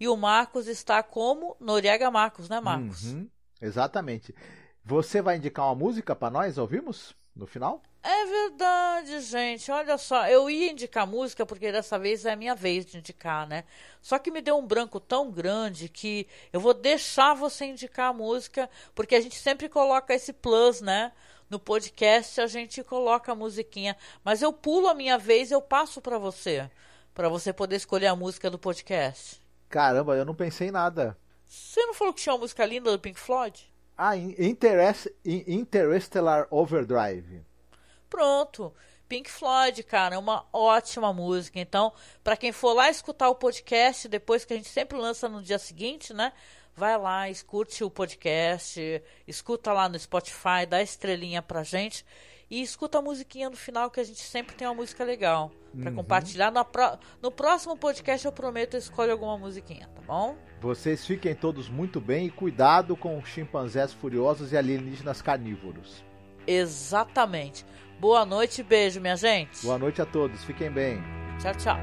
e 0.01 0.09
o 0.09 0.17
Marcos 0.17 0.67
está 0.67 1.03
como 1.03 1.57
Noriega 1.61 2.11
Marcos, 2.11 2.49
né, 2.49 2.61
Marcos? 2.61 3.05
Uhum. 3.05 3.29
Exatamente. 3.61 4.35
Você 4.85 5.23
vai 5.23 5.37
indicar 5.37 5.67
uma 5.67 5.75
música 5.75 6.17
para 6.17 6.31
nós 6.31 6.59
ouvimos 6.59 7.15
no 7.37 7.47
final? 7.47 7.83
É 8.05 8.27
verdade, 8.27 9.21
gente. 9.21 9.71
Olha 9.71 9.97
só, 9.97 10.27
eu 10.27 10.51
ia 10.51 10.73
indicar 10.73 11.07
música 11.07 11.47
porque 11.47 11.71
dessa 11.71 11.97
vez 11.99 12.27
é 12.27 12.33
a 12.33 12.37
minha 12.37 12.55
vez 12.55 12.85
de 12.85 12.99
indicar, 12.99 13.47
né? 13.47 13.63
Só 14.01 14.19
que 14.19 14.31
me 14.31 14.43
deu 14.43 14.59
um 14.59 14.67
branco 14.67 14.99
tão 14.99 15.31
grande 15.31 15.89
que 15.89 16.27
eu 16.53 16.59
vou 16.59 16.75
deixar 16.75 17.33
você 17.35 17.67
indicar 17.67 18.11
a 18.11 18.13
música, 18.13 18.69
porque 18.93 19.15
a 19.15 19.21
gente 19.21 19.37
sempre 19.37 19.69
coloca 19.69 20.13
esse 20.13 20.33
plus, 20.33 20.81
né? 20.81 21.13
No 21.49 21.61
podcast 21.61 22.41
a 22.41 22.49
gente 22.49 22.83
coloca 22.83 23.31
a 23.31 23.37
musiquinha, 23.37 23.97
mas 24.25 24.43
eu 24.43 24.53
pulo 24.53 24.89
a 24.89 24.95
minha 24.95 25.17
vez 25.17 25.51
e 25.51 25.55
eu 25.55 25.63
passo 25.63 26.01
para 26.01 26.19
você, 26.19 26.69
para 27.15 27.29
você 27.29 27.53
poder 27.53 27.77
escolher 27.77 28.09
a 28.09 28.17
música 28.17 28.51
do 28.51 28.59
podcast. 28.59 29.41
Caramba, 29.69 30.17
eu 30.17 30.25
não 30.25 30.35
pensei 30.35 30.69
em 30.69 30.73
nada. 30.73 31.17
Você 31.47 31.85
não 31.87 31.95
falou 31.95 32.13
que 32.13 32.23
tinha 32.23 32.33
uma 32.33 32.41
música 32.41 32.67
linda 32.67 32.91
do 32.91 32.99
Pink 32.99 33.21
Floyd? 33.21 33.71
Ah, 33.97 34.17
Interest, 34.17 35.15
Interstellar 35.25 36.49
Overdrive. 36.51 37.43
Pronto. 38.13 38.75
Pink 39.09 39.31
Floyd, 39.31 39.83
cara, 39.85 40.17
é 40.17 40.19
uma 40.19 40.45
ótima 40.53 41.15
música. 41.15 41.59
Então, 41.59 41.95
para 42.23 42.37
quem 42.37 42.53
for 42.53 42.75
lá 42.75 42.91
escutar 42.91 43.31
o 43.31 43.35
podcast, 43.35 44.07
depois 44.07 44.45
que 44.45 44.53
a 44.53 44.57
gente 44.57 44.69
sempre 44.69 44.99
lança 44.99 45.31
no 45.31 45.43
dia 45.43 45.59
seguinte, 45.59 46.13
né? 46.13 46.31
Vai 46.77 46.99
lá, 46.99 47.31
escute 47.31 47.83
o 47.83 47.91
podcast, 47.91 49.03
escuta 49.27 49.73
lá 49.73 49.89
no 49.89 49.99
Spotify, 49.99 50.67
dá 50.69 50.83
estrelinha 50.83 51.41
pra 51.41 51.63
gente 51.63 52.05
e 52.51 52.61
escuta 52.61 52.99
a 52.99 53.03
musiquinha 53.03 53.49
no 53.49 53.57
final 53.57 53.91
que 53.91 53.99
a 53.99 54.05
gente 54.05 54.21
sempre 54.21 54.55
tem 54.55 54.69
uma 54.69 54.75
música 54.75 55.05
legal 55.05 55.51
para 55.79 55.89
uhum. 55.89 55.97
compartilhar. 55.97 56.51
No, 56.51 56.67
no 57.23 57.31
próximo 57.31 57.77
podcast 57.79 58.27
eu 58.27 58.33
prometo 58.33 58.75
eu 58.75 58.79
escolho 58.79 59.13
alguma 59.13 59.39
musiquinha, 59.39 59.89
tá 59.89 60.03
bom? 60.03 60.37
Vocês 60.61 61.07
fiquem 61.07 61.35
todos 61.35 61.71
muito 61.71 61.99
bem 61.99 62.27
e 62.27 62.31
cuidado 62.31 62.95
com 62.95 63.25
chimpanzés 63.25 63.95
furiosos 63.95 64.53
e 64.53 64.57
alienígenas 64.57 65.23
carnívoros. 65.23 66.05
Exatamente. 66.47 67.65
Boa 68.03 68.27
noite 68.27 68.63
e 68.63 68.65
beijo, 68.65 69.01
minha 69.01 69.15
gente. 69.15 69.65
Boa 69.65 69.79
noite 69.79 70.03
a 70.03 70.05
todos. 70.05 70.43
Fiquem 70.43 70.69
bem. 70.69 71.01
Tchau, 71.39 71.55
tchau. 71.55 71.77